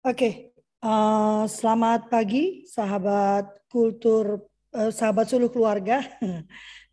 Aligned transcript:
Oke, 0.00 0.56
uh, 0.80 1.44
selamat 1.44 2.08
pagi 2.08 2.64
sahabat 2.64 3.68
kultur, 3.68 4.48
uh, 4.72 4.88
sahabat 4.88 5.28
suluh 5.28 5.52
keluarga. 5.52 6.00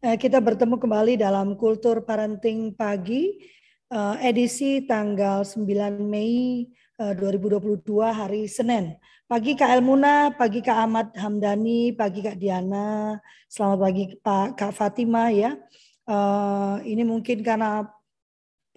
Uh, 0.03 0.19
kita 0.21 0.43
bertemu 0.43 0.75
kembali 0.75 1.15
dalam 1.15 1.55
kultur 1.55 2.03
parenting 2.03 2.75
pagi 2.75 3.47
uh, 3.95 4.19
edisi 4.19 4.83
tanggal 4.83 5.47
9 5.47 6.03
Mei 6.03 6.67
uh, 6.99 7.15
2022 7.15 7.79
hari 8.11 8.43
Senin. 8.51 8.99
Pagi 9.23 9.55
Kak 9.55 9.71
Elmuna, 9.71 10.35
pagi 10.35 10.59
Kak 10.59 10.75
Ahmad 10.75 11.07
Hamdani, 11.15 11.95
pagi 11.95 12.19
Kak 12.19 12.35
Diana, 12.35 13.15
selamat 13.47 13.79
pagi 13.87 14.03
Pak 14.19 14.47
Kak 14.59 14.75
Fatima 14.75 15.31
ya. 15.31 15.55
Uh, 16.03 16.83
ini 16.83 17.07
mungkin 17.07 17.39
karena 17.39 17.87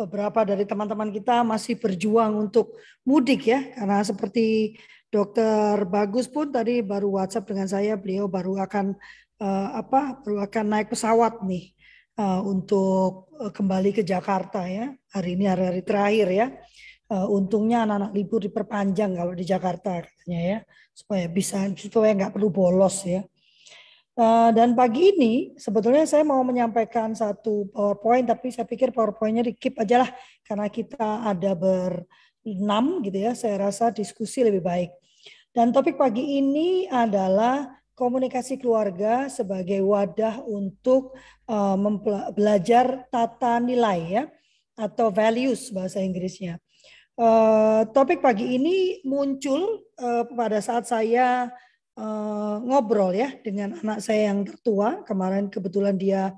beberapa 0.04 0.46
dari 0.46 0.64
teman-teman 0.64 1.12
kita 1.12 1.44
masih 1.44 1.76
berjuang 1.76 2.48
untuk 2.48 2.78
mudik 3.04 3.50
ya. 3.50 3.60
Karena 3.76 4.00
seperti 4.00 4.76
Dokter 5.10 5.84
Bagus 5.84 6.30
pun 6.30 6.48
tadi 6.48 6.80
baru 6.80 7.20
WhatsApp 7.20 7.48
dengan 7.50 7.66
saya 7.66 7.98
beliau 7.98 8.30
baru 8.30 8.62
akan 8.62 8.94
uh, 9.42 9.68
apa 9.76 10.22
baru 10.22 10.46
akan 10.46 10.64
naik 10.70 10.88
pesawat 10.94 11.42
nih 11.44 11.74
uh, 12.16 12.40
untuk 12.46 13.28
uh, 13.36 13.52
kembali 13.52 13.90
ke 13.90 14.02
Jakarta 14.06 14.64
ya. 14.64 14.94
Hari 15.12 15.36
ini 15.36 15.44
hari-hari 15.50 15.82
terakhir 15.82 16.28
ya. 16.30 16.46
Uh, 17.10 17.26
untungnya 17.26 17.82
anak-anak 17.82 18.14
libur 18.14 18.38
diperpanjang 18.38 19.18
kalau 19.18 19.34
di 19.34 19.42
Jakarta 19.42 19.98
katanya 19.98 20.40
ya 20.46 20.58
supaya 20.94 21.26
bisa 21.26 21.66
supaya 21.74 22.14
nggak 22.14 22.38
perlu 22.38 22.54
bolos 22.54 23.02
ya 23.02 23.26
Eh, 24.18 24.50
dan 24.52 24.74
pagi 24.74 25.14
ini 25.14 25.54
sebetulnya 25.54 26.02
saya 26.02 26.26
mau 26.26 26.42
menyampaikan 26.42 27.14
satu 27.14 27.70
PowerPoint, 27.70 28.26
tapi 28.26 28.50
saya 28.50 28.66
pikir 28.66 28.90
PowerPointnya 28.90 29.46
di 29.46 29.54
keep 29.54 29.78
aja 29.78 30.02
lah 30.02 30.10
karena 30.42 30.66
kita 30.66 31.30
ada 31.30 31.54
berenam 31.54 33.00
gitu 33.06 33.18
ya. 33.30 33.32
Saya 33.38 33.70
rasa 33.70 33.94
diskusi 33.94 34.42
lebih 34.42 34.66
baik. 34.66 34.90
Dan 35.54 35.70
topik 35.70 35.94
pagi 35.94 36.42
ini 36.42 36.90
adalah 36.90 37.70
komunikasi 37.94 38.58
keluarga 38.58 39.30
sebagai 39.30 39.82
wadah 39.82 40.42
untuk 40.46 41.14
uh, 41.46 41.76
belajar 42.34 43.06
tata 43.10 43.58
nilai 43.62 43.98
ya 44.20 44.24
atau 44.74 45.12
values 45.12 45.70
bahasa 45.70 46.02
Inggrisnya. 46.02 46.58
Uh, 47.14 47.84
topik 47.92 48.24
pagi 48.24 48.56
ini 48.56 49.04
muncul 49.04 49.84
pada 50.32 50.64
saat 50.64 50.88
saya 50.88 51.52
uh, 52.00 52.56
ngobrol 52.64 53.12
ya 53.12 53.28
dengan 53.44 53.76
anak 53.76 54.00
saya 54.00 54.32
yang 54.32 54.48
tertua. 54.48 55.04
Kemarin 55.04 55.52
kebetulan 55.52 56.00
dia 56.00 56.32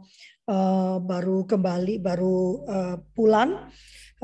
uh, 0.50 0.98
baru 0.98 1.46
kembali, 1.46 2.02
baru 2.02 2.66
uh, 2.66 2.96
pulang 3.14 3.70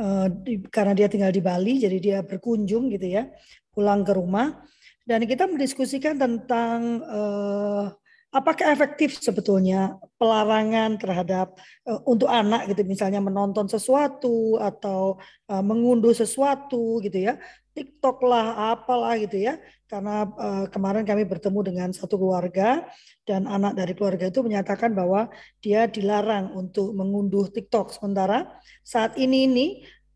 uh, 0.02 0.26
di, 0.26 0.58
karena 0.66 0.98
dia 0.98 1.06
tinggal 1.06 1.30
di 1.30 1.38
Bali, 1.38 1.78
jadi 1.78 1.98
dia 2.02 2.18
berkunjung 2.26 2.90
gitu 2.90 3.06
ya, 3.06 3.30
pulang 3.70 4.02
ke 4.02 4.12
rumah. 4.18 4.66
Dan 5.06 5.24
kita 5.24 5.48
mendiskusikan 5.48 6.20
tentang 6.20 7.00
uh, 7.06 7.88
apakah 8.28 8.68
efektif 8.68 9.16
sebetulnya 9.16 9.96
pelarangan 10.20 11.00
terhadap 11.00 11.56
uh, 11.88 12.00
untuk 12.04 12.28
anak 12.28 12.68
gitu 12.68 12.84
misalnya 12.84 13.24
menonton 13.24 13.64
sesuatu 13.66 14.60
atau 14.60 15.16
uh, 15.48 15.64
mengunduh 15.64 16.12
sesuatu 16.12 17.00
gitu 17.00 17.32
ya? 17.32 17.40
TikTok 17.72 18.26
lah 18.26 18.74
apalah 18.74 19.14
gitu 19.22 19.38
ya. 19.38 19.56
Karena 19.86 20.26
uh, 20.26 20.66
kemarin 20.68 21.06
kami 21.06 21.24
bertemu 21.24 21.60
dengan 21.62 21.88
satu 21.94 22.18
keluarga 22.18 22.84
dan 23.24 23.46
anak 23.46 23.78
dari 23.78 23.94
keluarga 23.94 24.28
itu 24.28 24.42
menyatakan 24.42 24.92
bahwa 24.92 25.30
dia 25.62 25.86
dilarang 25.86 26.52
untuk 26.52 26.92
mengunduh 26.92 27.48
TikTok. 27.48 27.96
Sementara 27.96 28.58
saat 28.82 29.16
ini 29.16 29.46
ini 29.46 29.66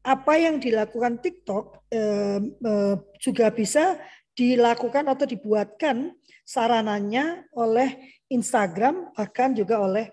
apa 0.02 0.34
yang 0.34 0.58
dilakukan 0.58 1.22
TikTok 1.22 1.64
uh, 1.94 2.38
uh, 2.42 2.94
juga 3.22 3.54
bisa 3.54 3.96
dilakukan 4.32 5.06
atau 5.06 5.28
dibuatkan 5.28 6.16
sarananya 6.42 7.46
oleh 7.54 8.18
Instagram 8.28 9.14
bahkan 9.14 9.54
juga 9.54 9.78
oleh 9.80 10.10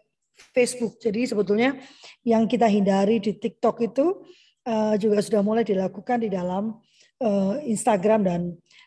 Facebook. 0.55 0.97
Jadi 1.03 1.27
sebetulnya 1.27 1.75
yang 2.23 2.47
kita 2.47 2.67
hindari 2.67 3.19
di 3.19 3.35
TikTok 3.35 3.83
itu 3.83 4.23
uh, 4.67 4.95
juga 4.95 5.19
sudah 5.19 5.43
mulai 5.43 5.67
dilakukan 5.67 6.23
di 6.23 6.29
dalam 6.31 6.79
uh, 7.23 7.55
Instagram 7.63 8.23
dan 8.23 8.41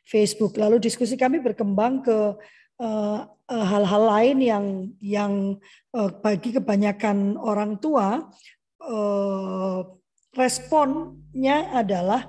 Facebook. 0.09 0.57
Lalu 0.57 0.81
diskusi 0.81 1.15
kami 1.15 1.39
berkembang 1.39 2.03
ke 2.03 2.19
eh, 2.83 3.21
hal-hal 3.47 4.03
uh, 4.03 4.11
lain 4.19 4.39
yang 4.43 4.67
yang 4.99 5.33
uh, 5.95 6.11
bagi 6.11 6.51
kebanyakan 6.59 7.39
orang 7.39 7.79
tua 7.79 8.27
uh, 8.83 9.79
responnya 10.35 11.71
adalah 11.71 12.27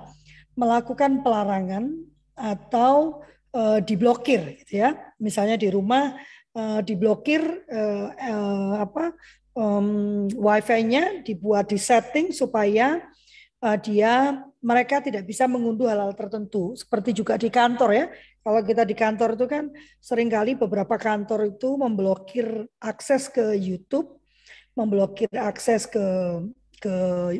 melakukan 0.54 1.26
pelarangan 1.26 1.98
atau 2.38 3.24
uh, 3.54 3.78
diblokir 3.80 4.60
gitu 4.60 4.82
ya. 4.82 4.98
Misalnya 5.22 5.54
di 5.54 5.70
rumah 5.70 6.18
uh, 6.58 6.80
diblokir 6.82 7.40
uh, 7.70 8.08
uh, 8.12 8.74
apa 8.82 9.14
um, 9.54 10.26
wifi-nya 10.34 11.22
dibuat 11.22 11.70
di 11.70 11.78
setting 11.78 12.34
supaya 12.34 13.00
uh, 13.62 13.78
dia 13.78 14.42
mereka 14.64 15.00
tidak 15.00 15.24
bisa 15.28 15.46
mengunduh 15.46 15.86
hal-hal 15.86 16.12
tertentu. 16.12 16.74
Seperti 16.74 17.14
juga 17.14 17.38
di 17.38 17.48
kantor 17.48 17.90
ya. 17.94 18.06
Kalau 18.44 18.60
kita 18.60 18.84
di 18.84 18.92
kantor 18.92 19.40
itu 19.40 19.46
kan 19.48 19.64
sering 20.02 20.28
kali 20.28 20.52
beberapa 20.52 21.00
kantor 21.00 21.56
itu 21.56 21.80
memblokir 21.80 22.68
akses 22.82 23.32
ke 23.32 23.56
YouTube 23.56 24.20
memblokir 24.74 25.30
akses 25.38 25.86
ke 25.86 26.04
ke 26.82 26.94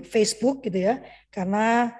Facebook 0.07 0.65
gitu 0.65 0.89
ya. 0.89 1.03
Karena 1.29 1.93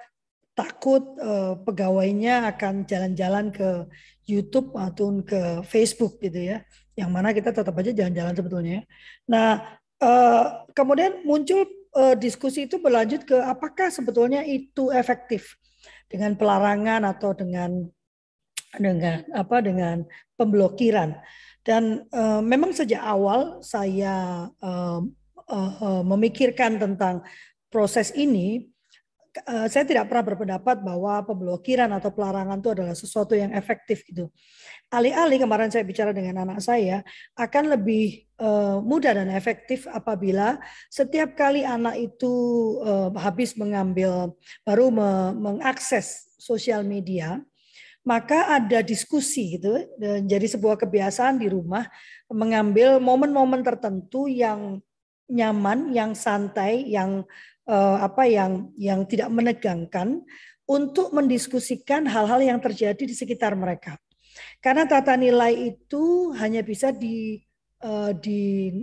takut 0.55 1.03
uh, 1.19 1.59
pegawainya 1.61 2.47
akan 2.55 2.87
jalan-jalan 2.87 3.51
ke 3.51 3.85
YouTube 4.23 4.71
atau 4.79 5.19
ke 5.21 5.61
Facebook 5.67 6.17
gitu 6.23 6.55
ya. 6.55 6.63
Yang 6.95 7.09
mana 7.11 7.35
kita 7.35 7.51
tetap 7.51 7.75
aja 7.75 7.91
jalan-jalan 7.91 8.33
sebetulnya 8.33 8.79
nah 9.27 9.79
uh, 9.99 10.63
kemudian 10.71 11.23
muncul 11.27 11.67
uh, 11.95 12.15
diskusi 12.15 12.67
itu 12.67 12.79
berlanjut 12.79 13.23
ke 13.23 13.37
apakah 13.39 13.91
sebetulnya 13.91 14.43
itu 14.43 14.91
efektif? 14.91 15.55
Dengan 16.05 16.37
pelarangan 16.37 17.01
atau 17.01 17.33
dengan 17.33 17.89
dengan 18.77 19.25
apa 19.33 19.57
dengan 19.63 20.05
pemblokiran. 20.37 21.17
Dan 21.65 22.05
uh, 22.13 22.45
memang 22.45 22.77
sejak 22.77 23.01
awal 23.01 23.57
saya 23.65 24.45
uh, 24.61 25.01
uh, 25.49 25.73
uh, 25.81 26.03
memikirkan 26.05 26.77
tentang 26.77 27.25
proses 27.73 28.13
ini 28.13 28.69
uh, 29.43 29.67
saya 29.67 29.83
tidak 29.83 30.07
pernah 30.07 30.23
berpendapat 30.23 30.79
bahwa 30.79 31.19
pemblokiran 31.27 31.91
atau 31.95 32.09
pelarangan 32.11 32.59
itu 32.59 32.69
adalah 32.71 32.95
sesuatu 32.95 33.35
yang 33.35 33.51
efektif 33.51 34.07
gitu. 34.07 34.31
Alih-alih 34.93 35.43
kemarin 35.43 35.73
saya 35.73 35.83
bicara 35.83 36.15
dengan 36.15 36.47
anak 36.47 36.63
saya 36.63 37.03
akan 37.35 37.75
lebih 37.75 38.23
uh, 38.39 38.79
mudah 38.79 39.17
dan 39.17 39.29
efektif 39.33 39.89
apabila 39.91 40.61
setiap 40.87 41.35
kali 41.35 41.67
anak 41.67 41.99
itu 41.99 42.33
uh, 42.85 43.09
habis 43.19 43.57
mengambil 43.59 44.31
baru 44.63 44.93
me 44.93 45.33
mengakses 45.35 46.35
sosial 46.39 46.85
media 46.85 47.41
maka 48.05 48.61
ada 48.61 48.85
diskusi 48.85 49.57
gitu 49.57 49.81
jadi 50.29 50.45
sebuah 50.45 50.77
kebiasaan 50.77 51.41
di 51.41 51.49
rumah 51.49 51.89
mengambil 52.29 53.01
momen-momen 53.01 53.65
tertentu 53.65 54.29
yang 54.29 54.77
nyaman, 55.25 55.89
yang 55.93 56.13
santai, 56.13 56.85
yang 56.85 57.25
uh, 57.69 57.97
apa 58.01 58.25
yang 58.29 58.73
yang 58.77 59.05
tidak 59.05 59.29
menegangkan 59.29 60.21
untuk 60.65 61.13
mendiskusikan 61.13 62.09
hal-hal 62.09 62.41
yang 62.41 62.57
terjadi 62.57 63.03
di 63.05 63.13
sekitar 63.13 63.53
mereka. 63.53 63.97
Karena 64.59 64.89
tata 64.89 65.13
nilai 65.15 65.77
itu 65.77 66.33
hanya 66.35 66.65
bisa 66.65 66.89
di 66.89 67.37
uh, 67.85 68.11
di, 68.17 68.73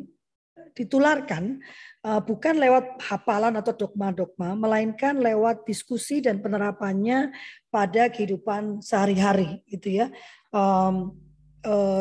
ditularkan 0.79 1.59
uh, 2.07 2.23
bukan 2.23 2.57
lewat 2.57 3.03
hafalan 3.03 3.59
atau 3.59 3.75
dogma-dogma, 3.75 4.55
melainkan 4.55 5.19
lewat 5.19 5.67
diskusi 5.67 6.23
dan 6.23 6.39
penerapannya 6.39 7.35
pada 7.69 8.09
kehidupan 8.09 8.81
sehari-hari, 8.81 9.61
gitu 9.69 10.07
ya. 10.07 10.07
Um, 10.55 11.19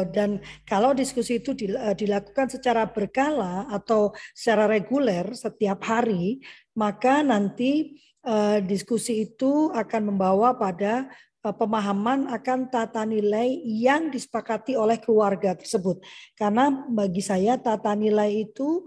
dan 0.09 0.41
kalau 0.65 0.91
diskusi 0.97 1.37
itu 1.37 1.53
dilakukan 1.93 2.49
secara 2.49 2.89
berkala 2.89 3.69
atau 3.69 4.09
secara 4.33 4.65
reguler 4.65 5.37
setiap 5.37 5.85
hari, 5.85 6.41
maka 6.73 7.21
nanti 7.21 8.01
uh, 8.25 8.57
diskusi 8.57 9.29
itu 9.29 9.69
akan 9.69 10.13
membawa 10.13 10.57
pada 10.57 11.09
Eh, 11.41 11.55
pemahaman 11.57 12.29
akan 12.29 12.69
tata 12.69 13.01
nilai 13.01 13.49
yang 13.65 14.13
disepakati 14.13 14.77
oleh 14.77 15.01
keluarga 15.01 15.57
tersebut. 15.57 15.97
Karena 16.37 16.69
bagi 16.69 17.25
saya 17.25 17.57
tata 17.57 17.97
nilai 17.97 18.45
itu 18.45 18.85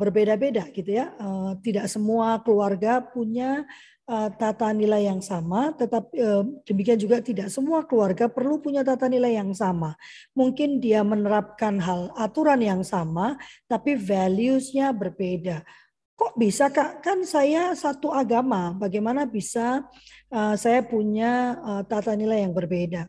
berbeda-beda 0.00 0.72
gitu 0.72 0.88
ya. 0.88 1.12
Tidak 1.60 1.84
semua 1.84 2.40
keluarga 2.40 3.04
punya 3.04 3.68
tata 4.10 4.74
nilai 4.74 5.06
yang 5.06 5.22
sama, 5.22 5.70
tetapi 5.70 6.18
uh, 6.18 6.42
demikian 6.66 6.98
juga 6.98 7.22
tidak 7.22 7.46
semua 7.46 7.86
keluarga 7.86 8.26
perlu 8.26 8.58
punya 8.58 8.82
tata 8.82 9.06
nilai 9.06 9.38
yang 9.38 9.54
sama. 9.54 9.94
Mungkin 10.34 10.82
dia 10.82 11.06
menerapkan 11.06 11.78
hal 11.78 12.10
aturan 12.18 12.58
yang 12.58 12.82
sama, 12.82 13.38
tapi 13.70 13.94
values-nya 13.94 14.90
berbeda. 14.90 15.62
Kok 16.18 16.34
bisa 16.34 16.74
kak? 16.74 17.06
Kan 17.06 17.22
saya 17.22 17.70
satu 17.78 18.10
agama. 18.10 18.74
Bagaimana 18.74 19.30
bisa 19.30 19.86
uh, 20.34 20.54
saya 20.58 20.82
punya 20.82 21.56
tata 21.86 22.12
nilai 22.18 22.42
yang 22.42 22.52
berbeda? 22.52 23.06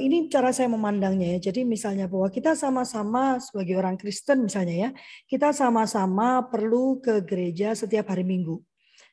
Ini 0.00 0.32
cara 0.32 0.48
saya 0.48 0.68
memandangnya 0.72 1.36
ya. 1.36 1.52
Jadi 1.52 1.68
misalnya 1.68 2.08
bahwa 2.08 2.32
kita 2.32 2.56
sama-sama 2.56 3.36
sebagai 3.36 3.76
orang 3.76 4.00
Kristen 4.00 4.48
misalnya 4.48 4.88
ya 4.88 4.90
kita 5.28 5.52
sama-sama 5.52 6.40
perlu 6.48 7.04
ke 7.04 7.20
gereja 7.20 7.76
setiap 7.76 8.08
hari 8.08 8.24
Minggu 8.24 8.64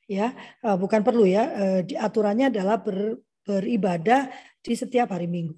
ya 0.09 0.33
uh, 0.65 0.73
bukan 0.73 1.06
perlu 1.06 1.29
ya 1.29 1.44
uh, 1.53 1.79
aturannya 1.85 2.50
adalah 2.50 2.81
ber, 2.81 3.21
beribadah 3.45 4.33
di 4.59 4.73
setiap 4.73 5.13
hari 5.13 5.29
Minggu 5.29 5.53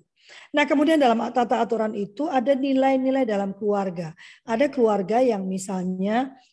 Nah, 0.55 0.63
kemudian 0.63 0.95
dalam 0.95 1.19
tata 1.35 1.59
aturan 1.59 1.91
itu 1.91 2.23
ada 2.23 2.55
nilai-nilai 2.55 3.27
dalam 3.27 3.51
keluarga. 3.51 4.15
Ada 4.47 4.71
keluarga 4.71 5.19
yang 5.19 5.43
misalnya 5.43 6.31
Eh, 6.31 6.50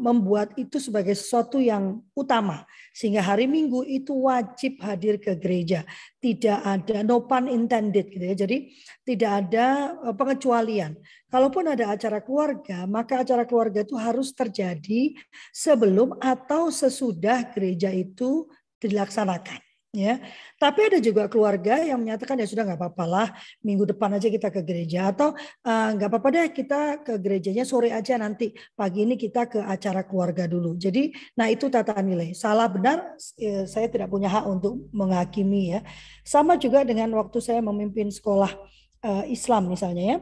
membuat 0.00 0.56
itu 0.56 0.80
sebagai 0.80 1.12
sesuatu 1.12 1.60
yang 1.60 2.00
utama. 2.16 2.64
Sehingga 2.96 3.20
hari 3.20 3.44
Minggu 3.44 3.84
itu 3.84 4.16
wajib 4.16 4.80
hadir 4.80 5.20
ke 5.20 5.36
gereja. 5.36 5.84
Tidak 6.18 6.64
ada 6.64 7.04
no 7.04 7.28
pun 7.28 7.44
intended 7.44 8.08
gitu 8.08 8.24
ya. 8.24 8.34
Jadi 8.34 8.72
tidak 9.04 9.30
ada 9.46 9.66
eh, 10.08 10.14
pengecualian. 10.16 10.96
Kalaupun 11.30 11.68
ada 11.68 11.94
acara 11.94 12.24
keluarga 12.24 12.88
maka 12.88 13.22
acara 13.22 13.44
keluarga 13.44 13.84
itu 13.84 13.94
harus 13.94 14.34
terjadi 14.34 15.14
sebelum 15.54 16.18
atau 16.18 16.72
sesudah 16.72 17.54
gereja 17.54 17.92
itu 17.94 18.50
dilaksanakan 18.80 19.69
ya 19.90 20.22
tapi 20.60 20.92
ada 20.92 21.00
juga 21.00 21.24
keluarga 21.24 21.80
yang 21.80 22.04
menyatakan 22.04 22.36
ya 22.36 22.44
sudah 22.44 22.68
nggak 22.68 22.76
apa-apa 22.84 23.04
lah 23.08 23.28
minggu 23.64 23.88
depan 23.88 24.12
aja 24.12 24.28
kita 24.28 24.52
ke 24.52 24.60
gereja. 24.60 25.08
Atau 25.08 25.32
uh, 25.64 25.88
nggak 25.96 26.08
apa-apa 26.12 26.28
deh 26.36 26.46
kita 26.52 26.80
ke 27.00 27.16
gerejanya 27.16 27.64
sore 27.64 27.88
aja 27.88 28.20
nanti 28.20 28.52
pagi 28.76 29.08
ini 29.08 29.16
kita 29.16 29.48
ke 29.48 29.56
acara 29.64 30.04
keluarga 30.04 30.44
dulu. 30.44 30.76
Jadi 30.76 31.16
nah 31.32 31.48
itu 31.48 31.72
tata 31.72 31.96
nilai. 32.04 32.36
Salah 32.36 32.68
benar 32.68 33.16
eh, 33.40 33.64
saya 33.64 33.88
tidak 33.88 34.12
punya 34.12 34.28
hak 34.28 34.44
untuk 34.52 34.84
menghakimi 34.92 35.72
ya. 35.72 35.80
Sama 36.28 36.60
juga 36.60 36.84
dengan 36.84 37.08
waktu 37.16 37.40
saya 37.40 37.64
memimpin 37.64 38.12
sekolah 38.12 38.52
uh, 39.00 39.24
Islam 39.32 39.72
misalnya 39.72 40.04
ya. 40.04 40.18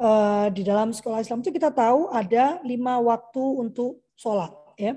Uh, 0.00 0.48
di 0.54 0.64
dalam 0.64 0.94
sekolah 0.94 1.18
Islam 1.18 1.42
itu 1.42 1.50
kita 1.52 1.74
tahu 1.74 2.08
ada 2.14 2.62
lima 2.62 3.02
waktu 3.02 3.42
untuk 3.42 4.06
sholat 4.14 4.54
ya. 4.78 4.94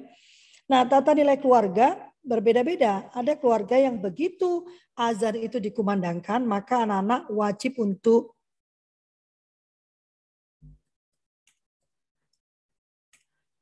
Nah 0.69 0.86
tata 0.86 1.18
nilai 1.18 1.42
keluarga 1.42 2.12
berbeda-beda. 2.24 3.12
Ada 3.12 3.36
keluarga 3.36 3.75
yang 3.75 4.00
begitu 4.00 4.64
azan 4.96 5.38
itu 5.38 5.60
dikumandangkan, 5.60 6.42
maka 6.48 6.88
anak-anak 6.88 7.28
wajib 7.30 7.78
untuk 7.84 8.34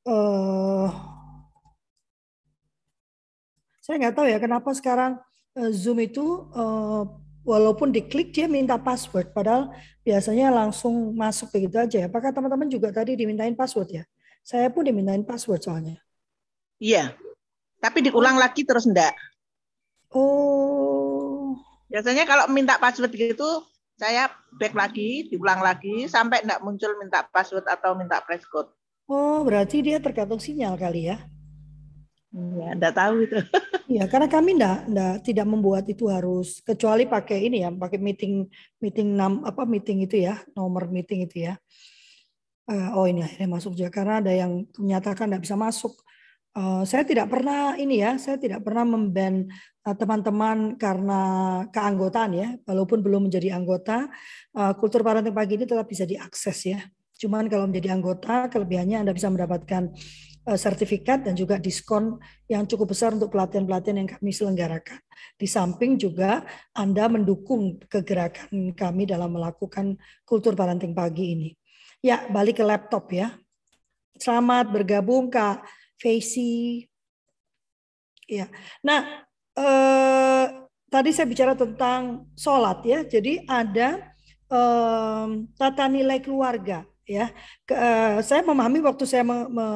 uh, 0.05 0.89
saya 3.81 3.95
nggak 3.97 4.15
tahu 4.15 4.27
ya 4.29 4.37
kenapa 4.37 4.69
sekarang 4.77 5.17
uh, 5.57 5.71
Zoom 5.73 5.99
itu 6.05 6.47
uh, 6.53 7.03
walaupun 7.41 7.89
diklik 7.89 8.29
dia 8.29 8.45
minta 8.45 8.77
password, 8.77 9.33
padahal 9.33 9.73
biasanya 10.05 10.53
langsung 10.53 11.17
masuk 11.17 11.49
begitu 11.49 11.81
aja. 11.81 12.05
Apakah 12.05 12.29
teman-teman 12.29 12.69
juga 12.69 12.93
tadi 12.93 13.17
dimintain 13.17 13.57
password 13.57 13.89
ya? 13.89 14.03
Saya 14.45 14.69
pun 14.69 14.85
dimintain 14.85 15.25
password 15.25 15.61
soalnya. 15.61 15.97
Iya, 16.81 17.13
tapi 17.81 18.05
diulang 18.05 18.37
oh. 18.37 18.41
lagi 18.45 18.61
terus 18.61 18.85
enggak. 18.85 19.17
Oh. 20.13 21.57
Biasanya 21.89 22.23
kalau 22.29 22.47
minta 22.47 22.77
password 22.79 23.11
gitu, 23.11 23.65
saya 23.97 24.31
back 24.55 24.77
lagi, 24.77 25.27
diulang 25.27 25.59
lagi 25.59 26.07
sampai 26.07 26.45
enggak 26.45 26.61
muncul 26.63 26.93
minta 27.01 27.25
password 27.27 27.67
atau 27.67 27.97
minta 27.97 28.21
passcode. 28.23 28.69
Oh, 29.11 29.43
berarti 29.43 29.83
dia 29.83 29.99
tergantung 29.99 30.39
sinyal 30.39 30.79
kali 30.79 31.11
ya? 31.11 31.19
Iya, 32.31 32.79
enggak 32.79 32.95
tahu 32.95 33.27
itu. 33.27 33.35
Iya, 33.91 34.07
karena 34.07 34.31
kami 34.31 34.55
enggak, 34.55 34.87
enggak 34.87 35.15
tidak 35.27 35.47
membuat 35.51 35.83
itu 35.91 36.07
harus 36.07 36.63
kecuali 36.63 37.03
pakai 37.03 37.51
ini 37.51 37.67
ya, 37.67 37.75
pakai 37.75 37.99
meeting 37.99 38.47
meeting 38.79 39.19
enam 39.19 39.43
apa 39.43 39.67
meeting 39.67 40.07
itu 40.07 40.15
ya, 40.23 40.39
nomor 40.55 40.87
meeting 40.87 41.27
itu 41.27 41.51
ya. 41.51 41.59
Uh, 42.71 42.95
oh 42.95 43.03
ini 43.03 43.19
akhirnya 43.19 43.51
masuk 43.51 43.75
juga 43.75 43.91
karena 43.91 44.23
ada 44.23 44.31
yang 44.31 44.63
menyatakan 44.79 45.27
enggak 45.27 45.43
bisa 45.43 45.59
masuk. 45.59 45.91
Uh, 46.51 46.83
saya 46.83 47.07
tidak 47.07 47.31
pernah 47.31 47.79
ini 47.79 48.03
ya, 48.03 48.19
saya 48.19 48.35
tidak 48.35 48.67
pernah 48.67 48.83
memban 48.83 49.47
uh, 49.87 49.95
teman-teman 49.95 50.75
karena 50.75 51.21
keanggotaan 51.71 52.31
ya, 52.35 52.47
walaupun 52.67 52.99
belum 52.99 53.31
menjadi 53.31 53.55
anggota, 53.55 54.11
uh, 54.59 54.75
kultur 54.75 54.99
parenting 54.99 55.31
pagi 55.31 55.55
ini 55.55 55.63
tetap 55.63 55.87
bisa 55.87 56.03
diakses 56.03 56.57
ya. 56.67 56.83
Cuman 57.15 57.47
kalau 57.47 57.71
menjadi 57.71 57.95
anggota, 57.95 58.51
kelebihannya 58.51 59.07
Anda 59.07 59.15
bisa 59.15 59.31
mendapatkan 59.31 59.95
sertifikat 60.41 61.21
dan 61.29 61.37
juga 61.37 61.61
diskon 61.61 62.17
yang 62.49 62.65
cukup 62.65 62.97
besar 62.97 63.13
untuk 63.13 63.29
pelatihan-pelatihan 63.29 64.01
yang 64.01 64.09
kami 64.09 64.33
selenggarakan. 64.33 64.97
Di 65.37 65.45
samping 65.45 66.01
juga 66.01 66.41
Anda 66.73 67.05
mendukung 67.05 67.77
kegerakan 67.85 68.73
kami 68.73 69.05
dalam 69.05 69.37
melakukan 69.37 70.01
kultur 70.25 70.57
parenting 70.57 70.97
pagi 70.97 71.37
ini. 71.37 71.49
Ya, 72.01 72.25
balik 72.25 72.57
ke 72.57 72.65
laptop 72.65 73.13
ya. 73.13 73.37
Selamat 74.17 74.73
bergabung 74.73 75.29
Kak 75.29 75.61
Facey. 76.01 76.89
Ya. 78.25 78.49
Nah, 78.81 79.21
eh, 79.53 80.45
tadi 80.89 81.09
saya 81.13 81.29
bicara 81.29 81.53
tentang 81.53 82.25
sholat 82.33 82.81
ya. 82.81 83.05
Jadi 83.05 83.45
ada 83.45 84.01
eh, 84.49 85.27
tata 85.53 85.85
nilai 85.85 86.17
keluarga 86.17 86.81
ya. 87.05 87.29
Ke, 87.69 87.77
eh, 87.77 88.17
saya 88.25 88.41
memahami 88.41 88.81
waktu 88.81 89.05
saya 89.05 89.21
me, 89.21 89.45
me, 89.45 89.67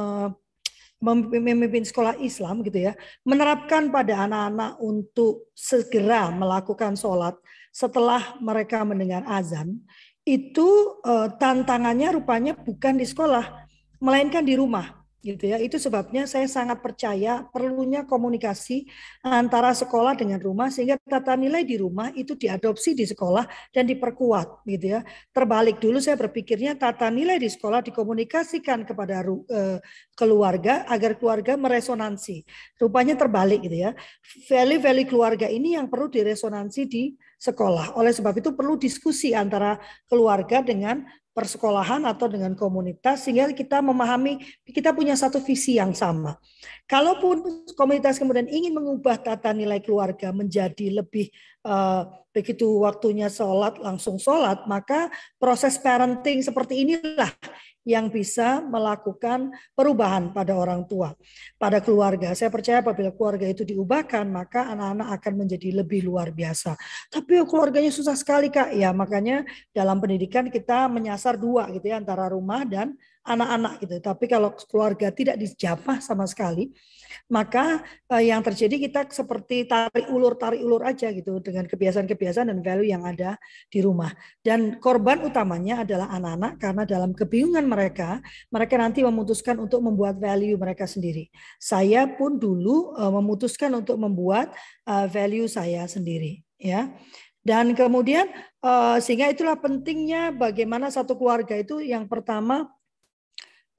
memimpin 1.38 1.86
sekolah 1.86 2.18
Islam 2.18 2.66
gitu 2.66 2.90
ya, 2.90 2.98
menerapkan 3.22 3.94
pada 3.94 4.26
anak-anak 4.26 4.82
untuk 4.82 5.54
segera 5.54 6.34
melakukan 6.34 6.98
sholat 6.98 7.38
setelah 7.70 8.40
mereka 8.42 8.82
mendengar 8.82 9.22
azan, 9.30 9.78
itu 10.26 10.98
eh, 11.06 11.30
tantangannya 11.38 12.18
rupanya 12.18 12.58
bukan 12.58 12.98
di 12.98 13.06
sekolah, 13.06 13.46
melainkan 14.02 14.42
di 14.42 14.58
rumah 14.58 15.05
gitu 15.26 15.50
ya. 15.50 15.58
Itu 15.58 15.82
sebabnya 15.82 16.30
saya 16.30 16.46
sangat 16.46 16.86
percaya 16.86 17.42
perlunya 17.50 18.06
komunikasi 18.06 18.86
antara 19.26 19.74
sekolah 19.74 20.14
dengan 20.14 20.38
rumah 20.38 20.70
sehingga 20.70 21.02
tata 21.02 21.34
nilai 21.34 21.66
di 21.66 21.82
rumah 21.82 22.14
itu 22.14 22.38
diadopsi 22.38 22.94
di 22.94 23.10
sekolah 23.10 23.74
dan 23.74 23.90
diperkuat 23.90 24.62
gitu 24.70 24.96
ya. 24.96 25.02
Terbalik 25.34 25.82
dulu 25.82 25.98
saya 25.98 26.14
berpikirnya 26.22 26.78
tata 26.78 27.10
nilai 27.10 27.42
di 27.42 27.50
sekolah 27.50 27.82
dikomunikasikan 27.82 28.86
kepada 28.86 29.26
uh, 29.26 29.82
keluarga 30.14 30.86
agar 30.86 31.18
keluarga 31.18 31.58
meresonansi. 31.58 32.46
Rupanya 32.78 33.18
terbalik 33.18 33.66
gitu 33.66 33.90
ya. 33.90 33.92
Value-value 34.46 35.10
keluarga 35.10 35.50
ini 35.50 35.74
yang 35.74 35.90
perlu 35.90 36.06
diresonansi 36.14 36.82
di 36.86 37.04
sekolah. 37.42 37.98
Oleh 37.98 38.14
sebab 38.14 38.38
itu 38.38 38.54
perlu 38.54 38.78
diskusi 38.78 39.34
antara 39.34 39.82
keluarga 40.06 40.62
dengan 40.62 41.04
persekolahan 41.36 42.08
atau 42.08 42.32
dengan 42.32 42.56
komunitas 42.56 43.28
sehingga 43.28 43.52
kita 43.52 43.84
memahami 43.84 44.40
kita 44.64 44.96
punya 44.96 45.20
satu 45.20 45.44
visi 45.44 45.76
yang 45.76 45.92
sama. 45.92 46.40
Kalaupun 46.88 47.68
komunitas 47.76 48.16
kemudian 48.16 48.48
ingin 48.48 48.72
mengubah 48.72 49.20
tata 49.20 49.52
nilai 49.52 49.84
keluarga 49.84 50.32
menjadi 50.32 50.96
lebih 51.04 51.28
uh, 51.66 52.06
begitu 52.30 52.86
waktunya 52.86 53.28
sholat 53.32 53.82
langsung 53.82 54.22
sholat, 54.22 54.70
maka 54.70 55.10
proses 55.42 55.82
parenting 55.82 56.46
seperti 56.46 56.86
inilah 56.86 57.32
yang 57.86 58.10
bisa 58.10 58.66
melakukan 58.66 59.54
perubahan 59.78 60.34
pada 60.34 60.58
orang 60.58 60.90
tua, 60.90 61.14
pada 61.62 61.78
keluarga. 61.80 62.34
Saya 62.34 62.50
percaya 62.50 62.82
apabila 62.82 63.14
keluarga 63.14 63.46
itu 63.46 63.62
diubahkan, 63.62 64.26
maka 64.26 64.74
anak-anak 64.74 65.22
akan 65.22 65.34
menjadi 65.46 65.70
lebih 65.86 66.02
luar 66.10 66.34
biasa. 66.34 66.74
Tapi 67.14 67.46
keluarganya 67.46 67.94
susah 67.94 68.18
sekali, 68.18 68.50
Kak. 68.50 68.74
Ya, 68.74 68.90
makanya 68.90 69.46
dalam 69.70 70.02
pendidikan 70.02 70.50
kita 70.50 70.90
menyasar 70.90 71.38
dua 71.38 71.70
gitu 71.70 71.86
ya, 71.94 72.02
antara 72.02 72.26
rumah 72.34 72.66
dan 72.66 72.98
anak-anak 73.26 73.82
gitu. 73.82 73.96
Tapi 74.00 74.26
kalau 74.30 74.54
keluarga 74.70 75.10
tidak 75.10 75.42
dijamah 75.42 75.98
sama 75.98 76.30
sekali, 76.30 76.70
maka 77.26 77.82
eh, 78.14 78.30
yang 78.30 78.46
terjadi 78.46 78.78
kita 78.78 79.02
seperti 79.10 79.66
tarik 79.66 80.14
ulur 80.14 80.38
tarik 80.38 80.62
ulur 80.62 80.86
aja 80.86 81.10
gitu 81.10 81.42
dengan 81.42 81.66
kebiasaan-kebiasaan 81.66 82.54
dan 82.54 82.60
value 82.62 82.94
yang 82.94 83.02
ada 83.02 83.42
di 83.68 83.82
rumah. 83.82 84.14
Dan 84.46 84.78
korban 84.78 85.26
utamanya 85.26 85.82
adalah 85.82 86.14
anak-anak 86.14 86.54
karena 86.62 86.84
dalam 86.86 87.12
kebingungan 87.18 87.66
mereka, 87.66 88.22
mereka 88.54 88.78
nanti 88.78 89.02
memutuskan 89.02 89.58
untuk 89.58 89.82
membuat 89.82 90.22
value 90.22 90.56
mereka 90.56 90.86
sendiri. 90.86 91.34
Saya 91.58 92.06
pun 92.06 92.38
dulu 92.38 92.94
eh, 92.94 93.12
memutuskan 93.12 93.74
untuk 93.74 93.98
membuat 93.98 94.54
eh, 94.86 95.08
value 95.10 95.50
saya 95.50 95.90
sendiri, 95.90 96.46
ya. 96.62 96.94
Dan 97.46 97.78
kemudian 97.78 98.26
sehingga 99.06 99.30
itulah 99.30 99.54
pentingnya 99.54 100.34
bagaimana 100.34 100.90
satu 100.90 101.14
keluarga 101.14 101.54
itu 101.54 101.78
yang 101.78 102.10
pertama 102.10 102.66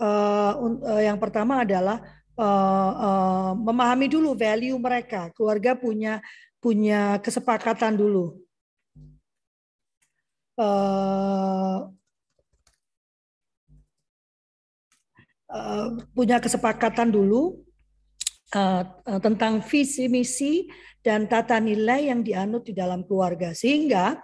uh, 0.01 1.01
yang 1.01 1.17
pertama 1.17 1.65
adalah 1.65 2.01
uh, 2.37 2.93
uh, 2.97 3.51
memahami 3.57 4.07
dulu 4.07 4.37
value 4.37 4.77
mereka. 4.77 5.33
Keluarga 5.33 5.77
punya 5.77 6.21
punya 6.61 7.21
kesepakatan 7.21 7.97
dulu. 7.97 8.41
Uh, 10.57 11.93
uh, 15.53 15.87
punya 16.17 16.41
kesepakatan 16.41 17.13
dulu 17.13 17.61
uh, 18.57 18.83
tentang 19.21 19.61
visi 19.61 20.09
misi 20.09 20.65
dan 21.05 21.29
tata 21.29 21.61
nilai 21.61 22.09
yang 22.09 22.25
dianut 22.25 22.67
di 22.67 22.73
dalam 22.73 23.05
keluarga 23.05 23.53
sehingga 23.53 24.19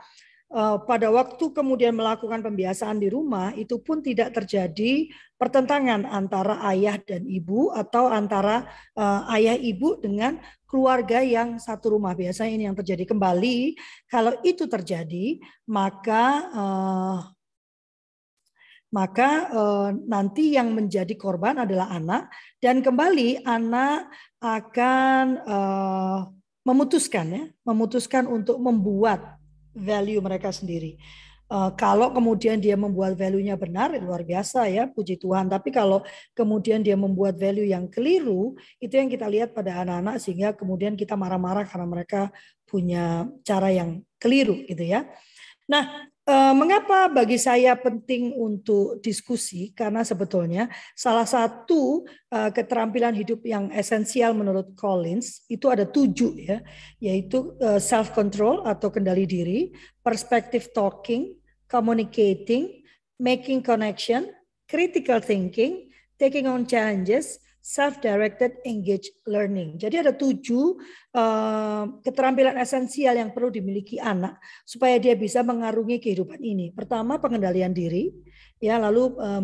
pada 0.85 1.09
waktu 1.09 1.49
kemudian 1.57 1.97
melakukan 1.97 2.45
pembiasaan 2.45 3.01
di 3.01 3.09
rumah 3.09 3.57
itu 3.57 3.81
pun 3.81 4.05
tidak 4.05 4.37
terjadi 4.37 5.09
pertentangan 5.41 6.05
antara 6.05 6.61
ayah 6.71 7.01
dan 7.03 7.25
ibu 7.25 7.73
atau 7.73 8.13
antara 8.13 8.69
uh, 8.95 9.27
ayah 9.33 9.57
ibu 9.57 9.97
dengan 9.99 10.39
keluarga 10.69 11.25
yang 11.25 11.57
satu 11.57 11.99
rumah. 11.99 12.13
Biasanya 12.15 12.53
ini 12.53 12.65
yang 12.71 12.77
terjadi 12.77 13.09
kembali. 13.11 13.75
Kalau 14.07 14.39
itu 14.47 14.71
terjadi 14.71 15.41
maka 15.67 16.25
uh, 16.53 17.19
maka 18.93 19.31
uh, 19.51 19.89
nanti 20.05 20.53
yang 20.53 20.77
menjadi 20.77 21.17
korban 21.17 21.65
adalah 21.65 21.91
anak. 21.91 22.29
Dan 22.61 22.85
kembali 22.85 23.43
anak 23.43 24.13
akan 24.39 25.25
uh, 25.43 26.19
memutuskan 26.63 27.27
ya, 27.33 27.45
memutuskan 27.67 28.31
untuk 28.31 28.63
membuat 28.63 29.42
value 29.75 30.21
mereka 30.21 30.53
sendiri. 30.53 31.01
Uh, 31.53 31.69
kalau 31.77 32.09
kemudian 32.17 32.57
dia 32.57 32.81
membuat 32.81 33.13
value-nya 33.13 33.61
benar, 33.61 33.93
luar 34.01 34.25
biasa 34.25 34.73
ya, 34.73 34.89
puji 34.89 35.21
Tuhan. 35.21 35.53
Tapi 35.53 35.69
kalau 35.69 36.01
kemudian 36.33 36.81
dia 36.81 36.97
membuat 36.97 37.37
value 37.37 37.69
yang 37.69 37.93
keliru, 37.93 38.57
itu 38.81 38.97
yang 38.97 39.13
kita 39.13 39.29
lihat 39.29 39.53
pada 39.53 39.85
anak-anak 39.85 40.17
sehingga 40.17 40.57
kemudian 40.57 40.97
kita 40.97 41.13
marah-marah 41.13 41.69
karena 41.69 41.85
mereka 41.85 42.33
punya 42.65 43.29
cara 43.45 43.69
yang 43.69 44.01
keliru 44.17 44.65
gitu 44.65 44.81
ya. 44.81 45.05
Nah, 45.69 46.09
mengapa 46.31 47.11
bagi 47.11 47.35
saya 47.35 47.75
penting 47.75 48.31
untuk 48.39 49.03
diskusi? 49.03 49.75
Karena 49.75 50.07
sebetulnya 50.07 50.71
salah 50.95 51.27
satu 51.27 52.07
eh, 52.31 52.51
keterampilan 52.55 53.11
hidup 53.19 53.43
yang 53.43 53.75
esensial 53.75 54.31
menurut 54.31 54.71
Collins 54.79 55.43
itu 55.51 55.67
ada 55.67 55.83
tujuh 55.83 56.39
ya, 56.39 56.63
yaitu 57.03 57.59
eh, 57.59 57.83
self 57.83 58.15
control 58.15 58.63
atau 58.63 58.95
kendali 58.95 59.27
diri, 59.27 59.75
perspective 59.99 60.71
talking, 60.71 61.35
communicating, 61.67 62.87
making 63.19 63.59
connection, 63.59 64.31
critical 64.71 65.19
thinking, 65.19 65.91
taking 66.23 66.47
on 66.47 66.63
challenges, 66.63 67.43
self-directed 67.63 68.59
engaged 68.67 69.15
learning. 69.31 69.79
Jadi 69.79 70.03
ada 70.03 70.11
tujuh 70.11 70.83
uh, 71.15 71.85
keterampilan 72.03 72.59
esensial 72.59 73.15
yang 73.15 73.31
perlu 73.31 73.55
dimiliki 73.55 74.03
anak 74.03 74.43
supaya 74.67 74.99
dia 74.99 75.15
bisa 75.15 75.47
mengarungi 75.47 76.03
kehidupan 76.03 76.43
ini. 76.43 76.75
Pertama 76.75 77.23
pengendalian 77.23 77.71
diri, 77.71 78.11
ya 78.63 78.79
lalu 78.79 79.19
uh, 79.19 79.43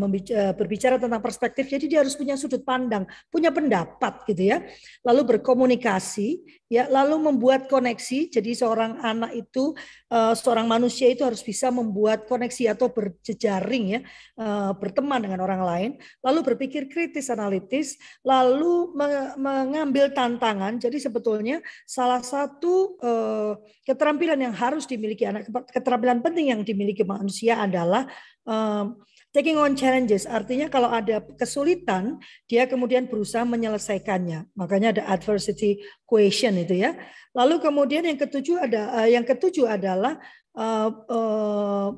berbicara 0.54 0.94
tentang 0.94 1.18
perspektif 1.18 1.66
jadi 1.66 1.84
dia 1.90 1.98
harus 2.06 2.14
punya 2.14 2.38
sudut 2.38 2.62
pandang 2.62 3.02
punya 3.26 3.50
pendapat 3.50 4.22
gitu 4.30 4.54
ya 4.54 4.62
lalu 5.02 5.34
berkomunikasi 5.34 6.57
ya 6.68 6.86
lalu 6.86 7.32
membuat 7.32 7.66
koneksi. 7.66 8.28
Jadi 8.28 8.52
seorang 8.52 9.00
anak 9.00 9.32
itu 9.34 9.72
uh, 10.12 10.36
seorang 10.36 10.68
manusia 10.68 11.08
itu 11.08 11.24
harus 11.24 11.40
bisa 11.40 11.72
membuat 11.72 12.28
koneksi 12.28 12.76
atau 12.76 12.92
berjejaring 12.92 13.84
ya 13.98 14.00
uh, 14.36 14.76
berteman 14.76 15.24
dengan 15.24 15.40
orang 15.42 15.62
lain. 15.64 15.90
Lalu 16.20 16.54
berpikir 16.54 16.86
kritis 16.92 17.32
analitis. 17.32 17.96
Lalu 18.22 18.92
mengambil 19.40 20.12
tantangan. 20.12 20.76
Jadi 20.76 21.00
sebetulnya 21.00 21.64
salah 21.88 22.20
satu 22.20 23.00
uh, 23.00 23.56
keterampilan 23.88 24.38
yang 24.38 24.54
harus 24.54 24.84
dimiliki 24.84 25.24
anak 25.24 25.48
keterampilan 25.72 26.20
penting 26.20 26.52
yang 26.52 26.60
dimiliki 26.62 27.02
manusia 27.02 27.58
adalah 27.64 28.06
taking 29.38 29.54
on 29.54 29.78
challenges 29.78 30.26
artinya 30.26 30.66
kalau 30.66 30.90
ada 30.90 31.22
kesulitan 31.38 32.18
dia 32.50 32.66
kemudian 32.66 33.06
berusaha 33.06 33.46
menyelesaikannya. 33.46 34.50
Makanya 34.58 34.98
ada 34.98 35.02
adversity 35.14 35.78
question 36.02 36.58
itu 36.58 36.82
ya. 36.82 36.98
Lalu 37.30 37.62
kemudian 37.62 38.02
yang 38.02 38.18
ketujuh 38.18 38.66
ada 38.66 38.98
uh, 38.98 39.06
yang 39.06 39.22
ketujuh 39.22 39.70
adalah 39.70 40.18
uh, 40.58 40.90
uh, 40.90 41.88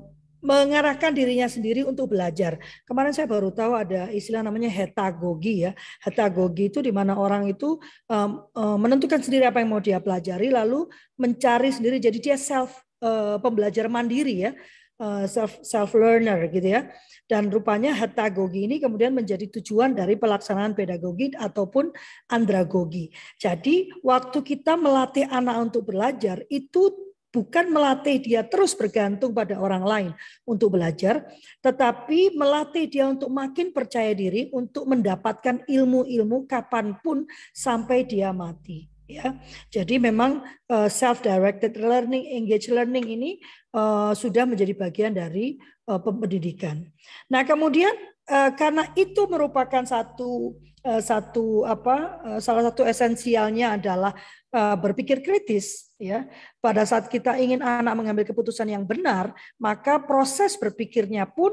mengarahkan 0.45 1.17
dirinya 1.17 1.49
sendiri 1.49 1.81
untuk 1.85 2.13
belajar. 2.13 2.61
Kemarin 2.85 3.17
saya 3.17 3.25
baru 3.25 3.49
tahu 3.53 3.73
ada 3.73 4.13
istilah 4.13 4.45
namanya 4.45 4.69
hetagogi 4.69 5.65
ya. 5.65 5.73
Hetagogi 6.05 6.69
itu 6.69 6.85
di 6.85 6.93
mana 6.93 7.17
orang 7.17 7.49
itu 7.49 7.81
um, 8.13 8.45
um, 8.53 8.77
menentukan 8.77 9.25
sendiri 9.25 9.49
apa 9.49 9.65
yang 9.65 9.73
mau 9.73 9.81
dia 9.81 9.97
pelajari 9.97 10.53
lalu 10.53 10.85
mencari 11.17 11.73
sendiri 11.73 11.97
jadi 11.97 12.19
dia 12.21 12.37
self 12.37 12.85
uh, 13.01 13.41
pembelajar 13.41 13.89
mandiri 13.89 14.45
ya 14.45 14.53
Eh, 14.53 14.80
self 15.25 15.65
self 15.65 15.97
learner 15.97 16.47
gitu 16.53 16.77
ya. 16.77 16.93
Dan 17.25 17.49
rupanya 17.49 17.95
hetagogi 17.95 18.67
ini 18.67 18.83
kemudian 18.83 19.15
menjadi 19.15 19.47
tujuan 19.61 19.95
dari 19.95 20.19
pelaksanaan 20.19 20.75
pedagogi 20.75 21.31
ataupun 21.33 21.95
andragogi. 22.29 23.15
Jadi 23.39 23.95
waktu 24.03 24.43
kita 24.43 24.75
melatih 24.75 25.31
anak 25.31 25.71
untuk 25.71 25.95
belajar 25.95 26.43
itu 26.51 26.91
bukan 27.31 27.71
melatih 27.71 28.19
dia 28.19 28.43
terus 28.43 28.75
bergantung 28.75 29.31
pada 29.31 29.55
orang 29.63 29.87
lain 29.87 30.11
untuk 30.43 30.75
belajar, 30.75 31.23
tetapi 31.63 32.35
melatih 32.35 32.91
dia 32.91 33.07
untuk 33.07 33.31
makin 33.31 33.71
percaya 33.71 34.11
diri 34.11 34.51
untuk 34.51 34.91
mendapatkan 34.91 35.63
ilmu-ilmu 35.71 36.51
kapan 36.51 36.99
pun 36.99 37.23
sampai 37.55 38.03
dia 38.03 38.35
mati 38.35 38.90
ya. 39.19 39.35
Jadi 39.73 39.99
memang 39.99 40.45
uh, 40.71 40.87
eh, 40.87 40.89
self 40.93 41.25
directed 41.25 41.75
learning, 41.81 42.31
engage 42.37 42.71
learning 42.71 43.07
ini 43.11 43.31
uh, 43.75 44.15
sudah 44.15 44.47
menjadi 44.47 44.77
bagian 44.77 45.13
dari 45.17 45.59
uh, 45.91 45.99
pendidikan. 45.99 46.87
Nah, 47.27 47.43
kemudian 47.43 47.91
uh, 48.31 48.55
karena 48.55 48.87
itu 48.95 49.27
merupakan 49.27 49.83
satu 49.83 50.55
uh, 50.87 51.03
satu 51.03 51.67
apa 51.67 52.23
uh, 52.25 52.41
salah 52.41 52.71
satu 52.71 52.87
esensialnya 52.87 53.81
adalah 53.81 54.13
uh, 54.55 54.77
berpikir 54.79 55.21
kritis 55.25 55.91
ya. 55.99 56.31
Pada 56.63 56.87
saat 56.87 57.11
kita 57.11 57.37
ingin 57.37 57.61
anak 57.61 57.95
mengambil 57.97 58.25
keputusan 58.25 58.71
yang 58.71 58.85
benar, 58.87 59.35
maka 59.59 59.99
proses 60.01 60.55
berpikirnya 60.57 61.27
pun 61.27 61.51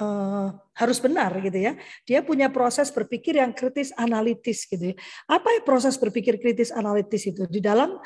uh, 0.00 0.48
harus 0.74 0.98
benar 0.98 1.36
gitu 1.44 1.60
ya. 1.60 1.76
Dia 2.08 2.24
punya 2.24 2.48
proses 2.48 2.88
berpikir 2.88 3.36
yang 3.36 3.52
kritis 3.52 3.92
analitis 3.94 4.64
gitu 4.64 4.92
ya. 4.92 4.96
Apa 5.28 5.52
ya 5.52 5.60
proses 5.62 6.00
berpikir 6.00 6.40
kritis 6.40 6.72
analitis 6.72 7.28
itu? 7.28 7.44
Di 7.46 7.60
dalam 7.60 8.00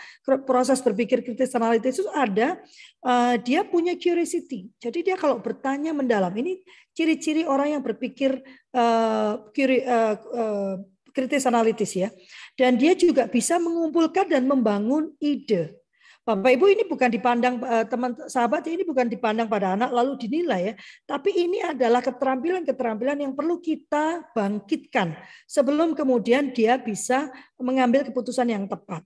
proses 0.44 0.82
berpikir 0.82 1.22
kritis 1.22 1.54
analitis 1.54 2.02
itu 2.02 2.10
ada 2.10 2.58
uh, 3.06 3.38
dia 3.38 3.62
punya 3.62 3.94
curiosity. 3.94 4.68
Jadi 4.82 5.06
dia 5.06 5.16
kalau 5.16 5.38
bertanya 5.38 5.94
mendalam 5.94 6.34
ini 6.34 6.60
ciri-ciri 6.92 7.46
orang 7.46 7.78
yang 7.78 7.82
berpikir 7.82 8.42
uh, 8.74 9.46
kiri, 9.54 9.86
uh, 9.86 10.14
uh, 10.18 10.74
kritis 11.14 11.46
analitis 11.46 11.94
ya. 11.94 12.10
Dan 12.58 12.74
dia 12.74 12.98
juga 12.98 13.30
bisa 13.30 13.62
mengumpulkan 13.62 14.26
dan 14.26 14.46
membangun 14.50 15.14
ide. 15.22 15.83
Bapak 16.24 16.56
Ibu 16.56 16.72
ini 16.72 16.88
bukan 16.88 17.12
dipandang 17.12 17.60
eh, 17.60 17.84
teman 17.84 18.16
sahabat 18.16 18.64
ini 18.64 18.80
bukan 18.80 19.12
dipandang 19.12 19.44
pada 19.44 19.76
anak 19.76 19.92
lalu 19.92 20.16
dinilai 20.16 20.72
ya, 20.72 20.74
tapi 21.04 21.36
ini 21.36 21.60
adalah 21.60 22.00
keterampilan-keterampilan 22.00 23.28
yang 23.28 23.36
perlu 23.36 23.60
kita 23.60 24.24
bangkitkan 24.32 25.12
sebelum 25.44 25.92
kemudian 25.92 26.48
dia 26.56 26.80
bisa 26.80 27.28
mengambil 27.60 28.08
keputusan 28.08 28.48
yang 28.48 28.64
tepat. 28.64 29.04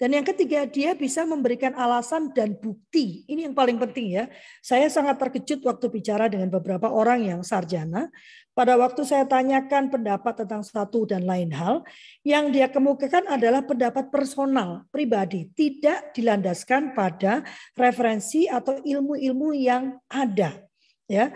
Dan 0.00 0.16
yang 0.16 0.24
ketiga, 0.24 0.64
dia 0.64 0.96
bisa 0.96 1.28
memberikan 1.28 1.76
alasan 1.76 2.32
dan 2.32 2.56
bukti. 2.56 3.28
Ini 3.28 3.52
yang 3.52 3.54
paling 3.54 3.76
penting 3.76 4.16
ya. 4.16 4.32
Saya 4.64 4.88
sangat 4.88 5.20
terkejut 5.20 5.60
waktu 5.60 5.92
bicara 5.92 6.24
dengan 6.24 6.48
beberapa 6.48 6.88
orang 6.88 7.28
yang 7.28 7.40
sarjana. 7.44 8.08
Pada 8.56 8.80
waktu 8.80 9.04
saya 9.04 9.28
tanyakan 9.28 9.92
pendapat 9.92 10.40
tentang 10.40 10.64
satu 10.64 11.04
dan 11.04 11.28
lain 11.28 11.52
hal, 11.52 11.84
yang 12.24 12.48
dia 12.48 12.72
kemukakan 12.72 13.28
adalah 13.28 13.60
pendapat 13.60 14.08
personal, 14.08 14.88
pribadi, 14.88 15.52
tidak 15.52 16.16
dilandaskan 16.16 16.96
pada 16.96 17.44
referensi 17.76 18.48
atau 18.48 18.80
ilmu-ilmu 18.80 19.52
yang 19.52 20.00
ada. 20.08 20.64
Ya, 21.04 21.28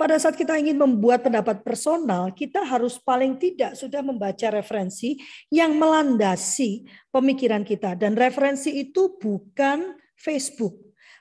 pada 0.00 0.16
saat 0.16 0.32
kita 0.32 0.56
ingin 0.56 0.80
membuat 0.80 1.20
pendapat 1.20 1.60
personal, 1.60 2.32
kita 2.32 2.64
harus 2.64 2.96
paling 2.96 3.36
tidak 3.36 3.76
sudah 3.76 4.00
membaca 4.00 4.48
referensi 4.48 5.20
yang 5.52 5.76
melandasi 5.76 6.88
pemikiran 7.12 7.60
kita. 7.60 7.92
Dan 8.00 8.16
referensi 8.16 8.72
itu 8.80 9.20
bukan 9.20 10.00
Facebook. 10.16 10.72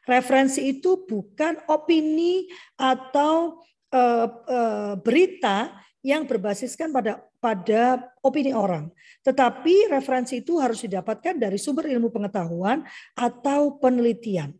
Referensi 0.07 0.71
itu 0.71 1.03
bukan 1.03 1.59
opini 1.67 2.47
atau 2.79 3.59
uh, 3.91 4.27
uh, 4.47 4.93
berita 4.95 5.75
yang 5.99 6.23
berbasiskan 6.23 6.95
pada 6.95 7.19
pada 7.43 8.07
opini 8.23 8.55
orang. 8.55 8.87
Tetapi 9.27 9.91
referensi 9.91 10.39
itu 10.39 10.55
harus 10.55 10.79
didapatkan 10.87 11.35
dari 11.35 11.59
sumber 11.59 11.91
ilmu 11.91 12.15
pengetahuan 12.15 12.87
atau 13.19 13.75
penelitian 13.75 14.55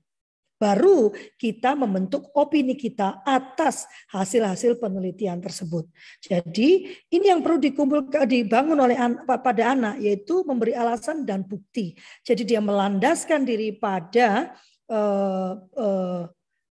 baru 0.60 1.16
kita 1.40 1.74
membentuk 1.74 2.28
opini 2.36 2.76
kita 2.76 3.24
atas 3.24 3.88
hasil-hasil 4.12 4.76
penelitian 4.78 5.40
tersebut. 5.40 5.88
Jadi 6.20 7.00
ini 7.10 7.26
yang 7.32 7.40
perlu 7.40 7.58
dikumpulkan 7.64 8.28
dibangun 8.28 8.76
oleh 8.76 9.00
an, 9.00 9.24
pada 9.24 9.72
anak 9.72 10.04
yaitu 10.04 10.44
memberi 10.44 10.76
alasan 10.76 11.24
dan 11.24 11.48
bukti. 11.48 11.96
Jadi 12.28 12.44
dia 12.44 12.60
melandaskan 12.60 13.48
diri 13.48 13.72
pada 13.80 14.52
uh, 14.92 15.56
uh, 15.80 16.24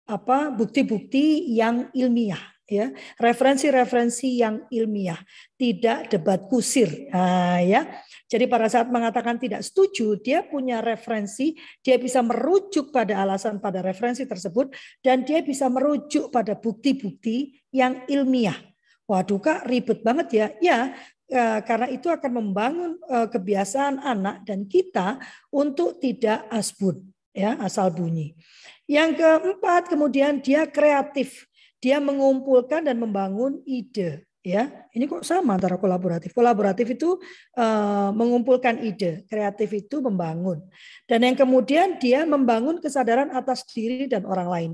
apa 0.07 0.39
bukti-bukti 0.51 1.55
yang 1.55 1.91
ilmiah 1.95 2.56
ya 2.67 2.91
referensi-referensi 3.23 4.43
yang 4.43 4.67
ilmiah 4.75 5.19
tidak 5.55 6.11
debat 6.11 6.43
kusir. 6.51 7.09
Nah, 7.15 7.63
ya. 7.63 7.87
Jadi 8.27 8.51
pada 8.51 8.67
saat 8.67 8.91
mengatakan 8.91 9.39
tidak 9.39 9.63
setuju 9.63 10.19
dia 10.19 10.43
punya 10.43 10.83
referensi 10.83 11.55
dia 11.79 11.95
bisa 11.95 12.21
merujuk 12.27 12.91
pada 12.91 13.23
alasan 13.23 13.63
pada 13.63 13.81
referensi 13.87 14.27
tersebut 14.27 14.75
dan 14.99 15.23
dia 15.23 15.47
bisa 15.47 15.71
merujuk 15.71 16.35
pada 16.35 16.59
bukti-bukti 16.59 17.63
yang 17.71 18.03
ilmiah. 18.11 18.59
Waduh 19.07 19.39
kak 19.39 19.71
ribet 19.71 20.03
banget 20.03 20.29
ya. 20.35 20.47
Ya 20.59 20.79
eh, 21.31 21.59
karena 21.63 21.87
itu 21.87 22.11
akan 22.11 22.33
membangun 22.43 22.99
eh, 22.99 23.31
kebiasaan 23.31 24.03
anak 24.03 24.43
dan 24.43 24.67
kita 24.67 25.23
untuk 25.55 26.03
tidak 26.03 26.51
asbun 26.51 27.07
ya 27.31 27.55
asal 27.63 27.95
bunyi. 27.95 28.35
Yang 28.91 29.23
keempat 29.23 29.87
kemudian 29.87 30.43
dia 30.43 30.67
kreatif 30.67 31.47
dia 31.83 32.01
mengumpulkan 32.01 32.85
dan 32.85 32.97
membangun 32.97 33.61
ide 33.69 34.27
ya. 34.47 34.71
Ini 34.95 35.11
kok 35.11 35.27
sama 35.27 35.59
antara 35.59 35.75
kolaboratif? 35.77 36.31
Kolaboratif 36.31 36.87
itu 36.95 37.19
uh, 37.59 38.11
mengumpulkan 38.15 38.79
ide 38.81 39.27
kreatif 39.27 39.75
itu 39.75 39.99
membangun. 39.99 40.63
Dan 41.05 41.27
yang 41.27 41.37
kemudian 41.37 41.99
dia 41.99 42.23
membangun 42.23 42.79
kesadaran 42.79 43.35
atas 43.35 43.67
diri 43.75 44.07
dan 44.07 44.23
orang 44.23 44.49
lain. 44.49 44.73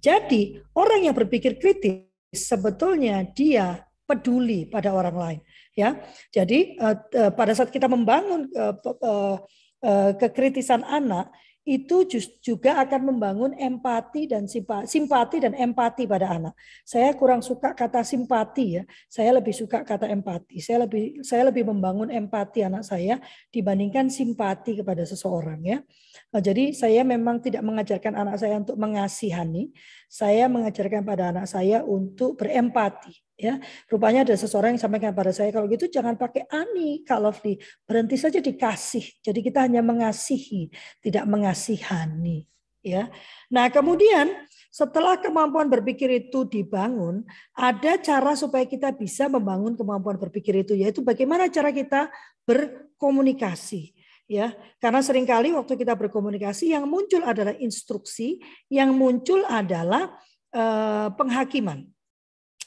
Jadi 0.00 0.56
orang 0.72 1.04
yang 1.04 1.14
berpikir 1.14 1.60
kritis 1.60 2.08
sebetulnya 2.32 3.20
dia 3.36 3.84
peduli 4.08 4.66
pada 4.66 4.90
orang 4.96 5.16
lain 5.16 5.40
ya. 5.76 6.00
Jadi 6.32 6.80
uh, 6.80 6.96
uh, 6.96 7.32
pada 7.36 7.52
saat 7.54 7.70
kita 7.70 7.86
membangun 7.86 8.48
uh, 8.56 8.74
uh, 9.04 10.12
kekritisan 10.16 10.82
anak 10.82 11.30
itu 11.60 12.08
juga 12.40 12.80
akan 12.80 13.12
membangun 13.12 13.52
empati 13.52 14.24
dan 14.24 14.48
simpati 14.48 15.36
dan 15.44 15.52
empati 15.52 16.08
pada 16.08 16.32
anak. 16.40 16.54
Saya 16.88 17.12
kurang 17.12 17.44
suka 17.44 17.76
kata 17.76 18.00
simpati 18.00 18.80
ya. 18.80 18.82
Saya 19.12 19.36
lebih 19.36 19.52
suka 19.52 19.84
kata 19.84 20.08
empati. 20.08 20.56
Saya 20.64 20.88
lebih 20.88 21.20
saya 21.20 21.52
lebih 21.52 21.68
membangun 21.68 22.08
empati 22.08 22.64
anak 22.64 22.88
saya 22.88 23.20
dibandingkan 23.52 24.08
simpati 24.08 24.80
kepada 24.80 25.04
seseorang 25.04 25.60
ya. 25.60 25.78
Nah, 26.32 26.40
jadi 26.40 26.72
saya 26.72 27.04
memang 27.04 27.44
tidak 27.44 27.60
mengajarkan 27.60 28.16
anak 28.16 28.40
saya 28.40 28.56
untuk 28.56 28.80
mengasihani. 28.80 29.70
Saya 30.10 30.50
mengajarkan 30.50 31.06
pada 31.06 31.30
anak 31.30 31.46
saya 31.46 31.86
untuk 31.86 32.34
berempati 32.34 33.14
ya. 33.38 33.62
Rupanya 33.86 34.26
ada 34.26 34.34
seseorang 34.34 34.74
yang 34.74 34.82
sampaikan 34.82 35.14
pada 35.14 35.30
saya 35.30 35.54
kalau 35.54 35.70
gitu 35.70 35.86
jangan 35.86 36.18
pakai 36.18 36.50
ani 36.50 37.06
kalau 37.06 37.30
di 37.30 37.54
berhenti 37.86 38.18
saja 38.18 38.42
dikasih. 38.42 39.22
Jadi 39.22 39.38
kita 39.38 39.62
hanya 39.62 39.86
mengasihi 39.86 40.66
tidak 40.98 41.30
mengasihani 41.30 42.50
ya. 42.82 43.06
Nah 43.54 43.70
kemudian 43.70 44.34
setelah 44.74 45.14
kemampuan 45.14 45.70
berpikir 45.70 46.10
itu 46.10 46.42
dibangun 46.42 47.22
ada 47.54 47.94
cara 48.02 48.34
supaya 48.34 48.66
kita 48.66 48.90
bisa 48.90 49.30
membangun 49.30 49.78
kemampuan 49.78 50.18
berpikir 50.18 50.66
itu 50.66 50.74
yaitu 50.74 51.06
bagaimana 51.06 51.46
cara 51.46 51.70
kita 51.70 52.10
berkomunikasi 52.42 53.94
ya 54.30 54.54
karena 54.78 55.02
sering 55.02 55.26
kali 55.26 55.50
waktu 55.50 55.74
kita 55.74 55.98
berkomunikasi 55.98 56.70
yang 56.70 56.86
muncul 56.86 57.26
adalah 57.26 57.50
instruksi 57.58 58.38
yang 58.70 58.94
muncul 58.94 59.42
adalah 59.50 60.14
eh, 60.54 61.08
penghakiman 61.18 61.90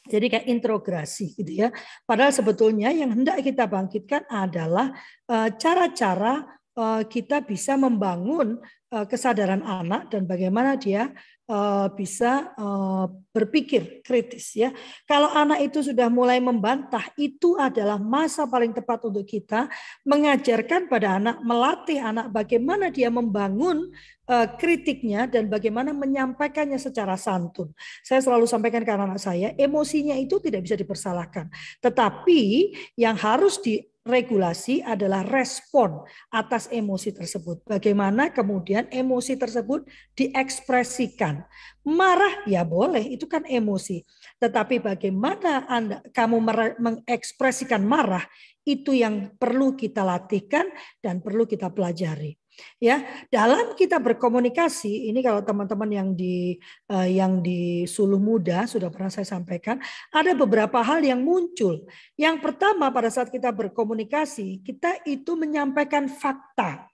jadi 0.04 0.28
kayak 0.28 0.48
intrograsi 0.52 1.32
gitu 1.40 1.64
ya. 1.64 1.70
Padahal 2.04 2.36
sebetulnya 2.36 2.92
yang 2.92 3.16
hendak 3.16 3.40
kita 3.40 3.64
bangkitkan 3.72 4.28
adalah 4.28 4.92
eh, 5.32 5.50
cara-cara 5.56 6.44
eh, 6.76 7.04
kita 7.08 7.40
bisa 7.48 7.80
membangun 7.80 8.60
eh, 8.92 9.06
kesadaran 9.08 9.64
anak 9.64 10.12
dan 10.12 10.28
bagaimana 10.28 10.76
dia 10.76 11.08
Eh, 11.44 11.88
bisa 12.00 12.56
eh, 12.56 13.06
berpikir 13.36 14.00
kritis 14.00 14.56
ya. 14.56 14.72
Kalau 15.04 15.28
anak 15.28 15.60
itu 15.68 15.84
sudah 15.84 16.08
mulai 16.08 16.40
membantah, 16.40 17.04
itu 17.20 17.60
adalah 17.60 18.00
masa 18.00 18.48
paling 18.48 18.72
tepat 18.72 19.04
untuk 19.12 19.28
kita 19.28 19.68
mengajarkan 20.08 20.88
pada 20.88 21.20
anak, 21.20 21.44
melatih 21.44 22.00
anak 22.00 22.32
bagaimana 22.32 22.88
dia 22.88 23.12
membangun 23.12 23.92
eh, 24.24 24.48
kritiknya 24.56 25.28
dan 25.28 25.52
bagaimana 25.52 25.92
menyampaikannya 25.92 26.80
secara 26.80 27.20
santun. 27.20 27.76
Saya 28.08 28.24
selalu 28.24 28.48
sampaikan 28.48 28.88
ke 28.88 28.96
anak 28.96 29.20
saya, 29.20 29.52
emosinya 29.60 30.16
itu 30.16 30.40
tidak 30.40 30.64
bisa 30.64 30.80
dipersalahkan. 30.80 31.52
Tetapi 31.84 32.72
yang 32.96 33.20
harus 33.20 33.60
di 33.60 33.84
regulasi 34.04 34.84
adalah 34.84 35.24
respon 35.24 36.04
atas 36.28 36.68
emosi 36.68 37.16
tersebut. 37.16 37.64
Bagaimana 37.64 38.36
kemudian 38.36 38.92
emosi 38.92 39.40
tersebut 39.40 39.88
diekspresikan. 40.14 41.48
Marah 41.88 42.44
ya 42.44 42.68
boleh, 42.68 43.16
itu 43.16 43.28
kan 43.28 43.48
emosi. 43.48 44.04
Tetapi 44.40 44.84
bagaimana 44.84 45.68
Anda 45.72 46.04
kamu 46.12 46.38
mengekspresikan 46.80 47.84
marah 47.84 48.24
itu 48.68 48.96
yang 48.96 49.36
perlu 49.40 49.76
kita 49.76 50.04
latihkan 50.04 50.68
dan 51.00 51.24
perlu 51.24 51.48
kita 51.48 51.72
pelajari. 51.72 52.43
Ya, 52.78 53.02
dalam 53.32 53.74
kita 53.74 53.98
berkomunikasi 53.98 55.10
ini 55.10 55.24
kalau 55.24 55.42
teman-teman 55.42 55.90
yang 55.90 56.10
di 56.14 56.60
uh, 56.92 57.08
yang 57.08 57.40
di 57.42 57.88
Suluh 57.90 58.20
Muda 58.20 58.70
sudah 58.70 58.92
pernah 58.94 59.10
saya 59.10 59.26
sampaikan, 59.26 59.80
ada 60.14 60.36
beberapa 60.36 60.84
hal 60.84 61.02
yang 61.02 61.24
muncul. 61.24 61.88
Yang 62.20 62.44
pertama 62.44 62.92
pada 62.94 63.10
saat 63.10 63.32
kita 63.34 63.50
berkomunikasi, 63.50 64.62
kita 64.62 65.02
itu 65.08 65.34
menyampaikan 65.34 66.06
fakta, 66.12 66.86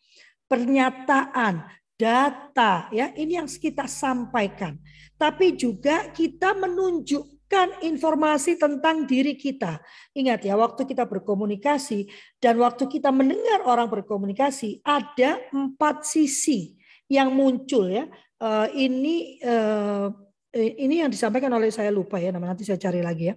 pernyataan, 0.47 1.67
data 1.99 2.87
ya, 2.95 3.11
ini 3.19 3.35
yang 3.35 3.49
kita 3.49 3.83
sampaikan. 3.89 4.79
Tapi 5.19 5.59
juga 5.59 6.07
kita 6.15 6.55
menunjuk 6.55 7.38
kan 7.49 7.73
informasi 7.81 8.61
tentang 8.61 9.09
diri 9.09 9.33
kita. 9.33 9.81
Ingat 10.13 10.45
ya, 10.45 10.53
waktu 10.53 10.85
kita 10.85 11.09
berkomunikasi 11.09 12.05
dan 12.37 12.61
waktu 12.61 12.85
kita 12.85 13.09
mendengar 13.09 13.65
orang 13.65 13.89
berkomunikasi, 13.89 14.85
ada 14.85 15.41
empat 15.49 16.05
sisi 16.05 16.77
yang 17.09 17.33
muncul 17.33 17.89
ya. 17.89 18.05
Eh, 18.39 18.67
ini 18.85 19.41
eh, 19.41 20.07
ini 20.55 21.05
yang 21.05 21.13
disampaikan 21.13 21.53
oleh 21.53 21.69
saya 21.69 21.93
lupa 21.93 22.17
ya, 22.17 22.33
nanti 22.33 22.65
saya 22.65 22.81
cari 22.81 23.05
lagi 23.05 23.29
ya. 23.29 23.35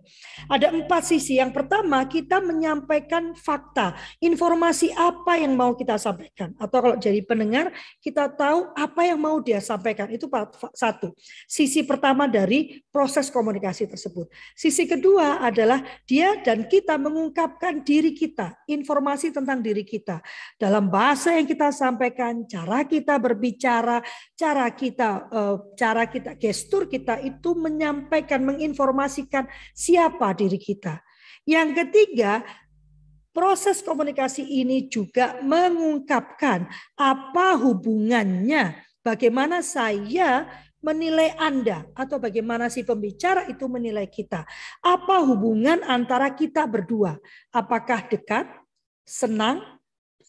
Ada 0.48 0.72
empat 0.72 1.04
sisi. 1.04 1.36
Yang 1.36 1.60
pertama 1.60 2.00
kita 2.08 2.40
menyampaikan 2.40 3.36
fakta, 3.36 3.92
informasi 4.16 4.88
apa 4.96 5.36
yang 5.36 5.52
mau 5.52 5.76
kita 5.76 6.00
sampaikan. 6.00 6.56
Atau 6.56 6.78
kalau 6.80 6.96
jadi 6.96 7.20
pendengar 7.20 7.68
kita 8.00 8.32
tahu 8.32 8.72
apa 8.72 9.04
yang 9.04 9.20
mau 9.20 9.42
dia 9.44 9.60
sampaikan. 9.60 10.08
Itu 10.08 10.30
satu. 10.72 11.12
Sisi 11.44 11.84
pertama 11.84 12.24
dari 12.24 12.80
proses 12.88 13.28
komunikasi 13.28 13.92
tersebut. 13.92 14.32
Sisi 14.56 14.88
kedua 14.88 15.44
adalah 15.44 15.84
dia 16.08 16.40
dan 16.40 16.64
kita 16.64 16.96
mengungkapkan 16.96 17.84
diri 17.84 18.16
kita, 18.16 18.56
informasi 18.64 19.34
tentang 19.36 19.60
diri 19.60 19.84
kita 19.84 20.24
dalam 20.56 20.88
bahasa 20.88 21.36
yang 21.36 21.44
kita 21.44 21.68
sampaikan, 21.74 22.48
cara 22.48 22.88
kita 22.88 23.20
berbicara, 23.20 24.00
cara 24.32 24.70
kita, 24.72 25.28
eh, 25.28 25.56
cara 25.76 26.08
kita 26.08 26.40
gestur 26.40 26.88
kita 26.88 27.01
kita 27.02 27.18
itu 27.18 27.58
menyampaikan, 27.58 28.46
menginformasikan 28.46 29.50
siapa 29.74 30.30
diri 30.38 30.54
kita. 30.54 31.02
Yang 31.42 31.82
ketiga, 31.82 32.46
proses 33.34 33.82
komunikasi 33.82 34.46
ini 34.46 34.86
juga 34.86 35.42
mengungkapkan 35.42 36.70
apa 36.94 37.58
hubungannya, 37.58 38.78
bagaimana 39.02 39.66
saya 39.66 40.46
menilai 40.78 41.34
Anda 41.38 41.86
atau 41.98 42.22
bagaimana 42.22 42.70
si 42.70 42.86
pembicara 42.86 43.50
itu 43.50 43.66
menilai 43.66 44.06
kita. 44.06 44.46
Apa 44.78 45.26
hubungan 45.26 45.82
antara 45.82 46.30
kita 46.30 46.70
berdua? 46.70 47.18
Apakah 47.50 48.06
dekat, 48.06 48.46
senang, 49.02 49.62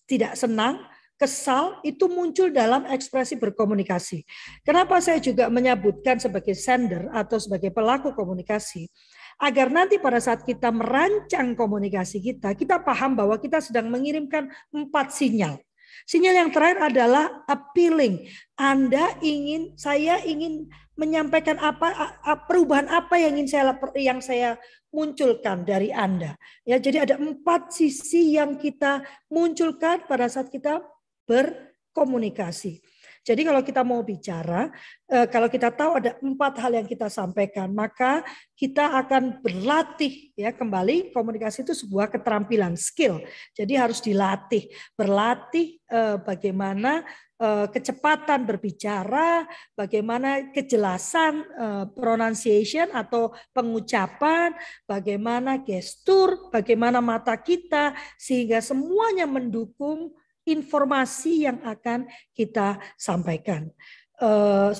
tidak 0.09 0.33
senang, 0.33 0.81
kesal 1.23 1.79
itu 1.87 2.11
muncul 2.11 2.51
dalam 2.51 2.83
ekspresi 2.83 3.39
berkomunikasi. 3.39 4.27
Kenapa 4.67 4.99
saya 4.99 5.23
juga 5.23 5.47
menyebutkan 5.47 6.19
sebagai 6.19 6.51
sender 6.51 7.07
atau 7.15 7.39
sebagai 7.39 7.71
pelaku 7.71 8.11
komunikasi? 8.11 8.91
Agar 9.39 9.71
nanti 9.71 10.03
pada 10.03 10.19
saat 10.19 10.43
kita 10.43 10.67
merancang 10.75 11.55
komunikasi 11.55 12.19
kita, 12.19 12.51
kita 12.59 12.83
paham 12.83 13.15
bahwa 13.15 13.39
kita 13.39 13.63
sedang 13.63 13.87
mengirimkan 13.87 14.51
empat 14.75 15.15
sinyal. 15.15 15.63
Sinyal 16.03 16.35
yang 16.43 16.49
terakhir 16.51 16.91
adalah 16.91 17.47
appealing. 17.47 18.27
Anda 18.59 19.15
ingin, 19.23 19.79
saya 19.79 20.19
ingin 20.27 20.67
menyampaikan 20.99 21.57
apa 21.57 22.19
perubahan 22.45 22.85
apa 22.91 23.17
yang 23.17 23.39
ingin 23.39 23.49
saya 23.49 23.73
yang 23.95 24.19
saya 24.19 24.59
munculkan 24.93 25.65
dari 25.65 25.89
Anda. 25.89 26.37
Ya, 26.67 26.77
jadi 26.77 27.09
ada 27.09 27.15
empat 27.17 27.73
sisi 27.73 28.37
yang 28.37 28.61
kita 28.61 29.01
munculkan 29.31 30.05
pada 30.05 30.29
saat 30.29 30.53
kita 30.53 30.85
berkomunikasi. 31.27 32.81
Jadi 33.23 33.47
kalau 33.47 33.63
kita 33.63 33.87
mau 33.87 34.03
bicara, 34.03 34.67
eh, 35.07 35.23
kalau 35.31 35.47
kita 35.47 35.71
tahu 35.71 35.95
ada 35.95 36.19
empat 36.19 36.59
hal 36.59 36.75
yang 36.75 36.83
kita 36.83 37.07
sampaikan, 37.07 37.71
maka 37.71 38.19
kita 38.51 38.99
akan 38.99 39.39
berlatih 39.39 40.35
ya 40.35 40.51
kembali 40.51 41.15
komunikasi 41.15 41.63
itu 41.63 41.71
sebuah 41.71 42.11
keterampilan 42.11 42.75
skill. 42.75 43.23
Jadi 43.55 43.79
harus 43.79 44.03
dilatih, 44.03 44.67
berlatih 44.99 45.79
eh, 45.87 46.19
bagaimana 46.19 46.99
eh, 47.39 47.67
kecepatan 47.71 48.43
berbicara, 48.43 49.47
bagaimana 49.71 50.51
kejelasan 50.51 51.47
pronunciation 51.95 52.91
atau 52.91 53.31
pengucapan, 53.55 54.51
bagaimana 54.83 55.63
gestur, 55.63 56.51
bagaimana 56.51 56.99
mata 56.99 57.39
kita 57.39 57.95
sehingga 58.19 58.59
semuanya 58.59 59.23
mendukung 59.23 60.11
informasi 60.43 61.47
yang 61.47 61.59
akan 61.63 62.07
kita 62.35 62.79
sampaikan. 62.95 63.71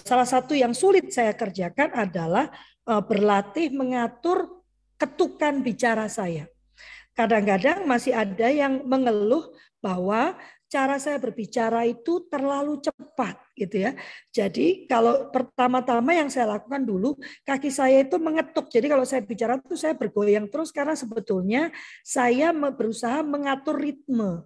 Salah 0.08 0.30
satu 0.30 0.56
yang 0.56 0.72
sulit 0.72 1.12
saya 1.12 1.36
kerjakan 1.36 1.92
adalah 1.92 2.48
Eh, 2.84 3.04
berlatih 3.08 3.72
mengatur 3.72 4.60
ketukan 5.00 5.64
bicara 5.64 6.12
saya. 6.12 6.52
Kadang-kadang 7.16 7.88
masih 7.88 8.12
ada 8.12 8.52
yang 8.52 8.84
mengeluh 8.84 9.56
bahwa 9.80 10.36
cara 10.68 11.00
saya 11.00 11.16
berbicara 11.16 11.88
itu 11.88 12.28
terlalu 12.28 12.84
cepat 12.84 13.40
gitu 13.56 13.88
ya. 13.88 13.96
Jadi 14.36 14.84
kalau 14.92 15.32
pertama-tama 15.32 16.12
yang 16.12 16.28
saya 16.28 16.60
lakukan 16.60 16.84
dulu 16.84 17.16
kaki 17.48 17.72
saya 17.72 18.04
itu 18.04 18.20
mengetuk. 18.20 18.68
Jadi 18.68 18.92
kalau 18.92 19.08
saya 19.08 19.24
bicara 19.24 19.56
itu 19.64 19.80
saya 19.80 19.96
bergoyang 19.96 20.52
terus 20.52 20.76
karena 20.76 21.00
sebetulnya 21.00 21.72
saya 22.04 22.52
berusaha 22.52 23.24
mengatur 23.24 23.80
ritme 23.80 24.44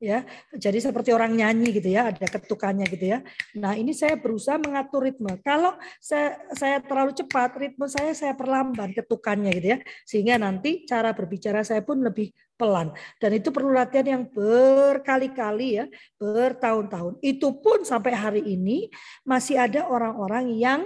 ya. 0.00 0.24
Jadi 0.56 0.80
seperti 0.80 1.12
orang 1.12 1.36
nyanyi 1.36 1.76
gitu 1.76 1.92
ya, 1.92 2.10
ada 2.10 2.26
ketukannya 2.26 2.88
gitu 2.88 3.06
ya. 3.14 3.18
Nah, 3.60 3.76
ini 3.76 3.92
saya 3.92 4.16
berusaha 4.16 4.56
mengatur 4.56 5.06
ritme. 5.06 5.38
Kalau 5.44 5.76
saya 6.00 6.40
saya 6.56 6.80
terlalu 6.80 7.12
cepat, 7.14 7.60
ritme 7.60 7.86
saya 7.86 8.16
saya 8.16 8.32
perlamban 8.34 8.96
ketukannya 8.96 9.52
gitu 9.60 9.68
ya. 9.76 9.78
Sehingga 10.08 10.40
nanti 10.40 10.88
cara 10.88 11.12
berbicara 11.12 11.60
saya 11.62 11.84
pun 11.84 12.00
lebih 12.00 12.32
pelan. 12.56 12.92
Dan 13.20 13.36
itu 13.36 13.52
perlu 13.52 13.76
latihan 13.76 14.20
yang 14.20 14.24
berkali-kali 14.32 15.68
ya, 15.80 15.84
bertahun-tahun. 16.16 17.20
Itu 17.20 17.60
pun 17.60 17.84
sampai 17.84 18.12
hari 18.16 18.42
ini 18.44 18.88
masih 19.28 19.60
ada 19.60 19.84
orang-orang 19.86 20.56
yang 20.56 20.80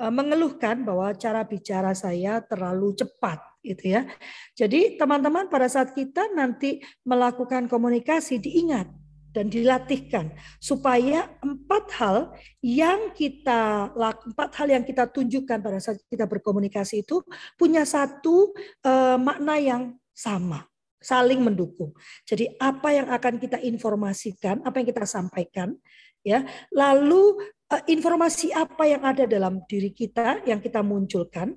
eh, 0.00 0.12
mengeluhkan 0.12 0.84
bahwa 0.84 1.12
cara 1.16 1.44
bicara 1.44 1.96
saya 1.96 2.44
terlalu 2.44 2.96
cepat 2.96 3.47
gitu 3.62 3.94
ya. 3.98 4.06
Jadi 4.54 4.96
teman-teman 4.96 5.50
pada 5.50 5.66
saat 5.66 5.92
kita 5.92 6.30
nanti 6.32 6.82
melakukan 7.02 7.66
komunikasi 7.66 8.38
diingat 8.38 8.88
dan 9.28 9.52
dilatihkan 9.52 10.32
supaya 10.58 11.28
empat 11.44 11.84
hal 12.00 12.16
yang 12.64 13.12
kita 13.12 13.92
empat 14.32 14.50
hal 14.56 14.66
yang 14.72 14.82
kita 14.82 15.04
tunjukkan 15.06 15.60
pada 15.60 15.78
saat 15.78 16.00
kita 16.08 16.24
berkomunikasi 16.24 17.04
itu 17.04 17.20
punya 17.60 17.84
satu 17.84 18.56
uh, 18.82 19.20
makna 19.20 19.60
yang 19.60 19.82
sama 20.16 20.64
saling 20.98 21.38
mendukung. 21.38 21.94
Jadi 22.26 22.58
apa 22.58 22.90
yang 22.90 23.06
akan 23.06 23.38
kita 23.38 23.62
informasikan, 23.62 24.58
apa 24.66 24.82
yang 24.82 24.88
kita 24.90 25.06
sampaikan, 25.06 25.78
ya, 26.26 26.42
lalu 26.74 27.38
uh, 27.70 27.82
informasi 27.86 28.50
apa 28.50 28.90
yang 28.90 29.02
ada 29.06 29.24
dalam 29.24 29.62
diri 29.70 29.94
kita 29.94 30.42
yang 30.42 30.58
kita 30.58 30.82
munculkan, 30.82 31.54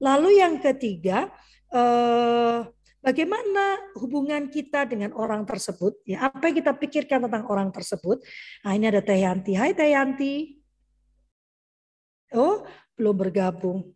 Lalu 0.00 0.40
yang 0.40 0.56
ketiga, 0.64 1.28
eh, 1.68 2.58
bagaimana 3.04 3.92
hubungan 4.00 4.48
kita 4.48 4.88
dengan 4.88 5.12
orang 5.12 5.44
tersebut? 5.44 6.00
Ya, 6.08 6.24
apa 6.24 6.48
yang 6.48 6.56
kita 6.64 6.72
pikirkan 6.72 7.28
tentang 7.28 7.44
orang 7.52 7.68
tersebut? 7.68 8.24
Nah, 8.64 8.72
ini 8.72 8.88
ada 8.88 9.04
Teh 9.04 9.20
Yanti. 9.20 9.52
Hai 9.52 9.76
Teh 9.76 9.92
Yanti. 9.92 10.56
Oh, 12.32 12.64
belum 12.96 13.16
bergabung. 13.20 13.92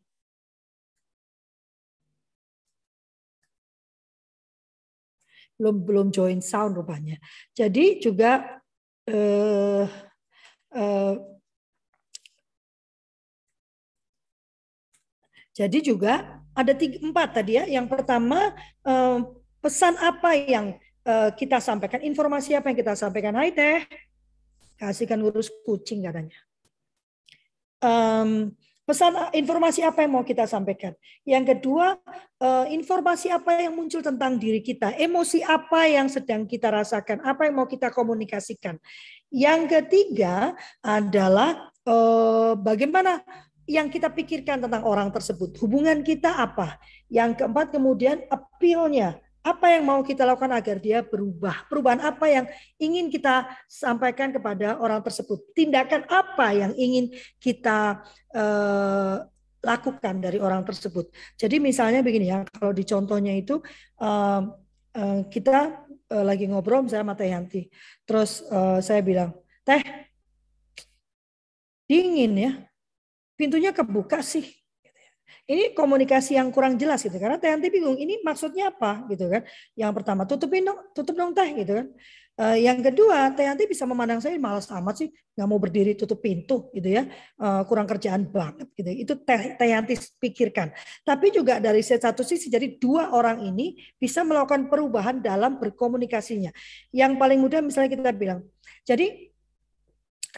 Belum 5.57 5.87
belum 5.87 6.07
join 6.11 6.43
sound 6.43 6.75
rupanya. 6.77 7.17
Jadi 7.55 8.03
juga 8.03 8.61
eh, 9.09 9.87
eh, 10.75 11.15
Jadi 15.55 15.87
juga 15.87 16.43
ada 16.51 16.75
tiga, 16.75 16.99
empat 16.99 17.29
tadi 17.39 17.63
ya. 17.63 17.65
Yang 17.71 17.87
pertama 17.95 18.51
eh, 18.83 19.19
pesan 19.63 19.95
apa 20.03 20.35
yang 20.35 20.75
eh, 21.07 21.31
kita 21.39 21.63
sampaikan, 21.63 22.03
informasi 22.03 22.59
apa 22.59 22.75
yang 22.75 22.79
kita 22.79 22.99
sampaikan. 22.99 23.39
Hai 23.39 23.55
teh, 23.55 23.87
kasihkan 24.75 25.23
urus 25.23 25.49
kucing 25.63 26.03
katanya. 26.03 26.35
Um, 27.85 28.57
pesan 28.89 29.13
informasi 29.37 29.85
apa 29.85 30.03
yang 30.03 30.19
mau 30.19 30.25
kita 30.27 30.49
sampaikan. 30.51 30.99
Yang 31.23 31.55
kedua, 31.55 32.03
eh, 32.43 32.67
informasi 32.75 33.31
apa 33.31 33.63
yang 33.63 33.79
muncul 33.79 34.03
tentang 34.03 34.35
diri 34.35 34.59
kita, 34.59 34.91
emosi 34.99 35.47
apa 35.47 35.87
yang 35.87 36.11
sedang 36.11 36.51
kita 36.51 36.67
rasakan, 36.75 37.23
apa 37.23 37.47
yang 37.47 37.63
mau 37.63 37.69
kita 37.71 37.95
komunikasikan. 37.95 38.75
Yang 39.31 39.61
ketiga 39.71 40.59
adalah 40.83 41.71
bagaimana 42.65 43.21
yang 43.65 43.89
kita 43.89 44.13
pikirkan 44.13 44.61
tentang 44.61 44.85
orang 44.85 45.09
tersebut. 45.09 45.57
Hubungan 45.61 46.05
kita 46.05 46.37
apa? 46.37 46.77
Yang 47.09 47.45
keempat 47.45 47.73
kemudian 47.73 48.25
appeal-nya. 48.29 49.21
Apa 49.45 49.77
yang 49.77 49.85
mau 49.85 50.01
kita 50.01 50.25
lakukan 50.25 50.57
agar 50.57 50.81
dia 50.81 51.05
berubah? 51.05 51.69
Perubahan 51.69 52.01
apa 52.01 52.25
yang 52.33 52.49
ingin 52.81 53.13
kita 53.13 53.45
sampaikan 53.69 54.33
kepada 54.33 54.81
orang 54.81 55.05
tersebut? 55.05 55.53
Tindakan 55.53 56.09
apa 56.09 56.57
yang 56.57 56.73
ingin 56.73 57.13
kita 57.37 58.01
uh, 58.33 59.21
lakukan 59.61 60.15
dari 60.25 60.41
orang 60.41 60.65
tersebut? 60.65 61.13
Jadi 61.37 61.61
misalnya 61.61 62.01
begini 62.01 62.33
ya, 62.33 62.41
kalau 62.57 62.73
di 62.73 62.89
contohnya 62.89 63.37
itu 63.37 63.61
uh, 64.01 64.49
uh, 64.97 65.21
kita 65.29 65.85
uh, 66.09 66.25
lagi 66.25 66.49
ngobrol 66.49 66.89
misalnya 66.89 67.05
sama 67.05 67.17
Teh 67.17 67.29
Yanti. 67.29 67.63
Terus 68.09 68.49
uh, 68.49 68.81
saya 68.81 69.05
bilang, 69.05 69.37
Teh, 69.61 69.85
dingin 71.85 72.33
ya 72.33 72.53
pintunya 73.45 73.77
kebuka 73.77 74.25
sih. 74.25 74.49
Ini 75.45 75.77
komunikasi 75.77 76.41
yang 76.41 76.49
kurang 76.49 76.81
jelas 76.81 77.05
gitu 77.05 77.21
karena 77.21 77.37
teh 77.37 77.53
nanti 77.53 77.69
bingung 77.69 78.01
ini 78.01 78.25
maksudnya 78.25 78.73
apa 78.73 79.05
gitu 79.13 79.29
kan. 79.29 79.45
Yang 79.77 79.93
pertama 80.01 80.25
tutupin 80.25 80.65
dong, 80.65 80.81
tutup 80.97 81.13
dong 81.13 81.37
teh 81.37 81.53
gitu 81.53 81.85
kan. 81.85 81.87
Uh, 82.35 82.59
yang 82.59 82.83
kedua, 82.83 83.31
teh 83.31 83.47
nanti 83.47 83.69
bisa 83.69 83.87
memandang 83.87 84.19
saya 84.19 84.35
malas 84.41 84.67
amat 84.67 85.05
sih, 85.05 85.09
nggak 85.37 85.47
mau 85.47 85.61
berdiri 85.61 85.95
tutup 85.95 86.19
pintu 86.19 86.67
gitu 86.75 86.91
ya, 86.91 87.07
uh, 87.39 87.63
kurang 87.69 87.87
kerjaan 87.87 88.27
banget 88.27 88.73
gitu. 88.75 88.91
Itu 88.91 89.13
teh 89.23 89.55
teh 89.55 89.71
nanti 89.71 89.95
pikirkan. 90.19 90.73
Tapi 91.05 91.31
juga 91.31 91.61
dari 91.61 91.85
satu 91.85 92.25
sisi, 92.27 92.51
jadi 92.51 92.81
dua 92.81 93.13
orang 93.15 93.45
ini 93.45 93.79
bisa 94.01 94.27
melakukan 94.27 94.67
perubahan 94.67 95.21
dalam 95.23 95.61
berkomunikasinya. 95.61 96.51
Yang 96.91 97.13
paling 97.21 97.39
mudah 97.39 97.61
misalnya 97.63 97.93
kita 97.93 98.11
bilang, 98.17 98.41
jadi 98.83 99.31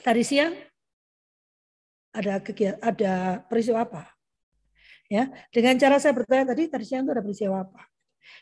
tadi 0.04 0.20
siang 0.26 0.52
ada 2.16 2.40
kegiatan, 2.40 2.80
ada 2.80 3.44
peristiwa 3.44 3.84
apa? 3.84 4.08
Ya, 5.06 5.30
dengan 5.54 5.78
cara 5.78 6.02
saya 6.02 6.16
bertanya 6.16 6.50
tadi 6.50 6.66
tadi 6.66 6.82
siang 6.82 7.06
itu 7.06 7.12
ada 7.14 7.22
peristiwa 7.22 7.62
apa? 7.62 7.82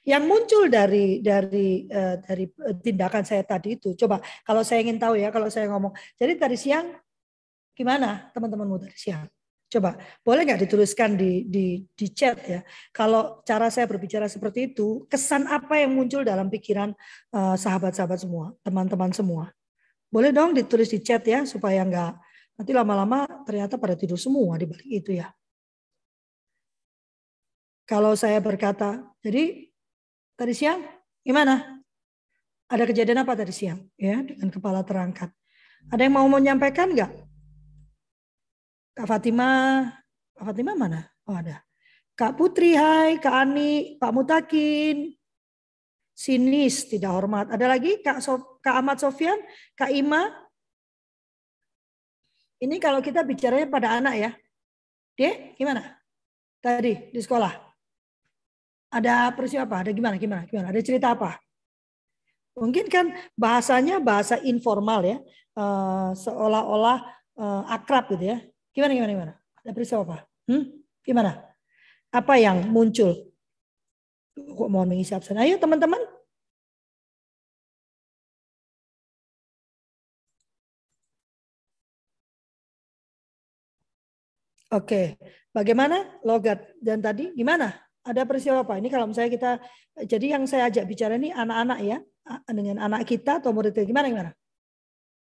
Yang 0.08 0.22
muncul 0.24 0.64
dari 0.72 1.20
dari 1.20 1.84
uh, 1.92 2.16
dari 2.24 2.48
eh, 2.48 2.76
tindakan 2.80 3.20
saya 3.26 3.44
tadi 3.44 3.76
itu, 3.76 3.92
coba 3.98 4.22
kalau 4.48 4.64
saya 4.64 4.80
ingin 4.80 4.96
tahu 4.96 5.20
ya, 5.20 5.28
kalau 5.28 5.52
saya 5.52 5.68
ngomong, 5.68 5.92
jadi 6.16 6.40
tadi 6.40 6.56
siang 6.56 6.96
gimana 7.76 8.32
teman-temanmu 8.32 8.80
tadi 8.80 8.96
siang? 8.96 9.28
Coba 9.68 9.98
boleh 10.22 10.46
nggak 10.46 10.64
dituliskan 10.64 11.18
di, 11.18 11.44
di 11.50 11.82
di 11.92 12.06
chat 12.14 12.38
ya. 12.46 12.60
Kalau 12.94 13.42
cara 13.42 13.68
saya 13.68 13.84
berbicara 13.90 14.30
seperti 14.30 14.72
itu, 14.72 15.04
kesan 15.10 15.50
apa 15.50 15.82
yang 15.82 15.92
muncul 15.92 16.22
dalam 16.22 16.46
pikiran 16.46 16.94
sahabat 17.28 17.58
sahabat-sahabat 17.92 18.18
semua, 18.22 18.54
teman-teman 18.62 19.10
semua? 19.10 19.50
Boleh 20.14 20.30
dong 20.30 20.54
ditulis 20.54 20.86
di 20.94 21.02
chat 21.02 21.26
ya 21.26 21.42
supaya 21.42 21.82
nggak 21.82 22.23
Nanti 22.54 22.70
lama-lama 22.70 23.26
ternyata 23.42 23.74
pada 23.74 23.98
tidur 23.98 24.18
semua 24.18 24.54
di 24.54 24.66
balik 24.70 24.86
itu 24.86 25.10
ya. 25.18 25.30
Kalau 27.84 28.16
saya 28.16 28.40
berkata, 28.40 29.04
jadi 29.20 29.68
tadi 30.38 30.52
siang 30.56 30.80
gimana? 31.20 31.82
Ada 32.70 32.88
kejadian 32.88 33.26
apa 33.26 33.36
tadi 33.36 33.52
siang? 33.52 33.84
Ya, 34.00 34.24
dengan 34.24 34.48
kepala 34.48 34.80
terangkat. 34.80 35.28
Ada 35.92 36.08
yang 36.08 36.16
mau 36.16 36.26
menyampaikan 36.30 36.96
nggak? 36.96 37.12
Kak 38.94 39.06
Fatima, 39.10 39.84
Kak 40.32 40.44
Fatima 40.48 40.72
mana? 40.72 41.04
Oh 41.28 41.36
ada. 41.36 41.60
Kak 42.14 42.38
Putri, 42.38 42.78
hai. 42.78 43.18
Kak 43.18 43.34
Ani, 43.34 43.98
Pak 43.98 44.12
Mutakin. 44.14 45.10
Sinis, 46.14 46.86
tidak 46.86 47.10
hormat. 47.10 47.50
Ada 47.50 47.66
lagi? 47.66 47.98
Kak, 47.98 48.22
so 48.22 48.62
Kak 48.62 48.78
Ahmad 48.78 49.02
Sofian, 49.02 49.36
Kak 49.74 49.90
Ima, 49.90 50.30
ini 52.64 52.80
kalau 52.80 53.04
kita 53.04 53.20
bicaranya 53.20 53.68
pada 53.68 54.00
anak 54.00 54.14
ya. 54.16 54.30
Dek, 55.14 55.54
gimana? 55.60 56.00
Tadi 56.64 57.12
di 57.12 57.20
sekolah. 57.20 57.52
Ada 58.88 59.30
peristiwa 59.36 59.68
apa? 59.68 59.84
Ada 59.84 59.90
gimana? 59.92 60.16
Gimana? 60.16 60.42
Gimana? 60.48 60.72
Ada 60.72 60.80
cerita 60.80 61.12
apa? 61.12 61.36
Mungkin 62.56 62.88
kan 62.88 63.12
bahasanya 63.36 64.00
bahasa 64.00 64.40
informal 64.40 65.04
ya. 65.04 65.18
Uh, 65.54 66.10
seolah-olah 66.18 66.98
uh, 67.38 67.62
akrab 67.68 68.10
gitu 68.16 68.32
ya. 68.32 68.38
Gimana 68.74 68.92
gimana 68.96 69.10
gimana? 69.12 69.34
Ada 69.62 69.70
peristiwa 69.70 70.00
apa? 70.02 70.18
Hmm? 70.48 70.64
Gimana? 71.04 71.44
Apa 72.10 72.38
yang 72.40 72.64
muncul? 72.70 73.30
Kok 74.34 74.70
mau 74.70 74.82
mengisi 74.88 75.14
absen? 75.14 75.38
Ayo 75.38 75.60
teman-teman. 75.60 76.00
Oke, 84.74 85.14
bagaimana 85.54 86.18
logat 86.26 86.74
dan 86.82 86.98
tadi 86.98 87.30
gimana? 87.30 87.78
Ada 88.02 88.26
peristiwa 88.26 88.66
apa? 88.66 88.74
Ini 88.82 88.90
kalau 88.90 89.06
misalnya 89.06 89.30
kita, 89.30 89.50
jadi 90.02 90.34
yang 90.34 90.50
saya 90.50 90.66
ajak 90.66 90.84
bicara 90.90 91.14
ini 91.14 91.30
anak-anak 91.30 91.78
ya, 91.86 91.98
dengan 92.50 92.82
anak 92.82 93.06
kita 93.06 93.38
atau 93.38 93.54
murid 93.54 93.70
gimana 93.86 94.10
gimana? 94.10 94.30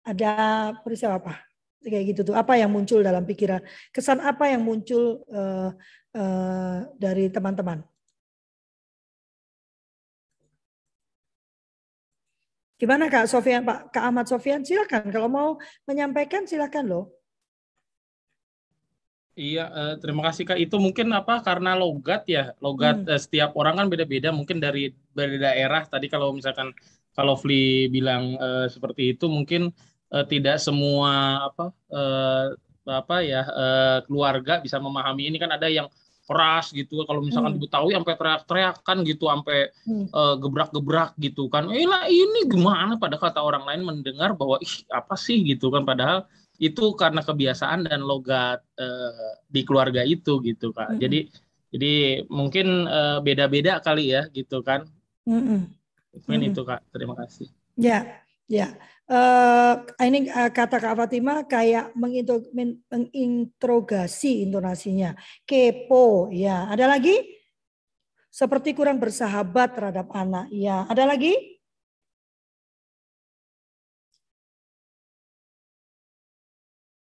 Ada 0.08 0.32
peristiwa 0.80 1.20
apa? 1.20 1.36
Kayak 1.84 2.04
gitu 2.16 2.32
tuh. 2.32 2.34
Apa 2.34 2.56
yang 2.56 2.72
muncul 2.72 3.04
dalam 3.04 3.28
pikiran? 3.28 3.60
Kesan 3.92 4.24
apa 4.24 4.48
yang 4.48 4.64
muncul 4.64 5.20
uh, 5.28 5.70
uh, 6.16 6.78
dari 6.96 7.28
teman-teman? 7.28 7.84
Gimana 12.80 13.06
Kak 13.06 13.30
Sofian, 13.30 13.62
Pak 13.62 13.94
Kak 13.94 14.04
Ahmad 14.10 14.26
Sofian? 14.26 14.66
Silakan 14.66 15.12
kalau 15.12 15.28
mau 15.30 15.48
menyampaikan 15.86 16.48
silakan 16.48 16.88
loh. 16.90 17.21
Iya, 19.32 19.64
eh, 19.72 19.94
terima 19.96 20.28
kasih 20.28 20.44
Kak. 20.44 20.58
Itu 20.60 20.76
mungkin 20.76 21.08
apa 21.16 21.40
karena 21.40 21.72
logat 21.72 22.28
ya, 22.28 22.52
logat 22.60 23.00
hmm. 23.00 23.12
eh, 23.16 23.20
setiap 23.20 23.56
orang 23.56 23.80
kan 23.80 23.86
beda-beda. 23.88 24.28
Mungkin 24.28 24.60
dari 24.60 24.92
dari 25.16 25.40
daerah. 25.40 25.88
Tadi 25.88 26.06
kalau 26.12 26.36
misalkan 26.36 26.68
kalau 27.16 27.32
Fli 27.40 27.88
bilang 27.88 28.36
eh, 28.36 28.66
seperti 28.68 29.16
itu, 29.16 29.32
mungkin 29.32 29.72
eh, 30.12 30.24
tidak 30.28 30.60
semua 30.60 31.44
apa 31.48 31.72
eh, 31.88 32.46
apa 32.92 33.16
ya 33.24 33.42
eh, 33.48 33.98
keluarga 34.04 34.60
bisa 34.60 34.76
memahami 34.76 35.32
ini 35.32 35.40
kan 35.40 35.48
ada 35.56 35.64
yang 35.64 35.88
keras 36.28 36.68
gitu. 36.76 37.00
Kalau 37.08 37.24
misalkan 37.24 37.56
hmm. 37.56 37.60
diketahui 37.64 37.92
sampai 37.96 38.14
teriak-teriakan 38.20 38.96
gitu, 39.08 39.24
sampai 39.32 39.58
hmm. 39.88 40.06
eh, 40.12 40.34
gebrak-gebrak 40.44 41.16
gitu 41.16 41.48
kan. 41.48 41.72
Eh 41.72 41.88
lah 41.88 42.04
ini 42.04 42.44
gimana? 42.52 43.00
Pada 43.00 43.16
kata 43.16 43.40
orang 43.40 43.64
lain 43.64 43.80
mendengar 43.80 44.36
bahwa 44.36 44.60
ih 44.60 44.84
apa 44.92 45.16
sih 45.16 45.40
gitu 45.40 45.72
kan. 45.72 45.88
Padahal 45.88 46.28
itu 46.62 46.94
karena 46.94 47.26
kebiasaan 47.26 47.90
dan 47.90 48.06
logat 48.06 48.62
uh, 48.78 49.34
di 49.50 49.66
keluarga 49.66 50.06
itu 50.06 50.38
gitu 50.46 50.70
kak. 50.70 50.86
Mm 50.86 50.94
-hmm. 50.94 51.02
Jadi 51.02 51.18
jadi 51.74 52.22
mungkin 52.30 52.86
uh, 52.86 53.18
beda-beda 53.18 53.82
kali 53.82 54.14
ya 54.14 54.30
gitu 54.30 54.62
kan. 54.62 54.86
Mm 55.26 55.42
-hmm. 55.42 55.60
Mungkin 56.14 56.38
mm 56.38 56.46
-hmm. 56.46 56.54
itu 56.54 56.62
kak. 56.62 56.86
Terima 56.94 57.18
kasih. 57.18 57.50
Ya 57.74 58.22
ya. 58.46 58.70
Uh, 59.12 59.84
ini 60.06 60.30
uh, 60.30 60.48
kata 60.48 60.78
Kak 60.78 60.96
Fatima 60.96 61.44
kayak 61.44 61.92
menginterogasi 61.98 64.46
intonasinya. 64.46 65.18
Kepo 65.42 66.30
ya. 66.30 66.70
Ada 66.70 66.86
lagi? 66.86 67.18
Seperti 68.32 68.72
kurang 68.72 68.96
bersahabat 69.02 69.76
terhadap 69.76 70.08
anak. 70.14 70.48
Ya. 70.48 70.88
Ada 70.88 71.04
lagi? 71.04 71.60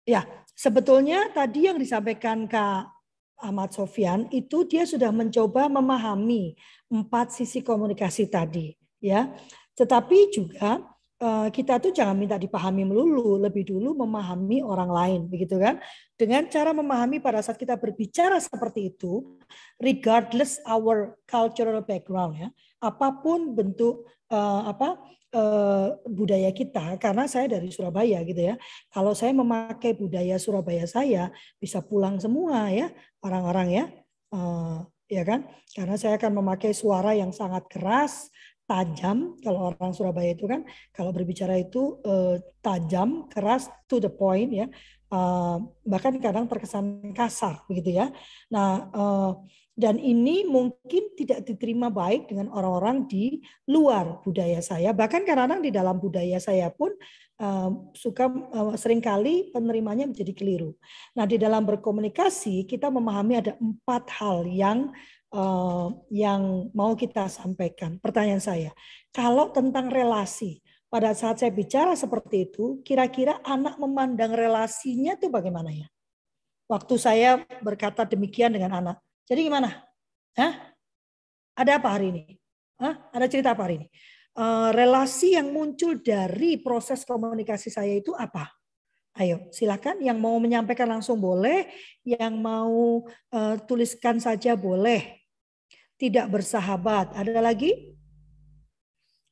Ya, 0.02 0.26
sebetulnya 0.58 1.30
tadi 1.30 1.70
yang 1.70 1.78
disampaikan 1.78 2.50
Kak 2.50 2.90
Ahmad 3.38 3.70
Sofian 3.70 4.26
itu 4.34 4.66
dia 4.66 4.82
sudah 4.82 5.14
mencoba 5.14 5.70
memahami 5.70 6.58
empat 6.90 7.34
sisi 7.34 7.62
komunikasi 7.62 8.26
tadi, 8.26 8.74
ya. 8.98 9.30
Tetapi 9.78 10.18
juga 10.34 10.82
eh, 11.22 11.48
kita 11.54 11.78
tuh 11.78 11.94
jangan 11.94 12.18
minta 12.18 12.34
dipahami 12.34 12.82
melulu, 12.82 13.38
lebih 13.38 13.62
dulu 13.62 13.94
memahami 13.94 14.58
orang 14.62 14.90
lain, 14.90 15.20
begitu 15.30 15.54
kan? 15.58 15.78
Dengan 16.18 16.50
cara 16.50 16.74
memahami 16.74 17.22
pada 17.22 17.38
saat 17.38 17.58
kita 17.58 17.78
berbicara 17.78 18.42
seperti 18.42 18.94
itu, 18.94 19.38
regardless 19.78 20.58
our 20.66 21.14
cultural 21.30 21.78
background 21.82 22.42
ya, 22.42 22.48
apa 22.82 23.22
pun 23.22 23.54
bentuk 23.54 24.10
uh, 24.34 24.66
apa 24.66 24.98
uh, 25.32 25.96
budaya 26.06 26.50
kita 26.50 26.98
karena 26.98 27.30
saya 27.30 27.46
dari 27.58 27.70
Surabaya 27.70 28.20
gitu 28.26 28.52
ya. 28.52 28.54
Kalau 28.90 29.14
saya 29.14 29.30
memakai 29.30 29.94
budaya 29.94 30.36
Surabaya 30.36 30.84
saya 30.90 31.30
bisa 31.62 31.80
pulang 31.80 32.18
semua 32.18 32.68
ya 32.74 32.90
orang-orang 33.22 33.68
ya. 33.70 33.84
Uh, 34.32 34.82
ya 35.06 35.22
kan? 35.22 35.44
Karena 35.70 35.96
saya 36.00 36.16
akan 36.16 36.40
memakai 36.40 36.72
suara 36.72 37.12
yang 37.12 37.30
sangat 37.36 37.68
keras, 37.68 38.32
tajam. 38.64 39.36
Kalau 39.44 39.72
orang 39.72 39.92
Surabaya 39.92 40.32
itu 40.32 40.48
kan 40.48 40.64
kalau 40.90 41.12
berbicara 41.12 41.60
itu 41.60 42.00
uh, 42.02 42.40
tajam, 42.64 43.28
keras, 43.28 43.68
to 43.84 44.00
the 44.00 44.08
point 44.08 44.52
ya. 44.52 44.66
Uh, 45.12 45.60
bahkan 45.84 46.16
kadang 46.16 46.48
terkesan 46.48 47.12
kasar 47.12 47.60
begitu 47.68 48.00
ya. 48.00 48.08
Nah, 48.48 48.88
uh, 48.96 49.30
dan 49.72 49.96
ini 49.96 50.44
mungkin 50.44 51.16
tidak 51.16 51.48
diterima 51.48 51.88
baik 51.88 52.28
dengan 52.28 52.52
orang-orang 52.52 53.08
di 53.08 53.40
luar 53.72 54.20
budaya 54.20 54.60
saya. 54.60 54.92
Bahkan 54.92 55.24
kadang-kadang 55.24 55.64
di 55.64 55.72
dalam 55.72 55.96
budaya 55.96 56.36
saya 56.36 56.68
pun 56.68 56.92
uh, 57.40 57.70
suka 57.96 58.28
uh, 58.28 58.76
sering 58.76 59.00
kali 59.00 59.48
penerimanya 59.48 60.04
menjadi 60.04 60.32
keliru. 60.36 60.76
Nah 61.16 61.24
di 61.24 61.40
dalam 61.40 61.64
berkomunikasi 61.64 62.68
kita 62.68 62.92
memahami 62.92 63.40
ada 63.40 63.52
empat 63.56 64.12
hal 64.20 64.44
yang 64.44 64.92
uh, 65.32 65.88
yang 66.12 66.68
mau 66.76 66.92
kita 66.92 67.32
sampaikan. 67.32 67.96
Pertanyaan 67.96 68.44
saya, 68.44 68.70
kalau 69.08 69.48
tentang 69.56 69.88
relasi, 69.88 70.60
pada 70.92 71.16
saat 71.16 71.40
saya 71.40 71.48
bicara 71.48 71.96
seperti 71.96 72.52
itu, 72.52 72.84
kira-kira 72.84 73.40
anak 73.48 73.80
memandang 73.80 74.36
relasinya 74.36 75.16
itu 75.16 75.32
bagaimana 75.32 75.72
ya? 75.72 75.88
Waktu 76.68 76.94
saya 77.00 77.40
berkata 77.64 78.04
demikian 78.04 78.52
dengan 78.52 78.76
anak, 78.76 79.00
jadi 79.26 79.40
gimana? 79.46 79.70
Hah? 80.38 80.52
Ada 81.54 81.78
apa 81.78 81.88
hari 81.94 82.10
ini? 82.10 82.24
Hah? 82.80 82.98
Ada 83.12 83.26
cerita 83.28 83.52
apa 83.54 83.68
hari 83.68 83.84
ini? 83.84 83.88
Uh, 84.32 84.72
relasi 84.72 85.36
yang 85.36 85.52
muncul 85.52 86.00
dari 86.00 86.56
proses 86.56 87.04
komunikasi 87.04 87.68
saya 87.68 87.92
itu 87.92 88.16
apa? 88.16 88.48
Ayo, 89.20 89.52
silakan. 89.52 90.00
Yang 90.00 90.18
mau 90.24 90.40
menyampaikan 90.40 90.88
langsung 90.88 91.20
boleh, 91.20 91.68
yang 92.00 92.40
mau 92.40 93.04
uh, 93.08 93.56
tuliskan 93.68 94.16
saja 94.16 94.56
boleh. 94.56 95.20
Tidak 96.00 96.26
bersahabat. 96.32 97.12
Ada 97.12 97.44
lagi? 97.44 97.92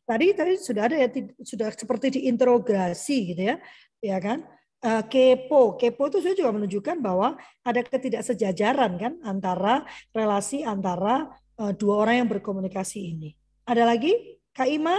Tadi 0.04 0.26
tadi 0.36 0.52
sudah 0.60 0.82
ada 0.90 0.96
ya, 1.00 1.08
sudah 1.40 1.72
seperti 1.72 2.20
diinterogasi 2.20 3.16
gitu 3.32 3.42
ya, 3.54 3.56
ya 4.02 4.18
kan? 4.20 4.42
Uh, 4.84 5.02
kepo. 5.06 5.76
Kepo 5.76 6.02
itu 6.08 6.18
saya 6.24 6.34
juga 6.36 6.50
menunjukkan 6.56 6.96
bahwa 7.00 7.36
ada 7.64 7.80
ketidaksejajaran 7.84 8.92
kan 8.96 9.12
antara 9.24 9.84
relasi 10.12 10.64
antara 10.64 11.28
uh, 11.60 11.72
dua 11.76 12.04
orang 12.06 12.24
yang 12.24 12.28
berkomunikasi 12.28 13.00
ini. 13.16 13.30
Ada 13.68 13.86
lagi? 13.86 14.40
Kak 14.50 14.66
Ima, 14.66 14.98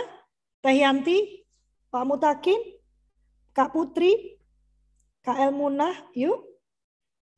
Teh 0.64 0.80
Yanti, 0.80 1.44
Pak 1.92 2.04
Mutakin, 2.08 2.60
Kak 3.52 3.76
Putri, 3.76 4.40
Kak 5.22 5.38
Elmunah, 5.38 6.14
yuk. 6.16 6.48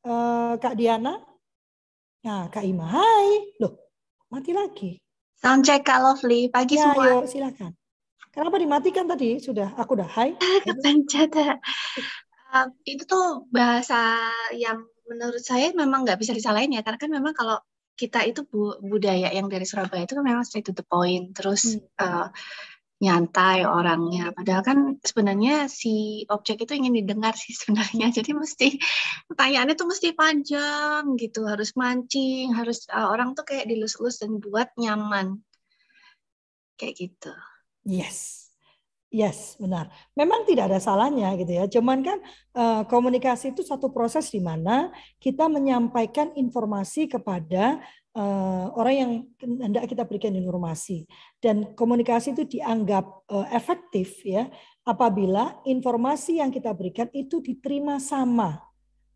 Uh, 0.04 0.60
Kak 0.60 0.76
Diana. 0.76 1.16
Nah, 2.24 2.48
Kak 2.52 2.62
Ima, 2.62 2.86
hai. 2.86 3.56
Loh, 3.58 3.90
mati 4.30 4.52
lagi. 4.54 5.00
Sound 5.34 5.66
check 5.66 5.82
Kak 5.82 6.00
Lovely, 6.00 6.48
pagi 6.48 6.78
ya, 6.78 6.92
semua. 6.92 7.04
Yuk, 7.18 7.24
silakan. 7.26 7.72
Kenapa 8.30 8.56
dimatikan 8.58 9.06
tadi? 9.06 9.38
Sudah, 9.42 9.74
aku 9.74 9.98
udah 9.98 10.10
hai. 10.10 10.38
Kepencet 10.64 11.34
uh, 12.54 12.68
itu 12.86 13.02
tuh 13.04 13.50
bahasa 13.50 14.30
yang 14.54 14.86
menurut 15.10 15.42
saya 15.42 15.74
memang 15.74 16.06
nggak 16.06 16.16
bisa 16.22 16.32
disalahin 16.32 16.72
ya 16.72 16.80
karena 16.86 16.98
kan 17.02 17.10
memang 17.12 17.34
kalau 17.36 17.58
kita 17.94 18.26
itu 18.26 18.42
bu 18.46 18.78
budaya 18.82 19.30
yang 19.30 19.46
dari 19.46 19.66
Surabaya 19.68 20.02
itu 20.06 20.18
kan 20.18 20.24
memang 20.24 20.42
straight 20.46 20.66
to 20.66 20.74
the 20.74 20.86
point 20.86 21.34
terus 21.34 21.78
hmm. 21.78 21.84
uh, 21.98 22.30
nyantai 23.02 23.68
orangnya. 23.68 24.32
Padahal 24.32 24.62
kan 24.64 24.78
sebenarnya 25.02 25.68
si 25.68 26.24
objek 26.30 26.64
itu 26.64 26.72
ingin 26.78 26.94
didengar 27.04 27.36
sih 27.36 27.52
sebenarnya. 27.60 28.10
Jadi 28.14 28.30
mesti 28.32 28.68
pertanyaannya 29.28 29.74
tuh 29.76 29.88
mesti 29.90 30.08
panjang 30.16 31.02
gitu 31.20 31.44
harus 31.44 31.76
mancing 31.76 32.54
harus 32.54 32.88
uh, 32.90 33.12
orang 33.12 33.36
tuh 33.36 33.44
kayak 33.44 33.68
dilus-lus 33.68 34.22
dan 34.22 34.40
buat 34.40 34.72
nyaman. 34.80 35.42
Kayak 36.74 36.94
gitu. 36.98 37.32
Yes 37.84 38.43
Yes, 39.14 39.54
benar. 39.62 39.94
Memang 40.18 40.42
tidak 40.42 40.74
ada 40.74 40.82
salahnya 40.82 41.38
gitu 41.38 41.54
ya. 41.54 41.70
Cuman 41.70 42.02
kan 42.02 42.18
uh, 42.58 42.82
komunikasi 42.82 43.54
itu 43.54 43.62
satu 43.62 43.94
proses 43.94 44.26
di 44.26 44.42
mana 44.42 44.90
kita 45.22 45.46
menyampaikan 45.46 46.34
informasi 46.34 47.06
kepada 47.06 47.78
uh, 48.18 48.74
orang 48.74 48.94
yang 48.98 49.12
hendak 49.38 49.86
kita 49.86 50.02
berikan 50.02 50.34
informasi. 50.34 51.06
Dan 51.38 51.78
komunikasi 51.78 52.34
itu 52.34 52.58
dianggap 52.58 53.06
uh, 53.30 53.46
efektif 53.54 54.18
ya 54.26 54.50
apabila 54.82 55.62
informasi 55.62 56.42
yang 56.42 56.50
kita 56.50 56.74
berikan 56.74 57.06
itu 57.14 57.38
diterima 57.38 58.02
sama 58.02 58.66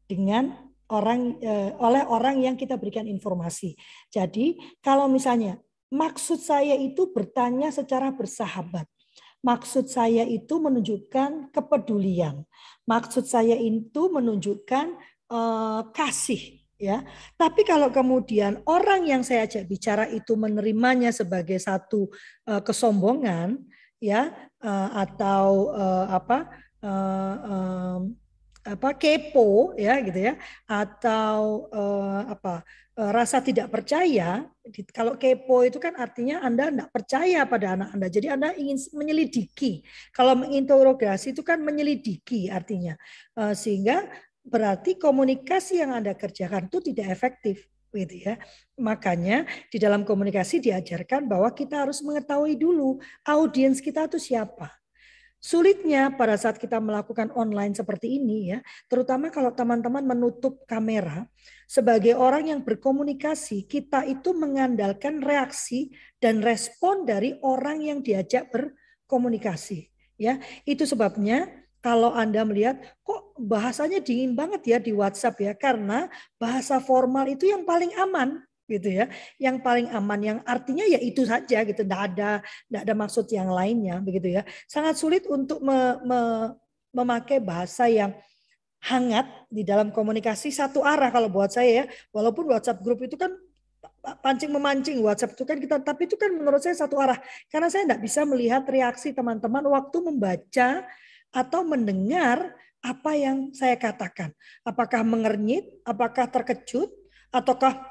dengan 0.07 0.55
orang 0.89 1.37
oleh 1.77 2.01
orang 2.09 2.41
yang 2.41 2.57
kita 2.57 2.81
berikan 2.81 3.05
informasi. 3.05 3.77
Jadi 4.09 4.57
kalau 4.81 5.05
misalnya 5.05 5.61
maksud 5.93 6.41
saya 6.41 6.73
itu 6.81 7.13
bertanya 7.13 7.69
secara 7.69 8.09
bersahabat 8.09 8.89
Maksud 9.39 9.87
saya 9.87 10.27
itu 10.27 10.59
menunjukkan 10.59 11.55
kepedulian. 11.55 12.43
Maksud 12.85 13.23
saya 13.25 13.55
itu 13.55 14.11
menunjukkan 14.11 14.99
uh, 15.31 15.83
kasih 15.95 16.59
ya. 16.79 17.07
Tapi 17.39 17.63
kalau 17.63 17.91
kemudian 17.91 18.63
orang 18.67 19.07
yang 19.07 19.23
saya 19.23 19.47
ajak 19.47 19.67
bicara 19.71 20.05
itu 20.11 20.35
menerimanya 20.39 21.15
sebagai 21.15 21.59
satu 21.63 22.11
uh, 22.51 22.63
kesombongan 22.63 23.63
ya 23.99 24.31
uh, 24.63 24.91
atau 24.95 25.75
uh, 25.75 26.07
apa 26.11 26.39
uh, 26.83 27.35
um, 27.47 28.01
apa 28.69 28.93
kepo 29.01 29.73
ya 29.81 29.97
gitu 30.05 30.21
ya 30.29 30.35
atau 30.69 31.69
uh, 31.73 32.29
apa 32.29 32.61
uh, 33.01 33.11
rasa 33.15 33.41
tidak 33.41 33.73
percaya 33.73 34.45
kalau 34.93 35.17
kepo 35.17 35.65
itu 35.65 35.81
kan 35.81 35.97
artinya 35.97 36.45
anda 36.45 36.69
tidak 36.69 36.91
percaya 36.93 37.49
pada 37.49 37.81
anak 37.81 37.89
anda 37.97 38.07
jadi 38.13 38.37
anda 38.37 38.53
ingin 38.53 38.77
menyelidiki 38.93 39.81
kalau 40.13 40.37
menginterogasi 40.37 41.33
itu 41.33 41.41
kan 41.41 41.65
menyelidiki 41.65 42.53
artinya 42.53 42.95
uh, 43.41 43.57
sehingga 43.57 44.05
berarti 44.49 44.97
komunikasi 44.97 45.85
yang 45.85 45.93
anda 45.93 46.17
kerjakan 46.17 46.73
itu 46.73 46.81
tidak 46.81 47.13
efektif 47.13 47.69
gitu 47.93 48.17
ya. 48.33 48.35
Makanya 48.81 49.49
di 49.73 49.81
dalam 49.81 50.05
komunikasi 50.05 50.61
diajarkan 50.61 51.29
bahwa 51.29 51.53
kita 51.53 51.85
harus 51.85 52.01
mengetahui 52.05 52.57
dulu 52.57 53.01
audiens 53.25 53.81
kita 53.81 54.09
itu 54.09 54.21
siapa. 54.21 54.78
Sulitnya 55.39 56.11
pada 56.19 56.35
saat 56.35 56.59
kita 56.59 56.83
melakukan 56.83 57.31
online 57.31 57.71
seperti 57.71 58.19
ini 58.19 58.51
ya, 58.51 58.59
terutama 58.91 59.31
kalau 59.31 59.55
teman-teman 59.55 60.03
menutup 60.03 60.67
kamera, 60.67 61.31
sebagai 61.71 62.19
orang 62.19 62.51
yang 62.51 62.61
berkomunikasi, 62.67 63.71
kita 63.71 64.03
itu 64.03 64.35
mengandalkan 64.35 65.23
reaksi 65.23 65.95
dan 66.19 66.43
respon 66.43 67.07
dari 67.07 67.39
orang 67.47 67.87
yang 67.87 67.99
diajak 68.03 68.51
berkomunikasi. 68.51 69.87
Ya, 70.19 70.43
itu 70.67 70.83
sebabnya 70.83 71.47
kalau 71.79 72.11
Anda 72.11 72.43
melihat 72.43 72.83
kok 73.07 73.39
bahasanya 73.39 74.03
dingin 74.03 74.35
banget 74.35 74.63
ya 74.67 74.79
di 74.83 74.91
WhatsApp 74.91 75.39
ya, 75.39 75.55
karena 75.55 76.11
bahasa 76.35 76.83
formal 76.83 77.31
itu 77.31 77.47
yang 77.47 77.63
paling 77.63 77.95
aman 77.95 78.43
gitu 78.69 78.89
ya. 78.93 79.09
Yang 79.41 79.57
paling 79.65 79.89
aman 79.91 80.21
yang 80.21 80.39
artinya 80.45 80.85
ya 80.85 81.01
itu 81.01 81.25
saja 81.25 81.65
gitu. 81.65 81.81
Tidak 81.83 82.01
ada 82.13 82.45
tidak 82.45 82.81
ada 82.85 82.95
maksud 82.95 83.27
yang 83.33 83.49
lainnya 83.49 83.99
begitu 84.05 84.39
ya. 84.39 84.43
Sangat 84.69 85.01
sulit 85.01 85.25
untuk 85.27 85.65
me, 85.65 85.99
me, 86.05 86.21
memakai 86.93 87.41
bahasa 87.41 87.89
yang 87.89 88.13
hangat 88.79 89.27
di 89.51 89.67
dalam 89.67 89.91
komunikasi 89.91 90.55
satu 90.55 90.87
arah 90.87 91.09
kalau 91.09 91.27
buat 91.33 91.51
saya 91.51 91.83
ya. 91.83 91.85
Walaupun 92.13 92.53
WhatsApp 92.53 92.85
grup 92.85 93.03
itu 93.03 93.17
kan 93.17 93.33
pancing 94.23 94.53
memancing 94.55 95.03
WhatsApp 95.03 95.35
itu 95.35 95.45
kan 95.45 95.59
kita 95.59 95.77
tapi 95.83 96.07
itu 96.07 96.15
kan 96.15 96.31
menurut 96.31 96.61
saya 96.61 96.77
satu 96.77 97.01
arah. 97.01 97.19
Karena 97.49 97.73
saya 97.73 97.89
tidak 97.89 98.05
bisa 98.05 98.23
melihat 98.29 98.63
reaksi 98.69 99.17
teman-teman 99.17 99.65
waktu 99.67 99.97
membaca 100.05 100.85
atau 101.33 101.61
mendengar 101.65 102.55
apa 102.79 103.11
yang 103.19 103.51
saya 103.53 103.75
katakan. 103.75 104.31
Apakah 104.63 105.03
mengernyit 105.03 105.83
apakah 105.83 106.31
terkejut 106.31 106.89
ataukah 107.35 107.91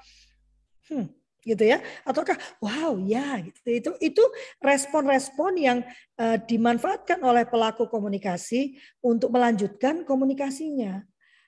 hmm, 0.89 1.07
gitu 1.47 1.63
ya 1.63 1.79
ataukah 2.03 2.35
wow 2.59 2.99
ya 2.99 3.39
gitu 3.39 3.69
itu 3.71 3.91
itu 4.03 4.23
respon-respon 4.59 5.51
yang 5.55 5.79
uh, 6.19 6.35
dimanfaatkan 6.35 7.23
oleh 7.23 7.47
pelaku 7.47 7.87
komunikasi 7.87 8.75
untuk 8.99 9.31
melanjutkan 9.31 10.03
komunikasinya 10.03 11.07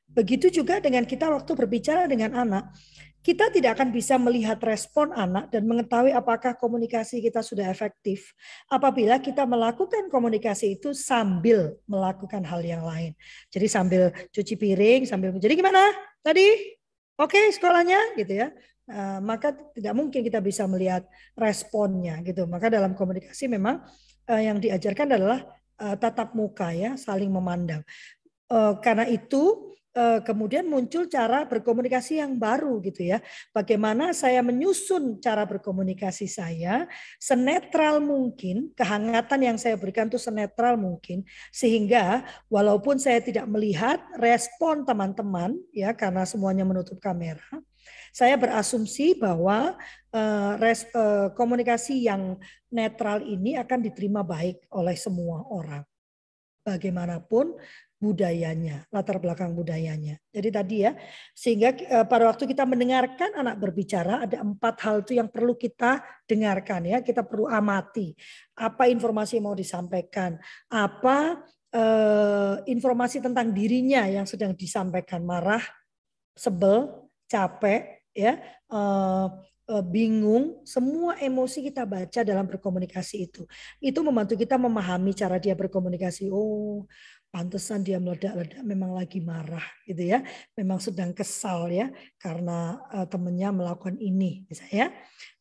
begitu 0.09 0.49
juga 0.49 0.81
dengan 0.81 1.05
kita 1.05 1.29
waktu 1.29 1.51
berbicara 1.53 2.07
dengan 2.09 2.33
anak 2.33 2.71
kita 3.19 3.51
tidak 3.51 3.75
akan 3.75 3.91
bisa 3.91 4.15
melihat 4.15 4.55
respon 4.63 5.11
anak 5.11 5.51
dan 5.51 5.67
mengetahui 5.67 6.15
apakah 6.15 6.55
komunikasi 6.55 7.19
kita 7.19 7.43
sudah 7.43 7.67
efektif 7.67 8.31
apabila 8.71 9.19
kita 9.19 9.43
melakukan 9.43 10.07
komunikasi 10.07 10.79
itu 10.79 10.95
sambil 10.95 11.75
melakukan 11.83 12.39
hal 12.47 12.63
yang 12.63 12.79
lain. 12.79 13.11
Jadi 13.51 13.67
sambil 13.67 14.15
cuci 14.31 14.55
piring, 14.55 15.03
sambil 15.03 15.35
jadi 15.35 15.51
gimana 15.51 15.91
tadi? 16.23 16.79
Oke 17.19 17.35
okay, 17.35 17.45
sekolahnya 17.51 18.15
gitu 18.15 18.39
ya. 18.39 18.55
Eh, 18.89 19.19
maka 19.21 19.53
tidak 19.53 19.93
mungkin 19.93 20.25
kita 20.25 20.41
bisa 20.41 20.65
melihat 20.65 21.05
responnya 21.37 22.17
gitu. 22.25 22.49
Maka 22.49 22.73
dalam 22.73 22.97
komunikasi 22.97 23.45
memang 23.45 23.85
uh, 24.25 24.41
yang 24.41 24.57
diajarkan 24.57 25.13
adalah 25.13 25.45
uh, 25.77 25.93
tatap 25.93 26.33
muka 26.33 26.73
ya, 26.73 26.97
saling 26.97 27.29
memandang. 27.29 27.85
Karena 28.81 29.05
itu 29.05 29.69
kemudian 30.25 30.65
muncul 30.65 31.05
cara 31.05 31.45
berkomunikasi 31.45 32.17
yang 32.17 32.33
baru 32.33 32.81
gitu 32.81 33.13
ya. 33.13 33.21
Bagaimana 33.53 34.09
saya 34.09 34.41
menyusun 34.41 35.21
cara 35.21 35.45
berkomunikasi 35.45 36.25
saya 36.25 36.89
senetral 37.21 38.01
mungkin, 38.01 38.73
kehangatan 38.73 39.53
yang 39.53 39.57
saya 39.61 39.77
berikan 39.77 40.09
itu 40.09 40.17
senetral 40.17 40.81
mungkin 40.81 41.21
sehingga 41.53 42.25
walaupun 42.49 42.97
saya 42.97 43.21
tidak 43.21 43.45
melihat 43.45 44.01
respon 44.17 44.81
teman-teman 44.81 45.53
ya 45.77 45.93
karena 45.93 46.25
semuanya 46.25 46.65
menutup 46.65 46.97
kamera, 46.97 47.45
saya 48.11 48.35
berasumsi 48.35 49.17
bahwa 49.17 49.77
uh, 50.13 50.53
res, 50.57 50.85
uh, 50.93 51.33
komunikasi 51.33 52.05
yang 52.09 52.37
netral 52.69 53.21
ini 53.25 53.57
akan 53.57 53.79
diterima 53.85 54.25
baik 54.25 54.65
oleh 54.73 54.95
semua 54.97 55.45
orang. 55.49 55.83
Bagaimanapun 56.65 57.55
budayanya, 57.99 58.87
latar 58.95 59.19
belakang 59.19 59.51
budayanya. 59.51 60.15
Jadi 60.31 60.49
tadi 60.49 60.75
ya, 60.87 60.95
sehingga 61.35 61.75
uh, 61.75 62.05
pada 62.07 62.31
waktu 62.31 62.47
kita 62.47 62.63
mendengarkan 62.63 63.35
anak 63.35 63.59
berbicara 63.59 64.23
ada 64.23 64.39
empat 64.39 64.75
hal 64.87 65.03
itu 65.03 65.19
yang 65.19 65.27
perlu 65.27 65.59
kita 65.59 65.99
dengarkan 66.23 66.87
ya, 66.87 67.03
kita 67.03 67.27
perlu 67.27 67.51
amati 67.51 68.15
apa 68.55 68.87
informasi 68.87 69.39
yang 69.39 69.51
mau 69.51 69.57
disampaikan, 69.57 70.39
apa 70.71 71.43
uh, 71.75 72.55
informasi 72.63 73.19
tentang 73.19 73.51
dirinya 73.51 74.07
yang 74.07 74.23
sedang 74.23 74.55
disampaikan, 74.55 75.19
marah, 75.27 75.61
sebel, 76.39 77.08
capek, 77.29 78.01
ya 78.11 78.41
uh, 78.73 79.29
bingung, 79.85 80.65
semua 80.65 81.13
emosi 81.21 81.61
kita 81.69 81.85
baca 81.85 82.25
dalam 82.25 82.49
berkomunikasi 82.49 83.29
itu. 83.29 83.45
Itu 83.77 84.01
membantu 84.01 84.33
kita 84.33 84.57
memahami 84.57 85.13
cara 85.13 85.37
dia 85.37 85.53
berkomunikasi. 85.53 86.33
Oh, 86.33 86.89
pantesan 87.29 87.85
dia 87.85 88.01
meledak-ledak 88.01 88.65
memang 88.65 88.97
lagi 88.97 89.21
marah 89.21 89.63
gitu 89.85 90.01
ya. 90.01 90.25
Memang 90.57 90.81
sedang 90.81 91.13
kesal 91.13 91.69
ya 91.69 91.93
karena 92.17 92.81
uh, 92.89 93.05
temannya 93.05 93.61
melakukan 93.61 93.95
ini 94.01 94.49
misalnya. 94.49 94.89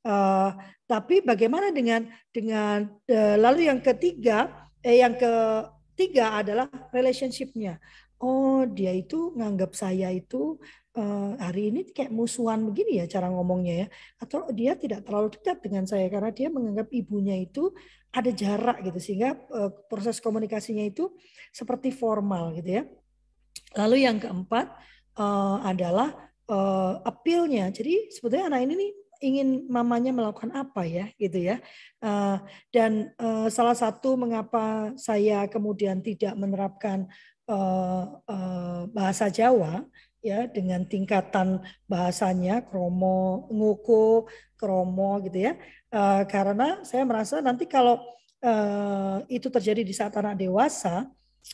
Uh, 0.04 0.52
tapi 0.84 1.24
bagaimana 1.24 1.72
dengan 1.72 2.04
dengan 2.28 2.84
uh, 3.08 3.36
lalu 3.40 3.72
yang 3.72 3.80
ketiga 3.80 4.68
eh 4.84 5.00
yang 5.00 5.16
ketiga 5.16 6.44
adalah 6.44 6.68
relationshipnya. 6.92 7.80
Oh, 8.18 8.66
dia 8.66 8.90
itu 8.92 9.30
nganggap 9.38 9.78
saya 9.78 10.10
itu 10.10 10.58
hari 11.38 11.70
ini 11.70 11.80
kayak 11.94 12.10
musuhan 12.10 12.66
begini 12.66 13.00
ya 13.00 13.06
cara 13.06 13.30
ngomongnya 13.30 13.74
ya. 13.84 13.86
Atau 14.18 14.50
dia 14.50 14.74
tidak 14.74 15.06
terlalu 15.06 15.30
dekat 15.38 15.62
dengan 15.62 15.86
saya 15.86 16.10
karena 16.10 16.34
dia 16.34 16.50
menganggap 16.50 16.90
ibunya 16.90 17.38
itu 17.38 17.70
ada 18.10 18.30
jarak 18.34 18.82
gitu. 18.82 18.98
Sehingga 18.98 19.38
uh, 19.54 19.70
proses 19.86 20.18
komunikasinya 20.18 20.82
itu 20.82 21.14
seperti 21.54 21.94
formal 21.94 22.52
gitu 22.58 22.82
ya. 22.82 22.82
Lalu 23.78 24.04
yang 24.04 24.18
keempat 24.18 24.74
uh, 25.20 25.62
adalah 25.62 26.14
appeal-nya. 27.04 27.68
Jadi 27.68 28.08
sebetulnya 28.08 28.48
anak 28.48 28.64
ini 28.64 28.74
nih 28.80 28.92
ingin 29.20 29.48
mamanya 29.68 30.16
melakukan 30.16 30.48
apa 30.56 30.88
ya 30.88 31.12
gitu 31.20 31.44
ya. 31.44 31.60
Dan 32.72 33.12
salah 33.52 33.76
satu 33.76 34.16
mengapa 34.16 34.96
saya 34.96 35.44
kemudian 35.44 36.00
tidak 36.00 36.32
menerapkan 36.40 37.04
bahasa 38.96 39.28
Jawa 39.28 39.84
ya 40.18 40.50
dengan 40.50 40.82
tingkatan 40.84 41.62
bahasanya 41.86 42.66
kromo 42.66 43.46
nguko 43.50 44.26
kromo 44.58 45.22
gitu 45.22 45.50
ya 45.50 45.52
uh, 45.94 46.26
karena 46.26 46.82
saya 46.82 47.06
merasa 47.06 47.38
nanti 47.38 47.70
kalau 47.70 48.02
uh, 48.42 49.22
itu 49.30 49.46
terjadi 49.46 49.86
di 49.86 49.94
saat 49.94 50.14
anak 50.18 50.38
dewasa 50.38 51.06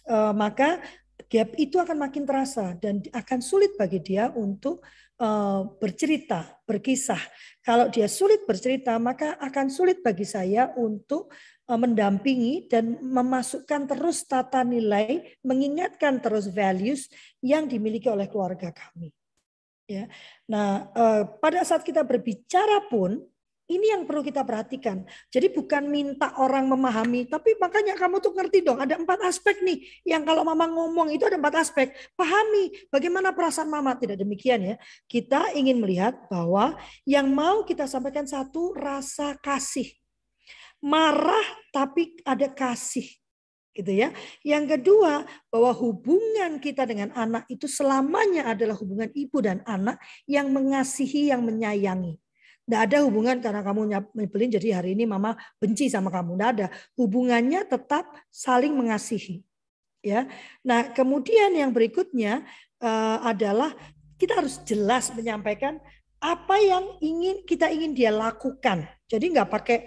uh, 0.09 0.33
maka 0.33 0.81
gap 1.29 1.55
itu 1.57 1.77
akan 1.79 1.98
makin 1.98 2.24
terasa 2.27 2.74
dan 2.81 3.00
akan 3.12 3.40
sulit 3.40 3.77
bagi 3.79 4.03
dia 4.03 4.31
untuk 4.35 4.83
uh, 5.20 5.66
bercerita, 5.79 6.59
berkisah. 6.66 7.20
Kalau 7.62 7.88
dia 7.88 8.11
sulit 8.11 8.42
bercerita, 8.44 8.96
maka 8.98 9.38
akan 9.38 9.71
sulit 9.71 10.02
bagi 10.02 10.27
saya 10.27 10.71
untuk 10.77 11.31
mendampingi 11.65 12.69
dan 12.69 13.00
memasukkan 13.00 13.88
terus 13.88 14.29
tata 14.29 14.60
nilai, 14.60 15.37
mengingatkan 15.40 16.21
terus 16.21 16.52
values 16.52 17.08
yang 17.40 17.65
dimiliki 17.65 18.08
oleh 18.12 18.29
keluarga 18.29 18.69
kami. 18.69 19.08
Ya. 19.88 20.08
Nah, 20.48 20.88
eh, 20.92 21.23
pada 21.40 21.60
saat 21.65 21.85
kita 21.85 22.04
berbicara 22.04 22.85
pun 22.88 23.21
ini 23.65 23.88
yang 23.88 24.04
perlu 24.04 24.21
kita 24.21 24.44
perhatikan. 24.44 25.08
Jadi 25.33 25.48
bukan 25.48 25.88
minta 25.88 26.37
orang 26.37 26.69
memahami, 26.69 27.25
tapi 27.25 27.56
makanya 27.56 27.96
kamu 27.96 28.21
tuh 28.21 28.37
ngerti 28.37 28.60
dong, 28.60 28.77
ada 28.77 29.00
empat 29.00 29.25
aspek 29.25 29.65
nih. 29.65 29.81
Yang 30.04 30.23
kalau 30.29 30.44
mama 30.44 30.69
ngomong 30.69 31.08
itu 31.08 31.25
ada 31.25 31.40
empat 31.40 31.65
aspek. 31.65 31.96
Pahami 32.12 32.92
bagaimana 32.92 33.33
perasaan 33.33 33.73
mama. 33.73 33.96
Tidak 33.96 34.21
demikian 34.21 34.60
ya. 34.60 34.77
Kita 35.08 35.56
ingin 35.56 35.81
melihat 35.81 36.29
bahwa 36.29 36.77
yang 37.08 37.33
mau 37.33 37.65
kita 37.65 37.88
sampaikan 37.88 38.29
satu 38.29 38.77
rasa 38.77 39.33
kasih 39.40 39.88
marah 40.85 41.48
tapi 41.72 42.20
ada 42.28 42.52
kasih 42.52 43.08
gitu 43.74 43.90
ya. 43.90 44.14
Yang 44.46 44.78
kedua, 44.78 45.26
bahwa 45.50 45.74
hubungan 45.74 46.62
kita 46.62 46.87
dengan 46.87 47.10
anak 47.18 47.50
itu 47.50 47.66
selamanya 47.66 48.54
adalah 48.54 48.78
hubungan 48.78 49.10
ibu 49.10 49.42
dan 49.42 49.66
anak 49.66 49.98
yang 50.30 50.54
mengasihi, 50.54 51.35
yang 51.35 51.42
menyayangi. 51.42 52.14
Tidak 52.64 52.80
ada 52.80 53.04
hubungan 53.04 53.44
karena 53.44 53.60
kamu 53.60 53.92
nyebelin 54.16 54.56
jadi 54.56 54.80
hari 54.80 54.96
ini 54.96 55.04
mama 55.04 55.37
benci 55.60 55.90
sama 55.92 56.08
kamu. 56.08 56.38
Tidak 56.38 56.50
ada. 56.56 56.66
Hubungannya 56.96 57.66
tetap 57.68 58.08
saling 58.32 58.72
mengasihi. 58.72 59.44
Ya. 60.00 60.30
Nah, 60.64 60.94
kemudian 60.94 61.52
yang 61.52 61.74
berikutnya 61.74 62.46
uh, 62.80 63.18
adalah 63.20 63.76
kita 64.16 64.40
harus 64.40 64.62
jelas 64.64 65.12
menyampaikan 65.12 65.76
apa 66.24 66.56
yang 66.56 66.96
ingin 67.04 67.44
kita 67.44 67.68
ingin 67.68 67.92
dia 67.92 68.08
lakukan. 68.08 68.88
Jadi 69.12 69.37
nggak 69.37 69.50
pakai 69.52 69.78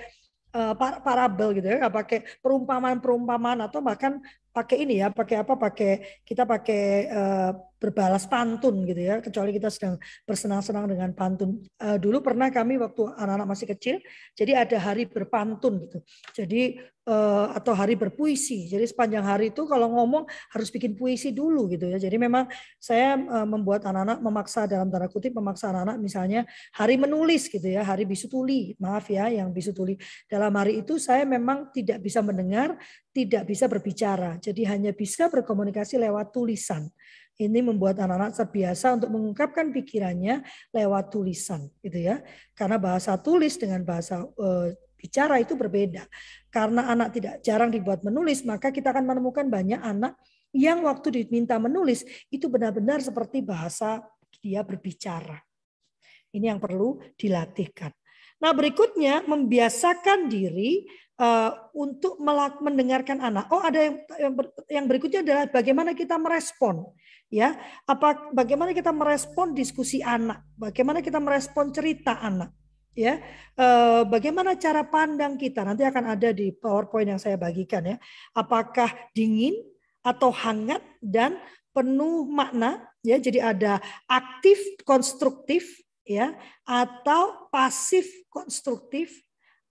uh, 0.58 0.74
parabel 1.06 1.50
gitu 1.58 1.68
ya, 1.70 1.90
pakai 1.98 2.26
perumpamaan-perumpamaan 2.44 3.60
atau 3.66 3.80
bahkan 3.88 4.18
pakai 4.56 4.78
ini 4.84 4.94
ya, 5.02 5.08
pakai 5.14 5.36
apa? 5.46 5.54
Pakai 5.54 5.92
kita 6.28 6.44
pakai 6.50 6.82
uh, 7.18 7.52
berbalas 7.78 8.26
pantun 8.26 8.86
gitu 8.86 9.02
ya, 9.02 9.22
kecuali 9.22 9.54
kita 9.54 9.70
sedang 9.70 9.96
bersenang-senang 10.26 10.86
dengan 10.90 11.10
pantun. 11.14 11.62
Uh, 11.78 11.98
dulu 12.02 12.22
pernah 12.26 12.50
kami 12.50 12.82
waktu 12.82 13.14
anak-anak 13.14 13.48
masih 13.48 13.68
kecil, 13.70 13.96
jadi 14.34 14.66
ada 14.66 14.78
hari 14.82 15.06
berpantun 15.06 15.86
gitu. 15.86 15.98
Jadi 16.34 16.82
uh, 17.08 17.48
atau 17.56 17.74
hari 17.74 17.96
berpuisi. 17.96 18.68
Jadi 18.68 18.84
sepanjang 18.86 19.24
hari 19.24 19.56
itu 19.56 19.64
kalau 19.64 19.88
ngomong 19.96 20.28
harus 20.52 20.68
bikin 20.70 20.94
puisi 20.94 21.32
dulu 21.32 21.72
gitu 21.72 21.88
ya. 21.88 21.98
Jadi 21.98 22.20
memang 22.20 22.46
saya 22.78 23.16
uh, 23.16 23.48
membuat 23.48 23.88
anak-anak 23.88 24.20
memaksa 24.20 24.68
dalam 24.68 24.92
tanda 24.92 25.08
kutip 25.08 25.32
memaksa 25.34 25.72
anak-anak 25.72 25.98
misalnya 26.04 26.42
hari 26.76 27.00
menulis 27.00 27.48
gitu 27.48 27.66
ya, 27.66 27.82
hari 27.88 28.04
bisu 28.04 28.28
tuli. 28.28 28.76
Maaf 28.78 29.08
ya 29.08 29.32
yang 29.32 29.50
bisu 29.56 29.72
tuli. 29.72 29.96
Dalam 30.28 30.52
hari 30.54 30.84
itu 30.84 31.00
saya 31.00 31.24
memang 31.24 31.72
tidak 31.72 32.04
bisa 32.04 32.20
mendengar, 32.20 32.76
tidak 33.16 33.48
bisa 33.48 33.66
berbicara. 33.72 34.36
Jadi 34.38 34.62
hanya 34.68 34.92
bisa 34.92 35.32
berkomunikasi 35.32 35.98
lewat 35.98 36.36
tulisan. 36.36 36.92
Ini 37.38 37.62
membuat 37.62 38.02
anak-anak 38.02 38.34
terbiasa 38.34 38.98
untuk 38.98 39.14
mengungkapkan 39.14 39.70
pikirannya 39.70 40.42
lewat 40.74 41.14
tulisan, 41.14 41.70
gitu 41.86 42.02
ya. 42.02 42.26
Karena 42.58 42.82
bahasa 42.82 43.14
tulis 43.22 43.62
dengan 43.62 43.86
bahasa 43.86 44.26
e, 44.26 44.74
bicara 44.98 45.38
itu 45.38 45.54
berbeda. 45.54 46.10
Karena 46.50 46.90
anak 46.90 47.14
tidak 47.14 47.46
jarang 47.46 47.70
dibuat 47.70 48.02
menulis, 48.02 48.42
maka 48.42 48.74
kita 48.74 48.90
akan 48.90 49.06
menemukan 49.06 49.46
banyak 49.46 49.78
anak 49.78 50.18
yang 50.50 50.82
waktu 50.82 51.14
diminta 51.14 51.62
menulis 51.62 52.02
itu 52.34 52.50
benar-benar 52.50 53.06
seperti 53.06 53.46
bahasa 53.46 54.02
dia 54.42 54.66
berbicara. 54.66 55.38
Ini 56.34 56.58
yang 56.58 56.62
perlu 56.62 56.98
dilatihkan. 57.22 57.94
Nah, 58.38 58.54
berikutnya 58.54 59.26
membiasakan 59.26 60.30
diri 60.30 60.86
uh, 61.18 61.52
untuk 61.74 62.22
mendengarkan 62.62 63.18
anak. 63.22 63.50
Oh, 63.50 63.62
ada 63.62 63.82
yang 63.82 63.96
yang 64.70 64.86
berikutnya 64.86 65.26
adalah 65.26 65.44
bagaimana 65.50 65.98
kita 65.98 66.18
merespon 66.22 66.86
ya 67.28 67.60
apa 67.84 68.32
bagaimana 68.32 68.72
kita 68.72 68.92
merespon 68.96 69.52
diskusi 69.52 70.00
anak? 70.00 70.44
Bagaimana 70.56 71.04
kita 71.04 71.20
merespon 71.20 71.76
cerita 71.76 72.20
anak? 72.20 72.56
Ya 72.98 73.22
e, 73.54 73.68
bagaimana 74.10 74.58
cara 74.58 74.82
pandang 74.88 75.38
kita? 75.38 75.62
Nanti 75.62 75.86
akan 75.86 76.18
ada 76.18 76.34
di 76.34 76.50
powerpoint 76.50 77.14
yang 77.14 77.22
saya 77.22 77.38
bagikan 77.38 77.86
ya. 77.86 77.98
Apakah 78.34 78.90
dingin 79.14 79.54
atau 80.02 80.34
hangat 80.34 80.82
dan 81.04 81.38
penuh 81.76 82.26
makna? 82.26 82.90
Ya 83.06 83.22
jadi 83.22 83.54
ada 83.54 83.74
aktif 84.10 84.58
konstruktif 84.84 85.64
ya 86.08 86.34
atau 86.64 87.52
pasif 87.52 88.08
konstruktif 88.32 89.12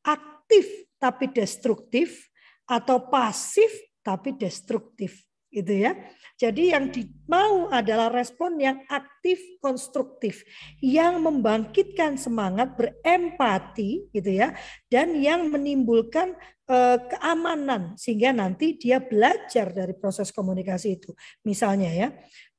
aktif 0.05 0.87
tapi 1.01 1.33
destruktif 1.33 2.29
atau 2.69 3.11
pasif 3.11 3.73
tapi 4.05 4.37
destruktif 4.37 5.27
gitu 5.57 5.73
ya 5.73 5.97
jadi 6.37 6.77
yang 6.77 6.93
mau 7.25 7.73
adalah 7.73 8.13
respon 8.13 8.61
yang 8.61 8.85
aktif, 8.93 9.41
konstruktif, 9.57 10.45
yang 10.85 11.25
membangkitkan 11.25 12.21
semangat, 12.21 12.77
berempati, 12.77 14.13
gitu 14.13 14.45
ya, 14.45 14.53
dan 14.93 15.17
yang 15.17 15.49
menimbulkan 15.49 16.37
uh, 16.69 17.01
keamanan 17.09 17.97
sehingga 17.97 18.37
nanti 18.37 18.77
dia 18.77 19.01
belajar 19.01 19.73
dari 19.73 19.97
proses 19.97 20.29
komunikasi 20.29 21.01
itu. 21.01 21.17
Misalnya 21.49 21.89
ya, 21.89 22.09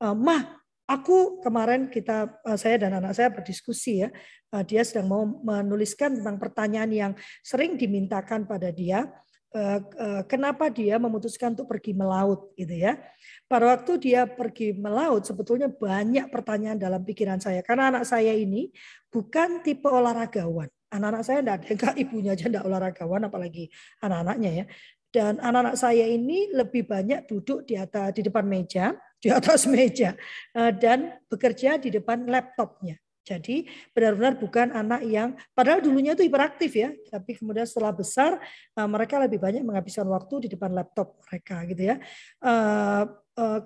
uh, 0.02 0.18
mah 0.18 0.58
aku 0.90 1.46
kemarin 1.46 1.94
kita 1.94 2.34
uh, 2.50 2.58
saya 2.58 2.82
dan 2.82 2.98
anak 2.98 3.14
saya 3.14 3.30
berdiskusi 3.30 4.10
ya, 4.10 4.10
dia 4.66 4.82
sedang 4.82 5.12
mau 5.12 5.22
menuliskan 5.28 6.18
tentang 6.18 6.40
pertanyaan 6.42 6.90
yang 6.90 7.14
sering 7.46 7.78
dimintakan 7.78 8.48
pada 8.50 8.72
dia 8.74 9.06
kenapa 10.28 10.70
dia 10.70 11.00
memutuskan 11.00 11.56
untuk 11.56 11.72
pergi 11.72 11.96
melaut 11.96 12.52
gitu 12.54 12.74
ya. 12.74 13.00
Pada 13.48 13.74
waktu 13.74 13.96
dia 13.98 14.28
pergi 14.28 14.76
melaut, 14.76 15.24
sebetulnya 15.24 15.72
banyak 15.72 16.28
pertanyaan 16.28 16.76
dalam 16.76 17.02
pikiran 17.02 17.40
saya. 17.40 17.64
Karena 17.64 17.90
anak 17.90 18.04
saya 18.04 18.36
ini 18.36 18.70
bukan 19.08 19.64
tipe 19.64 19.88
olahragawan. 19.88 20.68
Anak-anak 20.88 21.24
saya 21.24 21.38
tidak 21.44 21.58
ada, 21.68 21.90
ibunya 22.00 22.32
aja 22.36 22.48
tidak 22.48 22.64
olahragawan, 22.64 23.28
apalagi 23.28 23.68
anak-anaknya 24.04 24.52
ya. 24.64 24.66
Dan 25.08 25.40
anak-anak 25.40 25.76
saya 25.80 26.06
ini 26.08 26.52
lebih 26.52 26.84
banyak 26.84 27.28
duduk 27.28 27.64
di 27.64 27.80
atas 27.80 28.12
di 28.12 28.22
depan 28.28 28.44
meja, 28.44 28.96
di 29.18 29.32
atas 29.32 29.66
meja, 29.72 30.14
eh, 30.56 30.72
dan 30.76 31.18
bekerja 31.32 31.80
di 31.80 31.90
depan 31.92 32.28
laptopnya. 32.28 33.00
Jadi 33.28 33.68
benar-benar 33.92 34.40
bukan 34.40 34.72
anak 34.72 35.04
yang 35.04 35.36
padahal 35.52 35.84
dulunya 35.84 36.16
itu 36.16 36.24
hiperaktif 36.24 36.72
ya, 36.72 36.96
tapi 37.12 37.36
kemudian 37.36 37.68
setelah 37.68 37.92
besar 37.92 38.40
eh, 38.72 38.88
mereka 38.88 39.20
lebih 39.20 39.44
banyak 39.44 39.68
menghabiskan 39.68 40.08
waktu 40.08 40.48
di 40.48 40.56
depan 40.56 40.72
laptop 40.72 41.20
mereka 41.28 41.68
gitu 41.68 41.84
ya. 41.92 41.96
Eh, 42.40 43.04
eh, 43.36 43.62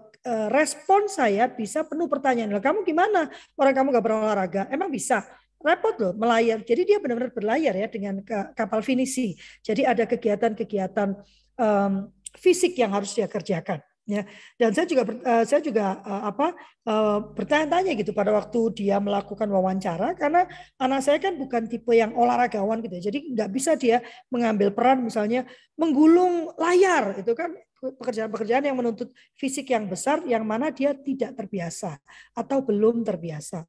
respon 0.49 1.05
saya 1.05 1.45
bisa 1.45 1.85
penuh 1.85 2.09
pertanyaan. 2.09 2.57
Kamu 2.57 2.81
gimana? 2.81 3.29
Orang 3.53 3.73
kamu 3.77 3.87
gak 3.93 4.05
berolahraga? 4.05 4.61
Emang 4.73 4.89
bisa? 4.89 5.21
repot 5.61 5.93
loh 6.01 6.17
melayar. 6.17 6.57
Jadi 6.65 6.89
dia 6.89 6.97
benar-benar 6.97 7.37
berlayar 7.37 7.77
ya 7.77 7.85
dengan 7.85 8.17
kapal 8.57 8.81
finisi. 8.81 9.37
Jadi 9.61 9.85
ada 9.85 10.09
kegiatan-kegiatan 10.09 11.13
um, 11.53 12.09
fisik 12.33 12.73
yang 12.81 12.97
harus 12.97 13.13
dia 13.13 13.29
kerjakan 13.29 13.77
ya 14.09 14.25
dan 14.57 14.73
saya 14.73 14.87
juga 14.89 15.03
uh, 15.07 15.43
saya 15.45 15.61
juga 15.61 16.01
uh, 16.01 16.23
apa 16.33 16.47
uh, 16.89 17.19
bertanya-tanya 17.37 17.93
gitu 17.93 18.11
pada 18.17 18.33
waktu 18.33 18.59
dia 18.73 18.97
melakukan 18.97 19.45
wawancara 19.45 20.17
karena 20.17 20.49
anak 20.81 21.05
saya 21.05 21.21
kan 21.21 21.37
bukan 21.37 21.69
tipe 21.69 21.93
yang 21.93 22.17
olahragawan 22.17 22.81
gitu 22.81 22.97
ya. 22.97 23.03
jadi 23.13 23.19
nggak 23.37 23.49
bisa 23.53 23.77
dia 23.77 24.01
mengambil 24.33 24.73
peran 24.73 25.05
misalnya 25.05 25.45
menggulung 25.77 26.49
layar 26.57 27.21
itu 27.21 27.31
kan 27.37 27.53
pekerjaan-pekerjaan 27.81 28.69
yang 28.69 28.77
menuntut 28.77 29.09
fisik 29.37 29.69
yang 29.69 29.85
besar 29.89 30.21
yang 30.25 30.45
mana 30.45 30.69
dia 30.73 30.93
tidak 30.93 31.37
terbiasa 31.37 31.97
atau 32.33 32.61
belum 32.65 33.05
terbiasa 33.05 33.65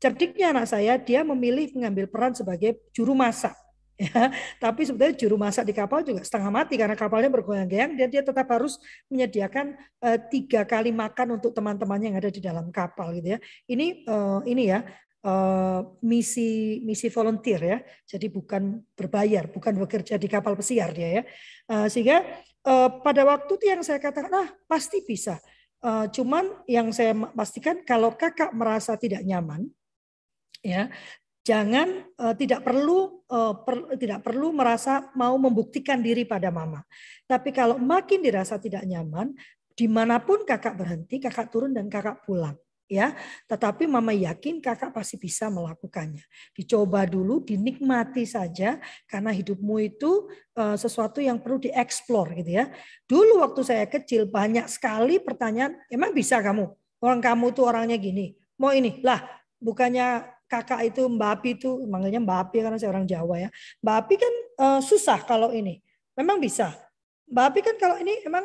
cerdiknya 0.00 0.52
anak 0.52 0.66
saya 0.68 0.96
dia 0.96 1.24
memilih 1.24 1.76
mengambil 1.76 2.08
peran 2.08 2.32
sebagai 2.32 2.80
juru 2.92 3.12
masak 3.12 3.56
ya 3.94 4.34
tapi 4.58 4.82
sebetulnya 4.82 5.14
juru 5.14 5.38
masak 5.38 5.70
di 5.70 5.74
kapal 5.74 6.02
juga 6.02 6.26
setengah 6.26 6.50
mati 6.50 6.74
karena 6.74 6.98
kapalnya 6.98 7.30
bergoyang-goyang 7.30 7.94
dan 7.94 8.08
dia 8.10 8.26
tetap 8.26 8.46
harus 8.50 8.82
menyediakan 9.06 9.78
uh, 10.02 10.18
tiga 10.26 10.66
kali 10.66 10.90
makan 10.90 11.38
untuk 11.38 11.54
teman-temannya 11.54 12.10
yang 12.10 12.18
ada 12.18 12.30
di 12.30 12.42
dalam 12.42 12.74
kapal 12.74 13.14
gitu 13.14 13.34
ya. 13.34 13.38
Ini 13.70 14.02
uh, 14.10 14.42
ini 14.50 14.62
ya 14.66 14.82
uh, 15.22 15.80
misi 16.02 16.82
misi 16.82 17.06
volunteer 17.06 17.60
ya. 17.62 17.78
Jadi 18.02 18.26
bukan 18.34 18.82
berbayar 18.98 19.46
bukan 19.46 19.78
bekerja 19.86 20.18
di 20.18 20.26
kapal 20.26 20.58
pesiar 20.58 20.90
dia 20.90 21.10
ya. 21.20 21.22
Uh, 21.70 21.86
sehingga 21.86 22.26
uh, 22.66 22.90
pada 22.98 23.22
waktu 23.22 23.52
itu 23.54 23.66
yang 23.70 23.86
saya 23.86 24.02
katakan 24.02 24.32
ah 24.34 24.48
pasti 24.66 25.06
bisa. 25.06 25.38
Uh, 25.84 26.08
cuman 26.08 26.48
yang 26.66 26.90
saya 26.90 27.12
pastikan 27.12 27.84
kalau 27.84 28.16
kakak 28.16 28.56
merasa 28.56 28.96
tidak 28.96 29.20
nyaman 29.20 29.68
ya 30.64 30.88
jangan 31.44 32.08
uh, 32.16 32.32
tidak 32.34 32.64
perlu 32.64 33.20
uh, 33.28 33.54
per, 33.62 34.00
tidak 34.00 34.24
perlu 34.24 34.50
merasa 34.50 35.12
mau 35.12 35.36
membuktikan 35.36 36.00
diri 36.00 36.24
pada 36.24 36.48
mama. 36.48 36.80
Tapi 37.28 37.52
kalau 37.52 37.76
makin 37.76 38.24
dirasa 38.24 38.56
tidak 38.56 38.82
nyaman, 38.88 39.36
di 39.76 39.86
mana 39.86 40.18
pun 40.24 40.42
kakak 40.42 40.74
berhenti, 40.74 41.20
kakak 41.20 41.52
turun 41.52 41.76
dan 41.76 41.86
kakak 41.92 42.24
pulang. 42.24 42.56
Ya, 42.84 43.16
tetapi 43.48 43.88
mama 43.88 44.12
yakin 44.12 44.60
kakak 44.60 44.92
pasti 44.92 45.16
bisa 45.16 45.48
melakukannya. 45.48 46.20
Dicoba 46.52 47.08
dulu, 47.08 47.40
dinikmati 47.40 48.28
saja 48.28 48.76
karena 49.08 49.32
hidupmu 49.32 49.80
itu 49.80 50.28
uh, 50.60 50.76
sesuatu 50.76 51.16
yang 51.16 51.40
perlu 51.40 51.64
dieksplor 51.64 52.36
gitu 52.44 52.60
ya. 52.60 52.68
Dulu 53.08 53.40
waktu 53.40 53.64
saya 53.64 53.88
kecil 53.88 54.28
banyak 54.28 54.68
sekali 54.68 55.16
pertanyaan, 55.16 55.80
emang 55.88 56.12
bisa 56.12 56.44
kamu? 56.44 56.76
Orang 57.00 57.24
kamu 57.24 57.56
tuh 57.56 57.72
orangnya 57.72 57.96
gini. 57.96 58.36
Mau 58.60 58.68
ini 58.68 59.00
lah, 59.00 59.24
bukannya 59.64 60.33
kakak 60.48 60.80
itu 60.86 61.06
Mbak 61.08 61.30
Api 61.40 61.48
itu 61.58 61.70
manggilnya 61.88 62.20
Mbak 62.22 62.38
Api 62.48 62.56
karena 62.62 62.78
saya 62.78 62.90
orang 62.92 63.06
Jawa 63.08 63.34
ya. 63.40 63.48
Mbak 63.80 63.96
Api 64.04 64.14
kan 64.20 64.34
uh, 64.60 64.80
susah 64.80 65.18
kalau 65.24 65.50
ini. 65.50 65.80
Memang 66.14 66.38
bisa. 66.38 66.72
Mbak 67.26 67.44
Api 67.50 67.60
kan 67.64 67.76
kalau 67.80 67.96
ini 67.98 68.22
emang 68.22 68.44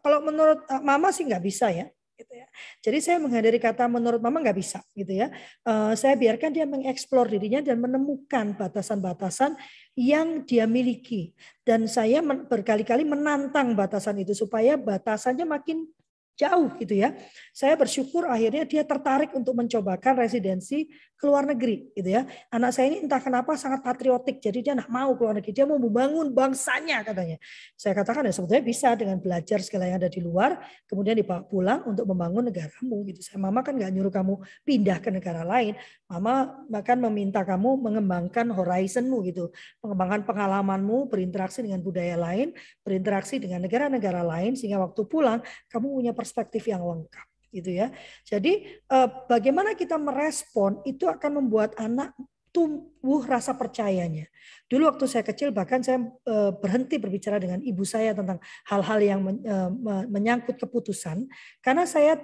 kalau 0.00 0.18
menurut 0.24 0.64
uh, 0.66 0.82
Mama 0.82 1.12
sih 1.14 1.24
nggak 1.28 1.44
bisa 1.44 1.68
ya. 1.70 1.86
Gitu 2.20 2.36
ya. 2.36 2.46
Jadi 2.84 2.98
saya 3.00 3.16
menghindari 3.16 3.56
kata 3.56 3.88
menurut 3.88 4.20
mama 4.20 4.44
nggak 4.44 4.58
bisa 4.60 4.84
gitu 4.92 5.08
ya. 5.24 5.32
Uh, 5.64 5.96
saya 5.96 6.12
biarkan 6.20 6.52
dia 6.52 6.68
mengeksplor 6.68 7.32
dirinya 7.32 7.64
dan 7.64 7.80
menemukan 7.80 8.52
batasan-batasan 8.60 9.56
yang 9.96 10.44
dia 10.44 10.68
miliki. 10.68 11.32
Dan 11.64 11.88
saya 11.88 12.20
berkali-kali 12.20 13.08
menantang 13.08 13.72
batasan 13.72 14.20
itu 14.20 14.36
supaya 14.36 14.76
batasannya 14.76 15.48
makin 15.48 15.88
jauh 16.36 16.72
gitu 16.76 17.00
ya. 17.00 17.16
Saya 17.56 17.76
bersyukur 17.76 18.28
akhirnya 18.28 18.68
dia 18.68 18.84
tertarik 18.84 19.32
untuk 19.32 19.56
mencobakan 19.56 20.20
residensi 20.20 20.88
ke 21.20 21.28
luar 21.28 21.44
negeri 21.44 21.92
gitu 21.92 22.08
ya. 22.16 22.24
Anak 22.48 22.72
saya 22.72 22.88
ini 22.88 23.04
entah 23.04 23.20
kenapa 23.20 23.52
sangat 23.60 23.84
patriotik, 23.84 24.40
jadi 24.40 24.58
dia 24.64 24.72
nak 24.72 24.88
mau 24.88 25.12
ke 25.12 25.20
luar 25.20 25.36
negeri, 25.36 25.52
dia 25.52 25.68
mau 25.68 25.76
membangun 25.76 26.32
bangsanya 26.32 27.04
katanya. 27.04 27.36
Saya 27.76 27.92
katakan 27.92 28.24
ya 28.24 28.32
sebetulnya 28.32 28.64
bisa 28.64 28.96
dengan 28.96 29.20
belajar 29.20 29.60
segala 29.60 29.84
yang 29.92 30.00
ada 30.00 30.08
di 30.08 30.24
luar, 30.24 30.56
kemudian 30.88 31.20
dibawa 31.20 31.44
pulang 31.44 31.84
untuk 31.84 32.08
membangun 32.08 32.48
negaramu 32.48 33.04
gitu. 33.12 33.20
Saya 33.20 33.36
mama 33.36 33.60
kan 33.60 33.76
nggak 33.76 33.92
nyuruh 33.92 34.08
kamu 34.08 34.34
pindah 34.64 34.98
ke 35.04 35.12
negara 35.12 35.44
lain, 35.44 35.76
mama 36.08 36.64
bahkan 36.72 36.96
meminta 36.96 37.44
kamu 37.44 37.76
mengembangkan 37.76 38.48
horizonmu 38.56 39.20
gitu, 39.28 39.52
mengembangkan 39.84 40.24
pengalamanmu, 40.24 41.12
berinteraksi 41.12 41.60
dengan 41.60 41.84
budaya 41.84 42.16
lain, 42.16 42.56
berinteraksi 42.80 43.36
dengan 43.36 43.60
negara-negara 43.60 44.24
lain 44.24 44.56
sehingga 44.56 44.80
waktu 44.80 45.04
pulang 45.04 45.44
kamu 45.68 45.86
punya 46.00 46.12
perspektif 46.16 46.64
yang 46.64 46.80
lengkap 46.80 47.29
gitu 47.50 47.70
ya. 47.74 47.90
Jadi 48.26 48.66
eh, 48.78 49.08
bagaimana 49.26 49.74
kita 49.74 49.98
merespon 49.98 50.80
itu 50.86 51.06
akan 51.06 51.42
membuat 51.42 51.74
anak 51.76 52.14
tumbuh 52.50 53.22
rasa 53.22 53.54
percayanya. 53.54 54.26
Dulu 54.66 54.90
waktu 54.90 55.06
saya 55.06 55.22
kecil 55.22 55.54
bahkan 55.54 55.86
saya 55.86 56.02
eh, 56.02 56.50
berhenti 56.58 56.98
berbicara 56.98 57.38
dengan 57.38 57.62
ibu 57.62 57.86
saya 57.86 58.10
tentang 58.10 58.42
hal-hal 58.66 58.98
yang 58.98 59.20
eh, 59.22 59.70
menyangkut 60.10 60.58
keputusan 60.58 61.30
karena 61.62 61.84
saya 61.86 62.18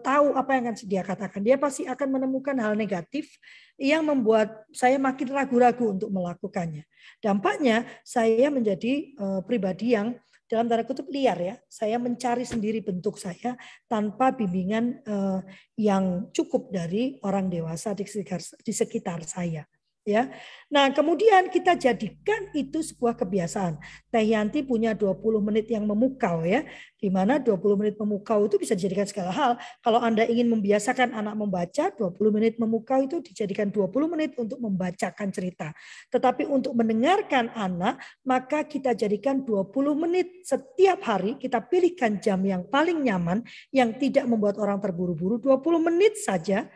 tahu 0.00 0.32
apa 0.32 0.56
yang 0.56 0.72
akan 0.72 0.80
dia 0.88 1.04
katakan. 1.04 1.44
Dia 1.44 1.60
pasti 1.60 1.84
akan 1.84 2.16
menemukan 2.16 2.56
hal 2.56 2.72
negatif 2.72 3.28
yang 3.76 4.00
membuat 4.00 4.64
saya 4.72 4.96
makin 4.96 5.28
ragu-ragu 5.28 5.92
untuk 5.92 6.08
melakukannya. 6.08 6.88
Dampaknya 7.20 7.84
saya 8.00 8.48
menjadi 8.48 9.12
pribadi 9.44 9.92
yang 9.92 10.16
dalam 10.48 10.66
tanda 10.66 10.82
kutip 10.82 11.06
liar 11.12 11.38
ya. 11.38 11.54
Saya 11.68 12.00
mencari 12.00 12.42
sendiri 12.42 12.80
bentuk 12.80 13.20
saya 13.20 13.54
tanpa 13.86 14.32
bimbingan 14.32 15.04
eh, 15.04 15.40
yang 15.78 16.32
cukup 16.34 16.72
dari 16.72 17.20
orang 17.22 17.52
dewasa 17.52 17.92
di 17.92 18.08
sekitar, 18.08 18.40
di 18.64 18.72
sekitar 18.72 19.22
saya 19.28 19.62
ya. 20.08 20.32
Nah, 20.68 20.92
kemudian 20.92 21.48
kita 21.48 21.76
jadikan 21.76 22.52
itu 22.52 22.84
sebuah 22.84 23.16
kebiasaan. 23.16 23.80
Teh 24.12 24.24
Yanti 24.24 24.60
punya 24.60 24.92
20 24.92 25.40
menit 25.40 25.68
yang 25.72 25.88
memukau 25.88 26.44
ya, 26.44 26.64
di 27.00 27.08
mana 27.08 27.40
20 27.40 27.56
menit 27.80 27.96
memukau 27.96 28.44
itu 28.44 28.60
bisa 28.60 28.76
dijadikan 28.76 29.08
segala 29.08 29.32
hal. 29.32 29.52
Kalau 29.80 30.00
Anda 30.00 30.28
ingin 30.28 30.52
membiasakan 30.52 31.16
anak 31.16 31.34
membaca, 31.40 31.88
20 31.92 32.36
menit 32.36 32.60
memukau 32.60 33.00
itu 33.00 33.20
dijadikan 33.24 33.72
20 33.72 34.12
menit 34.12 34.36
untuk 34.36 34.60
membacakan 34.60 35.28
cerita. 35.32 35.72
Tetapi 36.12 36.44
untuk 36.44 36.76
mendengarkan 36.76 37.48
anak, 37.56 38.00
maka 38.24 38.64
kita 38.68 38.92
jadikan 38.92 39.44
20 39.48 39.72
menit 39.96 40.44
setiap 40.44 41.00
hari, 41.00 41.40
kita 41.40 41.64
pilihkan 41.64 42.20
jam 42.20 42.44
yang 42.44 42.68
paling 42.68 43.00
nyaman, 43.00 43.40
yang 43.72 43.96
tidak 43.96 44.28
membuat 44.28 44.60
orang 44.60 44.80
terburu-buru, 44.84 45.40
20 45.40 45.80
menit 45.80 46.20
saja 46.20 46.68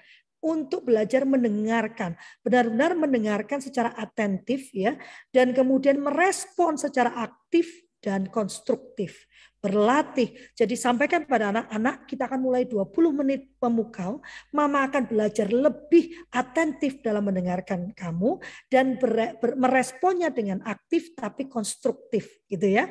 untuk 0.43 0.91
belajar 0.91 1.23
mendengarkan, 1.23 2.19
benar-benar 2.43 2.99
mendengarkan 2.99 3.63
secara 3.63 3.95
atentif 3.95 4.75
ya 4.75 4.99
dan 5.31 5.55
kemudian 5.55 6.03
merespon 6.03 6.75
secara 6.75 7.15
aktif 7.23 7.87
dan 8.03 8.27
konstruktif 8.27 9.31
berlatih. 9.63 10.35
Jadi 10.59 10.75
sampaikan 10.75 11.23
pada 11.23 11.55
anak-anak, 11.55 12.11
kita 12.11 12.27
akan 12.27 12.41
mulai 12.43 12.67
20 12.67 12.91
menit 13.15 13.55
pemukau. 13.63 14.19
Mama 14.51 14.91
akan 14.91 15.07
belajar 15.07 15.47
lebih 15.55 16.11
atentif 16.35 16.99
dalam 16.99 17.31
mendengarkan 17.31 17.95
kamu 17.95 18.43
dan 18.67 18.99
ber, 18.99 19.39
ber, 19.39 19.55
meresponnya 19.55 20.35
dengan 20.35 20.59
aktif 20.67 21.15
tapi 21.15 21.47
konstruktif 21.47 22.42
gitu 22.53 22.67
ya. 22.69 22.91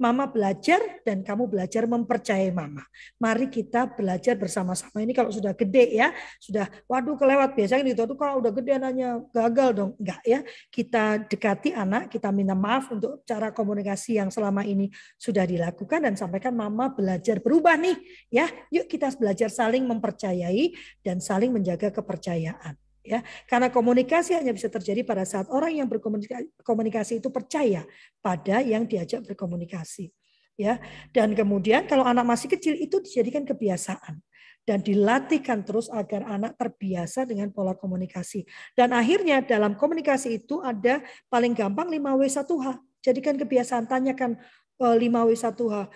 Mama 0.00 0.26
belajar 0.26 0.80
dan 1.06 1.22
kamu 1.22 1.46
belajar 1.52 1.84
mempercayai 1.84 2.50
mama. 2.50 2.82
Mari 3.20 3.52
kita 3.52 3.92
belajar 3.92 4.34
bersama-sama. 4.34 4.98
Ini 4.98 5.12
kalau 5.12 5.30
sudah 5.30 5.52
gede 5.54 5.94
ya, 5.94 6.10
sudah 6.40 6.66
waduh 6.90 7.14
kelewat 7.14 7.54
biasanya 7.54 7.86
gitu 7.92 8.08
tuh 8.08 8.18
kalau 8.18 8.40
udah 8.42 8.50
gede 8.50 8.80
anaknya 8.80 9.20
gagal 9.30 9.68
dong. 9.76 9.90
Enggak 10.00 10.22
ya. 10.24 10.40
Kita 10.72 11.22
dekati 11.28 11.76
anak, 11.76 12.10
kita 12.10 12.32
minta 12.34 12.56
maaf 12.56 12.90
untuk 12.90 13.20
cara 13.28 13.52
komunikasi 13.52 14.18
yang 14.18 14.32
selama 14.32 14.64
ini 14.64 14.90
sudah 15.20 15.46
dilakukan 15.46 16.02
dan 16.02 16.12
dan 16.12 16.20
sampaikan 16.20 16.52
mama 16.52 16.92
belajar 16.92 17.40
berubah 17.40 17.80
nih 17.80 17.96
ya. 18.28 18.44
Yuk 18.68 18.84
kita 18.84 19.08
belajar 19.16 19.48
saling 19.48 19.88
mempercayai 19.88 20.76
dan 21.00 21.24
saling 21.24 21.48
menjaga 21.48 21.88
kepercayaan 21.88 22.76
ya. 23.02 23.20
Karena 23.50 23.68
komunikasi 23.68 24.34
hanya 24.38 24.54
bisa 24.54 24.70
terjadi 24.70 25.02
pada 25.02 25.26
saat 25.26 25.50
orang 25.50 25.76
yang 25.76 25.86
berkomunikasi 25.90 27.18
itu 27.22 27.28
percaya 27.28 27.86
pada 28.22 28.62
yang 28.62 28.86
diajak 28.86 29.22
berkomunikasi 29.26 30.10
ya. 30.56 30.78
Dan 31.10 31.34
kemudian 31.34 31.84
kalau 31.90 32.06
anak 32.06 32.24
masih 32.26 32.48
kecil 32.50 32.78
itu 32.78 33.02
dijadikan 33.02 33.42
kebiasaan 33.42 34.22
dan 34.62 34.78
dilatihkan 34.78 35.66
terus 35.66 35.90
agar 35.90 36.22
anak 36.22 36.54
terbiasa 36.54 37.26
dengan 37.26 37.50
pola 37.50 37.74
komunikasi. 37.74 38.46
Dan 38.78 38.94
akhirnya 38.94 39.42
dalam 39.42 39.74
komunikasi 39.74 40.38
itu 40.38 40.62
ada 40.62 41.02
paling 41.26 41.52
gampang 41.52 41.90
5W1H. 41.90 42.78
Jadikan 43.02 43.34
kebiasaan 43.34 43.90
tanyakan 43.90 44.38
5W1H. 44.78 45.50
Eh, 45.58 45.86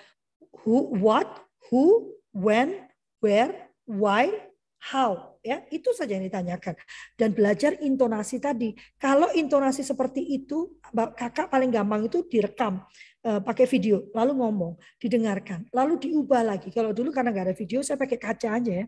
who, 0.67 0.91
what, 0.99 1.47
who, 1.71 2.11
when, 2.35 2.91
where, 3.23 3.71
why, 3.87 4.35
how. 4.83 5.36
Ya, 5.47 5.63
itu 5.71 5.95
saja 5.95 6.19
yang 6.19 6.27
ditanyakan. 6.27 6.75
Dan 7.15 7.31
belajar 7.31 7.79
intonasi 7.79 8.43
tadi. 8.43 8.75
Kalau 8.99 9.31
intonasi 9.31 9.87
seperti 9.87 10.27
itu, 10.27 10.75
kakak 10.91 11.47
paling 11.47 11.71
gampang 11.71 12.11
itu 12.11 12.27
direkam 12.27 12.83
uh, 13.23 13.39
pakai 13.39 13.71
video, 13.71 14.11
lalu 14.11 14.43
ngomong, 14.43 14.75
didengarkan, 14.99 15.71
lalu 15.71 16.03
diubah 16.03 16.43
lagi. 16.43 16.75
Kalau 16.75 16.91
dulu 16.91 17.15
karena 17.15 17.31
nggak 17.31 17.47
ada 17.53 17.57
video, 17.57 17.79
saya 17.87 17.95
pakai 17.95 18.19
kaca 18.19 18.59
aja 18.59 18.73
ya 18.83 18.87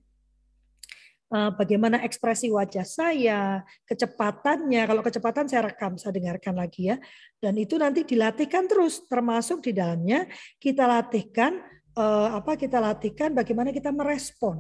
Eh, 1.29 1.51
bagaimana 1.61 2.01
ekspresi 2.09 2.49
wajah 2.49 2.89
saya, 2.89 3.61
kecepatannya. 3.85 4.89
Kalau 4.89 5.05
kecepatan 5.05 5.45
saya 5.45 5.69
rekam, 5.69 6.01
saya 6.01 6.17
dengarkan 6.17 6.57
lagi 6.57 6.89
ya. 6.89 6.97
Dan 7.37 7.61
itu 7.61 7.77
nanti 7.77 8.01
dilatihkan 8.09 8.65
terus, 8.65 9.05
termasuk 9.05 9.61
di 9.61 9.77
dalamnya 9.77 10.25
kita 10.57 10.89
latihkan 10.89 11.61
eh, 12.01 12.29
apa? 12.33 12.57
Kita 12.57 12.81
latihkan 12.81 13.37
bagaimana 13.37 13.77
kita 13.77 13.93
merespon. 13.93 14.57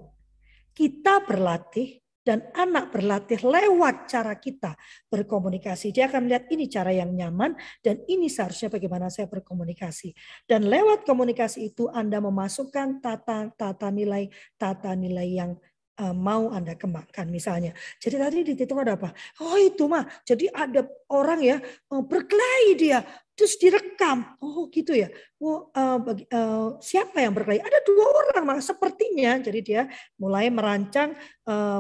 Kita 0.79 1.27
berlatih 1.27 1.99
dan 2.23 2.47
anak 2.55 2.95
berlatih 2.95 3.43
lewat 3.43 4.07
cara 4.07 4.39
kita 4.39 4.79
berkomunikasi. 5.11 5.91
Dia 5.91 6.07
akan 6.07 6.31
melihat 6.31 6.45
ini 6.55 6.71
cara 6.71 6.95
yang 6.95 7.11
nyaman 7.11 7.59
dan 7.83 8.05
ini 8.07 8.31
seharusnya 8.31 8.71
bagaimana 8.71 9.11
saya 9.11 9.27
berkomunikasi. 9.27 10.15
Dan 10.47 10.71
lewat 10.71 11.03
komunikasi 11.03 11.75
itu 11.75 11.91
Anda 11.91 12.23
memasukkan 12.23 13.03
tata 13.03 13.51
tata 13.59 13.89
nilai 13.91 14.31
tata 14.55 14.95
nilai 14.95 15.27
yang 15.27 15.59
Eh, 15.99 16.15
mau 16.15 16.55
Anda 16.55 16.79
kembangkan 16.79 17.27
misalnya. 17.27 17.75
Jadi 17.99 18.17
tadi 18.23 18.39
di 18.47 18.55
titik 18.55 18.79
ada 18.79 18.95
apa? 18.95 19.11
Oh 19.43 19.59
itu 19.59 19.91
mah. 19.91 20.07
Jadi 20.23 20.47
ada 20.47 20.87
orang 21.11 21.43
ya 21.43 21.59
eh, 21.59 22.03
berkelahi 22.07 22.71
dia 22.79 23.03
terus 23.39 23.55
direkam. 23.55 24.35
Oh 24.43 24.67
gitu 24.67 24.99
ya. 24.99 25.07
Oh, 25.39 25.71
uh, 25.71 26.03
bagi, 26.03 26.27
uh, 26.35 26.75
siapa 26.83 27.23
yang 27.23 27.31
berkelahi? 27.31 27.63
Ada 27.63 27.87
dua 27.87 28.07
orang 28.11 28.43
mah 28.43 28.59
sepertinya. 28.59 29.39
Jadi 29.39 29.61
dia 29.63 29.87
mulai 30.19 30.51
merancang 30.51 31.15
uh, 31.47 31.79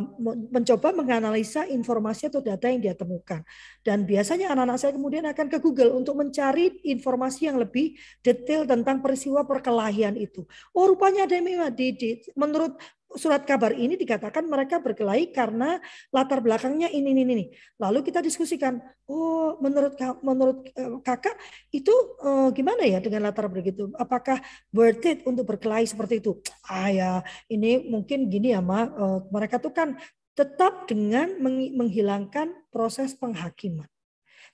mencoba 0.54 0.94
menganalisa 0.94 1.66
informasi 1.66 2.30
atau 2.30 2.38
data 2.38 2.70
yang 2.70 2.78
dia 2.78 2.94
temukan. 2.94 3.42
Dan 3.82 4.06
biasanya 4.06 4.54
anak-anak 4.54 4.78
saya 4.78 4.94
kemudian 4.94 5.26
akan 5.26 5.50
ke 5.50 5.58
Google 5.58 5.98
untuk 5.98 6.14
mencari 6.14 6.78
informasi 6.86 7.50
yang 7.50 7.58
lebih 7.58 7.98
detail 8.22 8.62
tentang 8.62 9.02
peristiwa 9.02 9.42
perkelahian 9.42 10.14
itu. 10.14 10.46
Oh 10.70 10.86
rupanya 10.86 11.26
ada 11.26 11.34
yang 11.34 11.66
di, 11.74 11.86
di 11.98 12.10
menurut 12.38 12.78
surat 13.16 13.48
kabar 13.48 13.72
ini 13.72 13.96
dikatakan 13.96 14.44
mereka 14.44 14.76
berkelahi 14.84 15.32
karena 15.32 15.80
latar 16.12 16.44
belakangnya 16.44 16.92
ini 16.92 17.16
ini 17.16 17.22
ini. 17.24 17.46
Lalu 17.80 18.04
kita 18.04 18.20
diskusikan, 18.20 18.76
oh 19.08 19.56
menurut 19.64 19.96
menurut 20.20 20.68
eh, 20.76 21.00
kakak 21.00 21.36
itu 21.72 21.92
uh, 22.20 22.52
gimana 22.52 22.84
ya 22.84 23.00
dengan 23.00 23.28
latar 23.28 23.48
begitu? 23.48 23.88
Apakah 23.96 24.42
worth 24.74 25.04
it 25.08 25.24
untuk 25.24 25.48
berkelahi 25.48 25.88
seperti 25.88 26.20
itu? 26.20 26.36
Ah 26.68 26.92
ya, 26.92 27.10
ini 27.48 27.88
mungkin 27.88 28.28
gini 28.28 28.52
ya, 28.52 28.60
Ma. 28.60 28.84
Uh, 28.92 29.24
mereka 29.32 29.56
tuh 29.56 29.72
kan 29.72 29.96
tetap 30.36 30.86
dengan 30.86 31.34
menghilangkan 31.74 32.54
proses 32.70 33.16
penghakiman. 33.16 33.88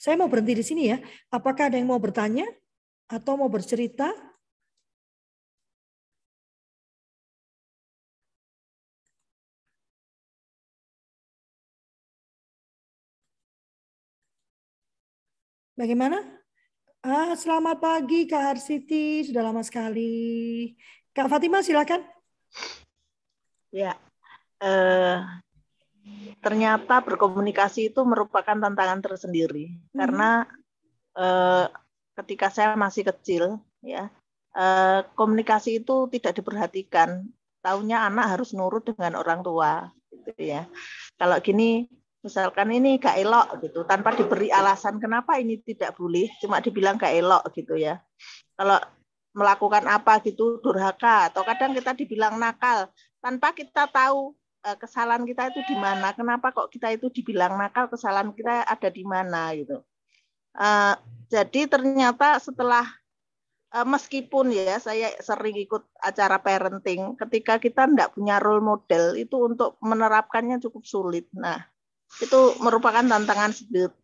Saya 0.00 0.16
mau 0.16 0.30
berhenti 0.30 0.54
di 0.56 0.64
sini 0.64 0.82
ya. 0.94 0.98
Apakah 1.28 1.68
ada 1.68 1.76
yang 1.76 1.90
mau 1.90 2.00
bertanya 2.00 2.48
atau 3.10 3.36
mau 3.36 3.50
bercerita? 3.52 4.33
Bagaimana? 15.74 16.22
Ah, 17.02 17.34
selamat 17.34 17.82
pagi 17.82 18.30
Kak 18.30 18.54
Harsiti, 18.54 19.26
sudah 19.26 19.42
lama 19.42 19.58
sekali. 19.58 20.70
Kak 21.10 21.26
Fatima 21.26 21.66
silakan. 21.66 21.98
Ya, 23.74 23.98
eh, 24.62 25.18
ternyata 26.38 27.02
berkomunikasi 27.02 27.90
itu 27.90 28.06
merupakan 28.06 28.54
tantangan 28.54 29.02
tersendiri 29.02 29.74
hmm. 29.74 29.98
karena 29.98 30.46
eh, 31.18 31.66
ketika 32.22 32.54
saya 32.54 32.78
masih 32.78 33.10
kecil, 33.10 33.58
ya 33.82 34.14
eh, 34.54 35.02
komunikasi 35.18 35.82
itu 35.82 36.06
tidak 36.06 36.38
diperhatikan. 36.38 37.26
Taunya 37.58 38.06
anak 38.06 38.38
harus 38.38 38.54
nurut 38.54 38.86
dengan 38.86 39.18
orang 39.18 39.42
tua, 39.42 39.90
gitu 40.14 40.38
ya. 40.38 40.70
Kalau 41.18 41.34
gini, 41.42 41.90
misalkan 42.24 42.72
ini 42.72 42.96
gak 42.96 43.20
elok 43.20 43.60
gitu, 43.60 43.84
tanpa 43.84 44.16
diberi 44.16 44.48
alasan 44.48 44.96
kenapa 44.96 45.36
ini 45.36 45.60
tidak 45.60 45.92
boleh, 45.94 46.32
cuma 46.40 46.64
dibilang 46.64 46.96
gak 46.96 47.12
elok 47.12 47.44
gitu 47.52 47.76
ya. 47.76 48.00
Kalau 48.56 48.80
melakukan 49.34 49.84
apa 49.90 50.22
gitu 50.22 50.62
durhaka 50.62 51.28
atau 51.28 51.42
kadang 51.42 51.74
kita 51.74 51.90
dibilang 51.92 52.38
nakal 52.38 52.86
tanpa 53.18 53.50
kita 53.50 53.90
tahu 53.90 54.30
uh, 54.62 54.76
kesalahan 54.78 55.26
kita 55.26 55.50
itu 55.50 55.60
di 55.66 55.76
mana 55.76 56.14
kenapa 56.14 56.54
kok 56.54 56.70
kita 56.70 56.94
itu 56.94 57.10
dibilang 57.10 57.58
nakal 57.58 57.90
kesalahan 57.90 58.30
kita 58.30 58.62
ada 58.62 58.88
di 58.88 59.02
mana 59.02 59.50
gitu 59.58 59.82
uh, 60.54 60.94
jadi 61.26 61.66
ternyata 61.66 62.38
setelah 62.38 62.86
uh, 63.74 63.82
meskipun 63.82 64.54
ya 64.54 64.78
saya 64.78 65.10
sering 65.18 65.58
ikut 65.58 65.82
acara 65.98 66.38
parenting 66.38 67.18
ketika 67.18 67.58
kita 67.58 67.90
tidak 67.90 68.14
punya 68.14 68.38
role 68.38 68.62
model 68.62 69.18
itu 69.18 69.34
untuk 69.50 69.74
menerapkannya 69.82 70.62
cukup 70.62 70.86
sulit 70.86 71.26
nah 71.34 71.58
itu 72.22 72.40
merupakan 72.62 73.02
tantangan 73.02 73.50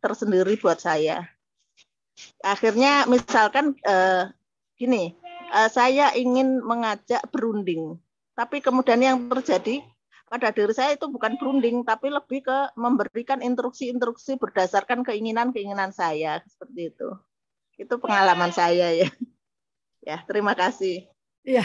tersendiri 0.03 0.59
buat 0.59 0.83
saya 0.83 1.27
akhirnya 2.45 3.09
misalkan 3.09 3.77
uh, 3.87 4.29
gini 4.77 5.17
uh, 5.53 5.69
saya 5.69 6.13
ingin 6.17 6.61
mengajak 6.63 7.21
berunding. 7.33 7.99
Tapi 8.37 8.65
kemudian 8.65 9.01
yang 9.03 9.17
terjadi 9.29 9.85
pada 10.31 10.55
diri 10.55 10.73
saya 10.73 10.95
itu 10.95 11.11
bukan 11.11 11.37
berunding, 11.37 11.83
tapi 11.83 12.09
lebih 12.09 12.47
ke 12.47 12.59
memberikan 12.79 13.43
instruksi-instruksi 13.43 14.39
berdasarkan 14.39 15.03
keinginan-keinginan 15.03 15.91
saya 15.91 16.41
seperti 16.47 16.95
itu. 16.95 17.09
Itu 17.77 17.99
pengalaman 17.99 18.55
saya 18.55 18.95
ya. 18.95 19.11
Ya, 20.01 20.25
terima 20.25 20.57
kasih. 20.57 21.13
Ya, 21.45 21.61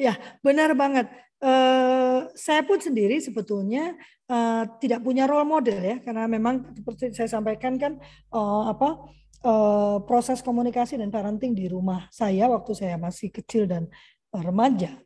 ya 0.00 0.16
benar 0.40 0.72
banget. 0.72 1.12
Uh, 1.36 2.32
saya 2.32 2.64
pun 2.64 2.80
sendiri 2.80 3.20
sebetulnya 3.20 3.92
uh, 4.32 4.64
tidak 4.80 5.04
punya 5.04 5.28
role 5.28 5.44
model 5.44 5.76
ya, 5.84 5.96
karena 6.00 6.24
memang 6.24 6.72
seperti 6.72 7.12
saya 7.12 7.28
sampaikan 7.28 7.76
kan 7.76 8.00
uh, 8.32 8.72
apa 8.72 9.04
uh, 9.44 10.00
proses 10.08 10.40
komunikasi 10.40 10.96
dan 10.96 11.12
parenting 11.12 11.52
di 11.52 11.68
rumah 11.68 12.08
saya 12.08 12.48
waktu 12.48 12.72
saya 12.72 12.96
masih 12.96 13.28
kecil 13.28 13.68
dan 13.68 13.84
remaja 14.32 14.96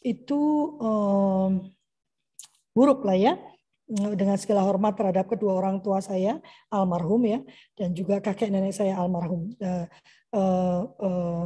itu 0.00 0.40
um, 0.80 1.68
buruk 2.72 3.04
lah 3.04 3.18
ya 3.18 3.34
dengan 3.88 4.36
segala 4.36 4.68
hormat 4.68 4.92
terhadap 5.00 5.24
kedua 5.32 5.56
orang 5.56 5.80
tua 5.80 6.04
saya 6.04 6.36
almarhum 6.68 7.24
ya 7.24 7.40
dan 7.72 7.96
juga 7.96 8.20
kakek 8.20 8.52
nenek 8.52 8.76
saya 8.76 9.00
almarhum. 9.00 9.48
Uh, 9.56 9.86
uh, 10.36 10.80
uh, 11.00 11.44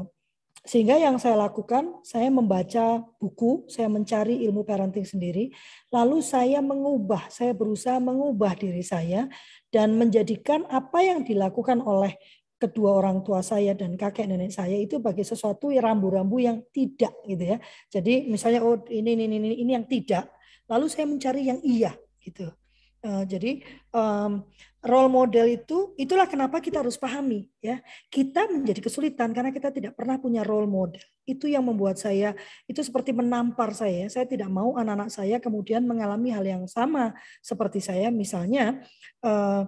sehingga 0.63 0.95
yang 0.95 1.19
saya 1.19 1.35
lakukan 1.35 2.03
saya 2.07 2.31
membaca 2.31 3.03
buku 3.19 3.67
saya 3.67 3.91
mencari 3.91 4.47
ilmu 4.47 4.63
parenting 4.63 5.03
sendiri 5.03 5.51
lalu 5.91 6.23
saya 6.23 6.63
mengubah 6.63 7.27
saya 7.35 7.51
berusaha 7.51 7.99
mengubah 7.99 8.55
diri 8.55 8.83
saya 8.87 9.27
dan 9.75 9.99
menjadikan 9.99 10.63
apa 10.71 11.03
yang 11.03 11.27
dilakukan 11.27 11.83
oleh 11.83 12.15
kedua 12.63 12.95
orang 12.95 13.27
tua 13.27 13.43
saya 13.43 13.75
dan 13.75 13.99
kakek 13.99 14.31
nenek 14.31 14.55
saya 14.55 14.79
itu 14.79 15.03
bagi 15.03 15.27
sesuatu 15.27 15.75
rambu-rambu 15.75 16.39
yang 16.39 16.63
tidak 16.71 17.11
gitu 17.27 17.43
ya. 17.43 17.59
Jadi 17.91 18.31
misalnya 18.31 18.63
oh 18.63 18.79
ini 18.87 19.19
ini 19.19 19.27
ini 19.27 19.59
ini 19.67 19.71
yang 19.75 19.87
tidak, 19.91 20.31
lalu 20.71 20.87
saya 20.87 21.11
mencari 21.11 21.51
yang 21.51 21.59
iya 21.67 21.91
gitu. 22.23 22.47
Uh, 23.03 23.27
jadi 23.27 23.67
um, 23.91 24.47
role 24.83 25.11
model 25.11 25.47
itu 25.51 25.91
itulah 25.99 26.27
kenapa 26.31 26.63
kita 26.63 26.83
harus 26.83 26.95
pahami 26.95 27.51
ya. 27.59 27.83
Kita 28.07 28.47
menjadi 28.47 28.79
kesulitan 28.79 29.35
karena 29.35 29.51
kita 29.51 29.75
tidak 29.75 29.99
pernah 29.99 30.23
punya 30.23 30.47
role 30.47 30.71
model. 30.71 31.03
Itu 31.27 31.51
yang 31.51 31.67
membuat 31.67 31.99
saya 31.99 32.35
itu 32.71 32.79
seperti 32.79 33.11
menampar 33.11 33.75
saya. 33.75 34.07
Saya 34.07 34.27
tidak 34.31 34.51
mau 34.51 34.79
anak-anak 34.79 35.11
saya 35.11 35.43
kemudian 35.43 35.83
mengalami 35.83 36.31
hal 36.31 36.47
yang 36.47 36.65
sama 36.71 37.11
seperti 37.43 37.83
saya. 37.83 38.11
Misalnya 38.15 38.83
uh, 39.27 39.67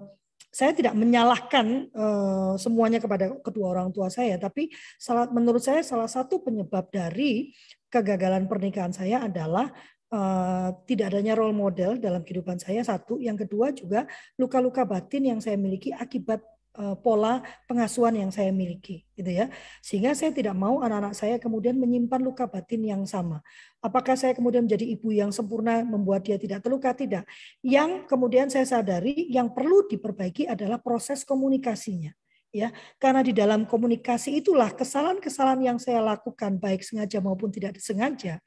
saya 0.54 0.70
tidak 0.70 0.94
menyalahkan 0.94 1.90
uh, 1.90 2.54
semuanya 2.54 3.02
kepada 3.02 3.34
kedua 3.42 3.74
orang 3.74 3.90
tua 3.90 4.06
saya, 4.06 4.38
tapi 4.38 4.70
salah, 5.02 5.26
menurut 5.26 5.58
saya 5.58 5.82
salah 5.82 6.06
satu 6.06 6.46
penyebab 6.46 6.94
dari 6.94 7.50
kegagalan 7.90 8.46
pernikahan 8.46 8.94
saya 8.94 9.26
adalah 9.26 9.74
uh, 10.12 10.74
tidak 10.84 11.14
adanya 11.14 11.38
role 11.38 11.56
model 11.56 11.96
dalam 11.96 12.20
kehidupan 12.26 12.60
saya 12.60 12.82
satu, 12.84 13.22
yang 13.22 13.38
kedua 13.38 13.72
juga 13.72 14.04
luka-luka 14.36 14.84
batin 14.84 15.36
yang 15.36 15.40
saya 15.40 15.56
miliki 15.56 15.94
akibat 15.94 16.42
Eh, 16.74 16.96
pola 17.06 17.38
pengasuhan 17.70 18.18
yang 18.18 18.34
saya 18.34 18.50
miliki 18.50 19.06
gitu 19.14 19.30
ya. 19.30 19.46
Sehingga 19.78 20.10
saya 20.10 20.34
tidak 20.34 20.58
mau 20.58 20.82
anak-anak 20.82 21.14
saya 21.14 21.38
kemudian 21.38 21.78
menyimpan 21.78 22.18
luka 22.18 22.50
batin 22.50 22.82
yang 22.82 23.06
sama. 23.06 23.38
Apakah 23.78 24.18
saya 24.18 24.34
kemudian 24.34 24.66
menjadi 24.66 24.82
ibu 24.82 25.14
yang 25.14 25.30
sempurna 25.30 25.86
membuat 25.86 26.26
dia 26.26 26.34
tidak 26.34 26.66
terluka? 26.66 26.90
Tidak. 26.90 27.22
Yang 27.62 28.10
kemudian 28.10 28.50
saya 28.50 28.66
sadari 28.66 29.30
yang 29.30 29.54
perlu 29.54 29.86
diperbaiki 29.86 30.50
adalah 30.50 30.82
proses 30.82 31.22
komunikasinya 31.22 32.10
ya. 32.54 32.70
Karena 33.02 33.26
di 33.26 33.34
dalam 33.34 33.66
komunikasi 33.66 34.38
itulah 34.38 34.70
kesalahan-kesalahan 34.70 35.74
yang 35.74 35.78
saya 35.82 35.98
lakukan 35.98 36.58
baik 36.62 36.86
sengaja 36.86 37.18
maupun 37.18 37.50
tidak 37.50 37.74
disengaja 37.78 38.38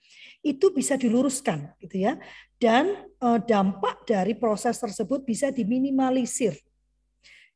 itu 0.46 0.70
bisa 0.72 0.96
diluruskan 0.96 1.76
gitu 1.82 2.08
ya 2.08 2.20
dan 2.58 3.08
eh, 3.08 3.40
dampak 3.46 4.06
dari 4.06 4.34
proses 4.38 4.78
tersebut 4.78 5.26
bisa 5.26 5.50
diminimalisir 5.54 6.58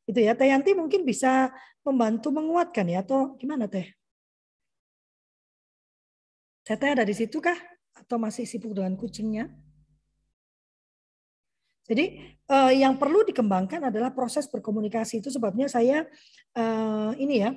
itu 0.09 0.19
ya. 0.19 0.34
Teh 0.34 0.49
Yanti 0.49 0.73
mungkin 0.73 1.05
bisa 1.05 1.53
membantu 1.86 2.34
menguatkan 2.34 2.86
ya 2.89 2.99
atau 3.05 3.38
gimana 3.38 3.69
Teh? 3.69 3.88
Teh 6.65 6.75
ada 6.75 7.05
di 7.05 7.13
situ 7.13 7.39
kah? 7.39 7.57
Atau 7.95 8.17
masih 8.17 8.43
sibuk 8.43 8.73
dengan 8.73 8.97
kucingnya? 8.97 9.47
Jadi 11.86 12.36
eh, 12.36 12.71
yang 12.75 12.95
perlu 12.95 13.23
dikembangkan 13.27 13.91
adalah 13.91 14.15
proses 14.15 14.47
berkomunikasi 14.47 15.19
itu 15.23 15.29
sebabnya 15.32 15.67
saya 15.67 16.07
eh, 16.55 17.11
ini 17.19 17.47
ya 17.47 17.51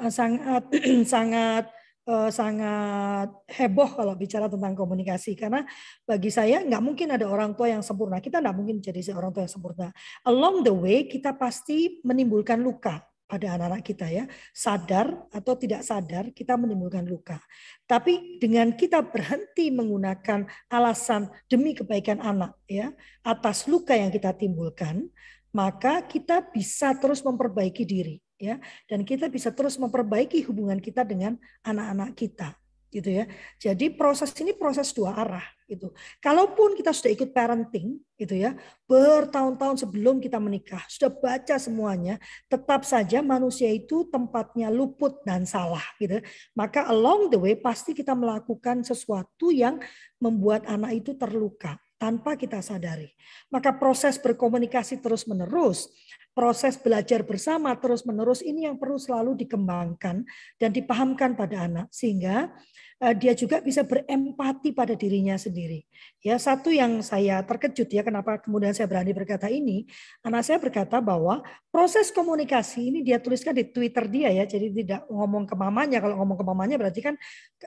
sangat 0.18 0.68
sangat 1.04 1.64
uh, 2.06 2.30
sangat 2.30 3.28
heboh 3.50 3.90
kalau 3.98 4.14
bicara 4.14 4.46
tentang 4.46 4.72
komunikasi. 4.72 5.34
Karena 5.34 5.66
bagi 6.06 6.30
saya 6.30 6.62
nggak 6.62 6.82
mungkin 6.82 7.12
ada 7.12 7.26
orang 7.26 7.52
tua 7.52 7.68
yang 7.68 7.82
sempurna. 7.82 8.22
Kita 8.22 8.38
nggak 8.40 8.56
mungkin 8.56 8.78
jadi 8.78 9.12
orang 9.12 9.34
tua 9.34 9.44
yang 9.44 9.52
sempurna. 9.52 9.90
Along 10.24 10.62
the 10.62 10.72
way 10.72 11.04
kita 11.10 11.34
pasti 11.34 12.00
menimbulkan 12.06 12.62
luka 12.62 13.02
pada 13.26 13.58
anak-anak 13.58 13.82
kita 13.82 14.06
ya. 14.06 14.24
Sadar 14.54 15.26
atau 15.34 15.58
tidak 15.58 15.82
sadar 15.82 16.30
kita 16.30 16.54
menimbulkan 16.54 17.02
luka. 17.04 17.42
Tapi 17.84 18.38
dengan 18.38 18.72
kita 18.78 19.02
berhenti 19.02 19.74
menggunakan 19.74 20.46
alasan 20.70 21.28
demi 21.50 21.74
kebaikan 21.74 22.22
anak 22.22 22.54
ya 22.70 22.94
atas 23.26 23.66
luka 23.66 23.98
yang 23.98 24.14
kita 24.14 24.30
timbulkan 24.32 25.10
maka 25.56 26.04
kita 26.04 26.44
bisa 26.52 26.92
terus 27.00 27.24
memperbaiki 27.24 27.88
diri 27.88 28.20
ya 28.36 28.60
dan 28.88 29.02
kita 29.02 29.32
bisa 29.32 29.52
terus 29.52 29.80
memperbaiki 29.80 30.44
hubungan 30.48 30.80
kita 30.80 31.02
dengan 31.04 31.40
anak-anak 31.64 32.12
kita 32.16 32.56
gitu 32.96 33.10
ya. 33.22 33.24
Jadi 33.58 33.92
proses 33.92 34.32
ini 34.40 34.54
proses 34.54 34.94
dua 34.94 35.12
arah 35.12 35.44
gitu. 35.66 35.90
Kalaupun 36.22 36.78
kita 36.78 36.94
sudah 36.94 37.12
ikut 37.12 37.34
parenting 37.34 37.98
gitu 38.14 38.34
ya, 38.38 38.54
bertahun-tahun 38.86 39.82
sebelum 39.82 40.22
kita 40.22 40.38
menikah, 40.38 40.80
sudah 40.86 41.10
baca 41.10 41.56
semuanya, 41.58 42.16
tetap 42.46 42.86
saja 42.86 43.20
manusia 43.20 43.68
itu 43.68 44.06
tempatnya 44.08 44.70
luput 44.70 45.20
dan 45.26 45.42
salah 45.44 45.82
gitu. 45.98 46.22
Maka 46.54 46.86
along 46.88 47.34
the 47.34 47.38
way 47.38 47.54
pasti 47.58 47.92
kita 47.92 48.14
melakukan 48.14 48.86
sesuatu 48.86 49.50
yang 49.50 49.82
membuat 50.22 50.64
anak 50.70 51.04
itu 51.04 51.12
terluka 51.18 51.76
tanpa 51.98 52.36
kita 52.38 52.62
sadari. 52.62 53.10
Maka 53.50 53.74
proses 53.74 54.20
berkomunikasi 54.20 55.02
terus-menerus 55.02 55.90
proses 56.36 56.76
belajar 56.76 57.24
bersama 57.24 57.72
terus-menerus 57.80 58.44
ini 58.44 58.68
yang 58.68 58.76
perlu 58.76 59.00
selalu 59.00 59.32
dikembangkan 59.40 60.28
dan 60.60 60.70
dipahamkan 60.70 61.32
pada 61.32 61.64
anak 61.64 61.88
sehingga 61.88 62.52
Eh, 62.96 63.12
dia 63.12 63.36
juga 63.36 63.60
bisa 63.60 63.84
berempati 63.84 64.72
pada 64.72 64.96
dirinya 64.96 65.36
sendiri. 65.36 65.84
Ya, 66.26 66.42
satu 66.42 66.74
yang 66.74 67.06
saya 67.06 67.38
terkejut 67.46 67.86
ya 67.86 68.02
kenapa 68.02 68.42
kemudian 68.42 68.74
saya 68.74 68.90
berani 68.90 69.14
berkata 69.14 69.46
ini, 69.46 69.86
anak 70.26 70.42
saya 70.42 70.58
berkata 70.58 70.98
bahwa 70.98 71.38
proses 71.70 72.10
komunikasi 72.10 72.90
ini 72.90 73.06
dia 73.06 73.22
tuliskan 73.22 73.54
di 73.54 73.62
Twitter 73.62 74.10
dia 74.10 74.34
ya, 74.34 74.42
jadi 74.42 74.74
tidak 74.74 75.06
ngomong 75.06 75.46
ke 75.46 75.54
mamanya. 75.54 76.02
Kalau 76.02 76.18
ngomong 76.18 76.34
ke 76.34 76.42
mamanya 76.42 76.76
berarti 76.82 76.98
kan 76.98 77.14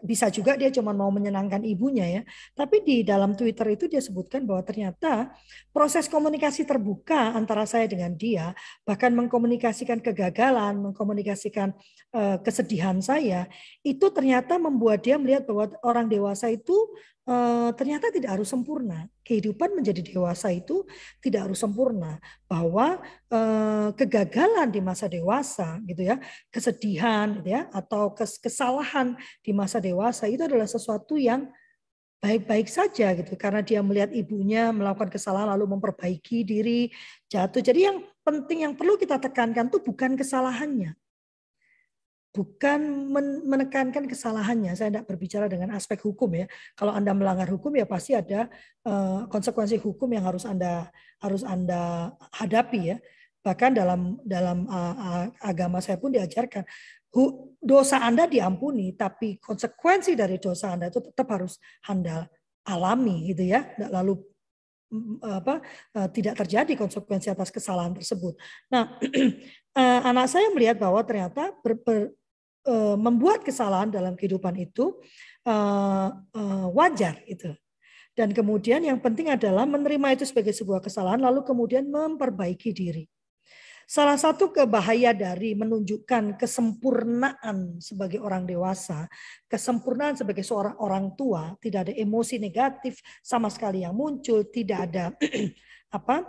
bisa 0.04 0.28
juga 0.28 0.60
dia 0.60 0.68
cuma 0.76 0.92
mau 0.92 1.08
menyenangkan 1.08 1.64
ibunya 1.64 2.20
ya. 2.20 2.22
Tapi 2.52 2.84
di 2.84 3.08
dalam 3.08 3.32
Twitter 3.32 3.80
itu 3.80 3.88
dia 3.88 4.04
sebutkan 4.04 4.44
bahwa 4.44 4.60
ternyata 4.68 5.32
proses 5.72 6.12
komunikasi 6.12 6.68
terbuka 6.68 7.32
antara 7.32 7.64
saya 7.64 7.88
dengan 7.88 8.12
dia, 8.20 8.52
bahkan 8.84 9.16
mengkomunikasikan 9.16 10.04
kegagalan, 10.04 10.84
mengkomunikasikan 10.84 11.72
uh, 12.12 12.36
kesedihan 12.44 13.00
saya, 13.00 13.48
itu 13.88 14.04
ternyata 14.12 14.60
membuat 14.60 15.00
dia 15.00 15.16
melihat 15.16 15.48
bahwa 15.48 15.72
orang 15.80 16.12
dewasa 16.12 16.52
itu 16.52 16.76
uh, 17.30 17.70
ternyata 17.78 18.10
tidak 18.10 18.42
harus 18.42 18.50
sempurna. 18.50 19.06
Kehidupan 19.22 19.78
menjadi 19.78 20.02
dewasa 20.02 20.50
itu 20.50 20.82
tidak 21.22 21.46
harus 21.46 21.62
sempurna. 21.62 22.18
Bahwa 22.50 22.98
uh, 23.30 23.94
kegagalan 23.94 24.74
di 24.74 24.82
masa 24.82 25.06
dewasa, 25.06 25.78
gitu 25.86 26.10
ya, 26.10 26.18
kesedihan, 26.50 27.38
gitu 27.40 27.54
ya, 27.54 27.70
atau 27.70 28.10
kesalahan 28.18 29.14
di 29.46 29.54
masa 29.54 29.78
dewasa 29.78 30.26
itu 30.26 30.42
adalah 30.42 30.66
sesuatu 30.66 31.14
yang 31.16 31.46
baik-baik 32.20 32.68
saja 32.68 33.16
gitu 33.16 33.40
karena 33.40 33.64
dia 33.64 33.80
melihat 33.80 34.12
ibunya 34.12 34.76
melakukan 34.76 35.08
kesalahan 35.08 35.56
lalu 35.56 35.80
memperbaiki 35.80 36.44
diri 36.44 36.92
jatuh. 37.32 37.64
Jadi 37.64 37.88
yang 37.88 38.04
penting 38.28 38.68
yang 38.68 38.74
perlu 38.76 39.00
kita 39.00 39.24
tekankan 39.24 39.72
tuh 39.72 39.80
bukan 39.80 40.20
kesalahannya. 40.20 40.99
Bukan 42.30 43.10
menekankan 43.46 44.06
kesalahannya. 44.06 44.78
Saya 44.78 44.94
tidak 44.94 45.10
berbicara 45.10 45.50
dengan 45.50 45.74
aspek 45.74 45.98
hukum 46.06 46.30
ya. 46.38 46.46
Kalau 46.78 46.94
Anda 46.94 47.18
melanggar 47.18 47.50
hukum 47.50 47.74
ya 47.74 47.90
pasti 47.90 48.14
ada 48.14 48.46
uh, 48.86 49.26
konsekuensi 49.26 49.82
hukum 49.82 50.14
yang 50.14 50.30
harus 50.30 50.46
Anda 50.46 50.94
harus 51.18 51.42
Anda 51.42 52.14
hadapi 52.38 52.82
ya. 52.96 52.98
Bahkan 53.40 53.72
dalam 53.72 54.20
dalam 54.28 54.68
agama 55.40 55.80
saya 55.80 55.96
pun 55.96 56.12
diajarkan 56.12 56.68
dosa 57.60 58.06
Anda 58.06 58.30
diampuni, 58.30 58.94
tapi 58.94 59.42
konsekuensi 59.42 60.14
dari 60.14 60.38
dosa 60.38 60.78
Anda 60.78 60.94
itu 60.94 61.02
tetap 61.02 61.28
harus 61.34 61.58
Anda 61.90 62.30
alami 62.70 63.34
gitu 63.34 63.50
ya, 63.50 63.66
lalu 63.90 64.22
mm, 64.94 65.26
apa 65.26 65.66
eh, 65.98 66.10
tidak 66.14 66.38
terjadi 66.46 66.74
konsekuensi 66.78 67.34
atas 67.34 67.50
kesalahan 67.50 67.98
tersebut. 67.98 68.38
Nah, 68.70 69.02
eh, 69.80 70.00
anak 70.06 70.30
saya 70.30 70.54
melihat 70.54 70.78
bahwa 70.78 71.02
ternyata 71.02 71.50
ber, 71.66 71.82
ber, 71.82 72.14
eh, 72.66 72.98
membuat 73.00 73.46
kesalahan 73.46 73.92
dalam 73.92 74.18
kehidupan 74.18 74.56
itu 74.60 75.00
wajar 76.76 77.26
itu. 77.26 77.50
Dan 78.14 78.36
kemudian 78.38 78.86
yang 78.86 79.02
penting 79.02 79.34
adalah 79.34 79.66
menerima 79.66 80.14
itu 80.14 80.30
sebagai 80.30 80.54
sebuah 80.54 80.78
kesalahan 80.78 81.18
lalu 81.24 81.42
kemudian 81.42 81.90
memperbaiki 81.90 82.70
diri. 82.70 83.10
Salah 83.90 84.22
satu 84.22 84.54
kebahaya 84.54 85.18
dari 85.18 85.58
menunjukkan 85.58 86.38
kesempurnaan 86.38 87.82
sebagai 87.82 88.22
orang 88.22 88.46
dewasa, 88.46 89.10
kesempurnaan 89.50 90.14
sebagai 90.14 90.46
seorang 90.46 90.78
orang 90.78 91.18
tua, 91.18 91.58
tidak 91.58 91.90
ada 91.90 91.94
emosi 91.98 92.38
negatif 92.38 93.02
sama 93.26 93.50
sekali 93.50 93.82
yang 93.82 93.98
muncul, 93.98 94.46
tidak 94.46 94.94
ada 94.94 95.10
apa 95.98 96.22
eh, 96.22 96.24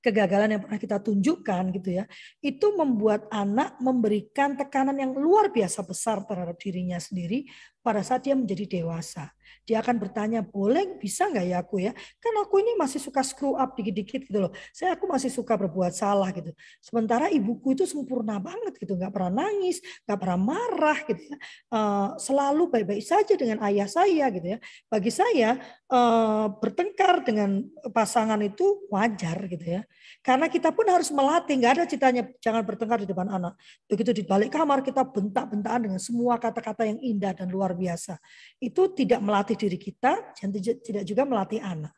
kegagalan 0.00 0.56
yang 0.56 0.62
pernah 0.64 0.80
kita 0.80 0.96
tunjukkan 1.04 1.62
gitu 1.76 2.00
ya 2.00 2.04
itu 2.40 2.66
membuat 2.74 3.28
anak 3.28 3.76
memberikan 3.78 4.56
tekanan 4.56 4.96
yang 4.96 5.12
luar 5.12 5.52
biasa 5.52 5.84
besar 5.84 6.24
terhadap 6.24 6.56
dirinya 6.56 6.96
sendiri 6.96 7.44
pada 7.88 8.04
saat 8.04 8.20
dia 8.20 8.36
menjadi 8.36 8.68
dewasa 8.68 9.32
dia 9.68 9.84
akan 9.84 10.00
bertanya, 10.00 10.40
boleh 10.40 10.96
bisa 10.96 11.28
nggak 11.28 11.44
ya 11.44 11.56
aku 11.60 11.76
ya? 11.84 11.92
Kan 12.16 12.32
aku 12.40 12.64
ini 12.64 12.72
masih 12.80 12.96
suka 13.04 13.20
screw 13.20 13.52
up 13.52 13.76
dikit-dikit 13.76 14.24
gitu 14.24 14.48
loh. 14.48 14.52
Saya 14.72 14.96
aku 14.96 15.04
masih 15.04 15.28
suka 15.28 15.60
berbuat 15.60 15.92
salah 15.92 16.32
gitu. 16.32 16.56
Sementara 16.80 17.28
ibuku 17.28 17.76
itu 17.76 17.84
sempurna 17.84 18.40
banget 18.40 18.80
gitu, 18.80 18.96
nggak 18.96 19.12
pernah 19.12 19.44
nangis, 19.44 19.84
nggak 20.08 20.18
pernah 20.24 20.40
marah 20.40 20.98
gitu 21.04 21.20
ya. 21.20 21.36
Uh, 21.68 22.08
selalu 22.16 22.72
baik-baik 22.72 23.04
saja 23.04 23.34
dengan 23.36 23.60
ayah 23.68 23.84
saya 23.84 24.32
gitu 24.32 24.56
ya. 24.56 24.58
Bagi 24.88 25.12
saya 25.12 25.60
uh, 25.92 26.48
bertengkar 26.48 27.28
dengan 27.28 27.60
pasangan 27.92 28.40
itu 28.40 28.88
wajar 28.88 29.36
gitu 29.52 29.80
ya. 29.80 29.82
Karena 30.20 30.50
kita 30.50 30.74
pun 30.74 30.84
harus 30.90 31.08
melatih, 31.14 31.56
nggak 31.56 31.72
ada 31.78 31.84
ceritanya 31.88 32.22
jangan 32.42 32.62
bertengkar 32.66 33.02
di 33.02 33.08
depan 33.08 33.28
anak. 33.30 33.54
Begitu 33.86 34.10
di 34.12 34.24
balik 34.26 34.52
kamar 34.52 34.82
kita 34.82 35.06
bentak-bentakan 35.06 35.80
dengan 35.90 36.00
semua 36.02 36.36
kata-kata 36.36 36.84
yang 36.84 36.98
indah 37.00 37.32
dan 37.32 37.48
luar 37.48 37.72
biasa. 37.72 38.18
Itu 38.58 38.92
tidak 38.92 39.22
melatih 39.22 39.56
diri 39.56 39.78
kita 39.78 40.34
dan 40.36 40.48
tidak 40.54 41.04
juga 41.06 41.22
melatih 41.24 41.62
anak. 41.62 41.94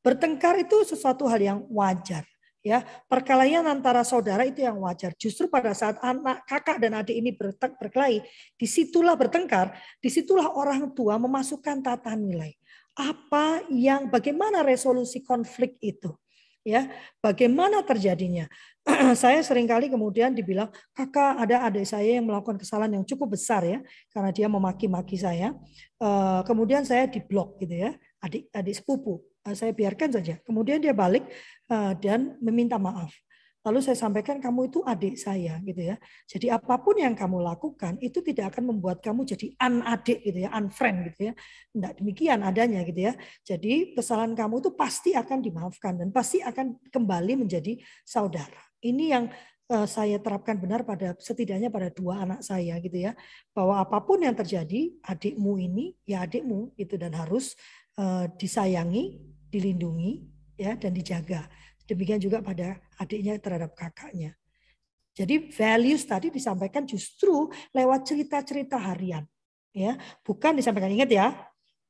Bertengkar 0.00 0.54
itu 0.62 0.86
sesuatu 0.86 1.26
hal 1.26 1.42
yang 1.42 1.58
wajar. 1.72 2.22
Ya, 2.66 2.82
perkelahian 3.06 3.62
antara 3.62 4.02
saudara 4.02 4.42
itu 4.42 4.58
yang 4.58 4.82
wajar. 4.82 5.14
Justru 5.14 5.46
pada 5.46 5.70
saat 5.70 6.02
anak, 6.02 6.42
kakak 6.50 6.82
dan 6.82 6.98
adik 6.98 7.14
ini 7.14 7.30
berkelahi, 7.78 8.26
di 8.58 8.66
situlah 8.66 9.14
bertengkar, 9.14 9.70
di 10.02 10.10
situlah 10.10 10.50
orang 10.50 10.90
tua 10.90 11.14
memasukkan 11.14 11.78
tata 11.78 12.18
nilai. 12.18 12.58
Apa 12.98 13.62
yang, 13.70 14.10
bagaimana 14.10 14.66
resolusi 14.66 15.22
konflik 15.22 15.78
itu? 15.78 16.10
Ya 16.66 16.90
bagaimana 17.22 17.86
terjadinya? 17.86 18.50
Saya 19.22 19.42
sering 19.46 19.70
kali 19.70 19.86
kemudian 19.86 20.34
dibilang 20.34 20.70
kakak 20.94 21.42
ada 21.46 21.66
adik 21.70 21.86
saya 21.86 22.18
yang 22.18 22.26
melakukan 22.26 22.58
kesalahan 22.58 22.98
yang 22.98 23.04
cukup 23.06 23.38
besar 23.38 23.62
ya 23.62 23.78
karena 24.10 24.30
dia 24.34 24.46
memaki-maki 24.50 25.18
saya. 25.18 25.54
Eh, 25.98 26.40
kemudian 26.46 26.82
saya 26.86 27.10
diblok 27.10 27.58
gitu 27.62 27.86
ya 27.86 27.90
adik 28.22 28.46
adik 28.54 28.74
sepupu. 28.78 29.22
Eh, 29.42 29.54
saya 29.58 29.74
biarkan 29.74 30.14
saja. 30.14 30.38
Kemudian 30.46 30.78
dia 30.78 30.94
balik 30.94 31.26
eh, 31.70 31.92
dan 31.98 32.38
meminta 32.38 32.78
maaf 32.78 33.10
Lalu 33.66 33.82
saya 33.82 33.98
sampaikan 33.98 34.38
kamu 34.38 34.70
itu 34.70 34.78
adik 34.86 35.18
saya 35.18 35.58
gitu 35.66 35.82
ya. 35.82 35.98
Jadi 36.30 36.54
apa 36.54 36.78
pun 36.78 36.94
yang 37.02 37.18
kamu 37.18 37.42
lakukan 37.42 37.98
itu 37.98 38.22
tidak 38.22 38.54
akan 38.54 38.70
membuat 38.70 39.02
kamu 39.02 39.26
jadi 39.26 39.58
an 39.58 39.82
adik 39.82 40.22
gitu 40.22 40.46
ya, 40.46 40.54
unfriend 40.54 41.10
gitu 41.10 41.20
ya. 41.28 41.32
Tidak 41.74 41.92
demikian 41.98 42.46
adanya 42.46 42.86
gitu 42.86 43.10
ya. 43.10 43.18
Jadi 43.42 43.98
kesalahan 43.98 44.38
kamu 44.38 44.62
itu 44.62 44.70
pasti 44.78 45.18
akan 45.18 45.42
dimaafkan 45.42 45.98
dan 45.98 46.14
pasti 46.14 46.38
akan 46.46 46.78
kembali 46.94 47.42
menjadi 47.42 47.74
saudara. 48.06 48.62
Ini 48.86 49.04
yang 49.10 49.24
eh, 49.66 49.86
saya 49.90 50.22
terapkan 50.22 50.62
benar 50.62 50.86
pada 50.86 51.18
setidaknya 51.18 51.66
pada 51.66 51.90
dua 51.90 52.22
anak 52.22 52.46
saya 52.46 52.78
gitu 52.78 53.02
ya 53.02 53.18
bahwa 53.50 53.82
apa 53.82 53.98
pun 53.98 54.22
yang 54.22 54.38
terjadi 54.38 54.94
adikmu 55.02 55.58
ini 55.58 55.90
ya 56.06 56.22
adikmu 56.22 56.70
itu 56.78 56.94
dan 56.94 57.18
harus 57.18 57.58
eh, 57.98 58.30
disayangi 58.38 59.18
dilindungi 59.50 60.22
ya 60.54 60.78
dan 60.78 60.94
dijaga 60.94 61.50
Demikian 61.86 62.18
juga 62.18 62.42
pada 62.42 62.82
adiknya 62.98 63.38
terhadap 63.38 63.72
kakaknya. 63.78 64.34
Jadi 65.16 65.48
values 65.48 66.04
tadi 66.04 66.28
disampaikan 66.28 66.84
justru 66.84 67.48
lewat 67.72 68.04
cerita-cerita 68.04 68.76
harian. 68.76 69.24
ya 69.72 69.96
Bukan 70.20 70.60
disampaikan, 70.60 70.92
ingat 70.92 71.08
ya, 71.08 71.32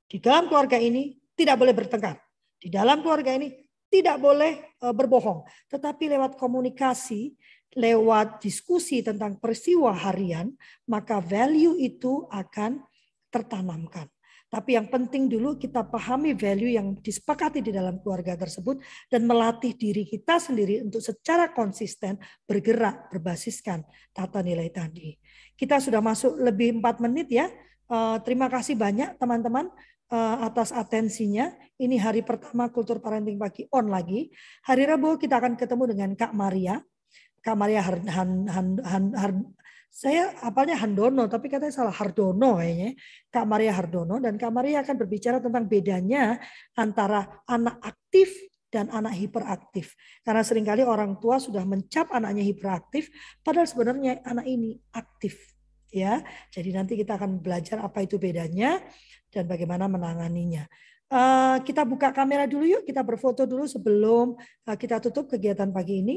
di 0.06 0.22
dalam 0.22 0.46
keluarga 0.46 0.78
ini 0.78 1.18
tidak 1.34 1.58
boleh 1.58 1.74
bertengkar. 1.74 2.16
Di 2.56 2.70
dalam 2.70 3.02
keluarga 3.02 3.34
ini 3.34 3.50
tidak 3.90 4.22
boleh 4.22 4.78
eh, 4.78 4.94
berbohong. 4.94 5.42
Tetapi 5.66 6.12
lewat 6.14 6.38
komunikasi, 6.38 7.34
lewat 7.74 8.40
diskusi 8.40 9.02
tentang 9.02 9.36
peristiwa 9.42 9.90
harian, 9.90 10.54
maka 10.86 11.18
value 11.18 11.76
itu 11.82 12.24
akan 12.30 12.80
tertanamkan. 13.28 14.06
Tapi 14.46 14.78
yang 14.78 14.86
penting 14.86 15.26
dulu 15.26 15.58
kita 15.58 15.82
pahami 15.82 16.30
value 16.30 16.78
yang 16.78 16.94
disepakati 17.02 17.58
di 17.66 17.74
dalam 17.74 17.98
keluarga 17.98 18.38
tersebut 18.38 18.78
dan 19.10 19.26
melatih 19.26 19.74
diri 19.74 20.06
kita 20.06 20.38
sendiri 20.38 20.86
untuk 20.86 21.02
secara 21.02 21.50
konsisten 21.50 22.14
bergerak 22.46 23.10
berbasiskan 23.10 23.82
tata 24.14 24.46
nilai 24.46 24.70
tadi. 24.70 25.18
Kita 25.58 25.82
sudah 25.82 25.98
masuk 25.98 26.38
lebih 26.38 26.78
empat 26.78 27.02
menit 27.02 27.26
ya. 27.26 27.50
Eh, 27.86 28.16
terima 28.22 28.46
kasih 28.46 28.78
banyak 28.78 29.18
teman-teman 29.18 29.66
eh, 30.14 30.36
atas 30.46 30.70
atensinya. 30.70 31.50
Ini 31.74 31.98
hari 31.98 32.22
pertama 32.22 32.70
Kultur 32.70 33.02
Parenting 33.02 33.42
Pagi 33.42 33.66
on 33.74 33.90
lagi. 33.90 34.30
Hari 34.62 34.86
Rabu 34.86 35.18
kita 35.18 35.42
akan 35.42 35.58
ketemu 35.58 35.90
dengan 35.90 36.10
Kak 36.14 36.30
Maria. 36.30 36.78
Kak 37.42 37.58
Maria 37.58 37.82
Han, 37.82 38.02
Han, 38.10 38.30
Han, 38.46 38.68
Han, 38.82 39.04
Han, 39.14 39.34
saya 39.90 40.36
apalnya 40.44 40.76
Handono, 40.76 41.24
tapi 41.24 41.48
katanya 41.48 41.72
salah 41.72 41.94
Hardono 41.94 42.60
kayaknya. 42.60 42.92
Kak 43.32 43.46
Maria 43.48 43.72
Hardono 43.72 44.20
dan 44.20 44.36
Kak 44.36 44.52
Maria 44.52 44.84
akan 44.84 44.96
berbicara 45.00 45.40
tentang 45.40 45.64
bedanya 45.64 46.36
antara 46.76 47.40
anak 47.48 47.80
aktif 47.80 48.28
dan 48.68 48.92
anak 48.92 49.16
hiperaktif. 49.16 49.96
Karena 50.20 50.44
sering 50.44 50.68
kali 50.68 50.84
orang 50.84 51.16
tua 51.16 51.40
sudah 51.40 51.64
mencap 51.64 52.12
anaknya 52.12 52.44
hiperaktif, 52.44 53.08
padahal 53.40 53.64
sebenarnya 53.64 54.20
anak 54.26 54.44
ini 54.44 54.76
aktif. 54.92 55.56
Ya, 55.88 56.20
jadi 56.52 56.76
nanti 56.76 56.98
kita 56.98 57.16
akan 57.16 57.40
belajar 57.40 57.80
apa 57.80 58.04
itu 58.04 58.20
bedanya 58.20 58.82
dan 59.32 59.48
bagaimana 59.48 59.88
menanganinya. 59.88 60.68
Uh, 61.06 61.62
kita 61.62 61.86
buka 61.86 62.10
kamera 62.10 62.50
dulu 62.50 62.66
yuk, 62.66 62.82
kita 62.82 63.00
berfoto 63.06 63.46
dulu 63.46 63.64
sebelum 63.64 64.34
uh, 64.36 64.76
kita 64.76 64.98
tutup 64.98 65.30
kegiatan 65.30 65.70
pagi 65.70 66.02
ini. 66.02 66.16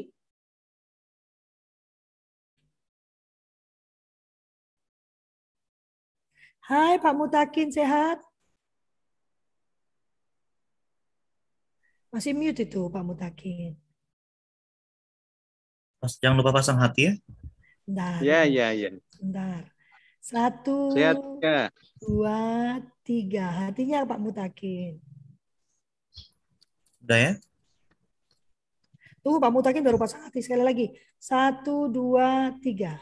Hai 6.69 7.01
Pak 7.01 7.17
Mutakin, 7.17 7.73
sehat? 7.73 8.21
Masih 12.13 12.37
mute 12.37 12.61
itu 12.61 12.85
Pak 12.93 13.01
Mutakin. 13.01 13.73
Mas, 15.97 16.21
jangan 16.21 16.37
lupa 16.37 16.53
pasang 16.53 16.77
hati 16.77 17.09
ya. 17.09 17.13
Bentar. 17.89 18.21
Ya, 18.21 18.45
ya, 18.45 18.69
ya. 18.77 18.93
Bentar. 19.17 19.73
Satu, 20.21 20.93
Sehat, 20.93 21.17
ya. 21.41 21.73
dua, 22.05 22.37
tiga. 23.01 23.49
Hatinya 23.49 24.05
Pak 24.05 24.21
Mutakin. 24.21 25.01
Udah 27.01 27.17
ya? 27.17 27.33
Tunggu 29.25 29.41
Pak 29.41 29.49
Mutakin 29.57 29.81
baru 29.81 29.97
pasang 29.97 30.21
hati 30.21 30.45
sekali 30.45 30.61
lagi. 30.61 30.93
Satu, 31.17 31.89
dua, 31.89 32.53
tiga. 32.61 33.01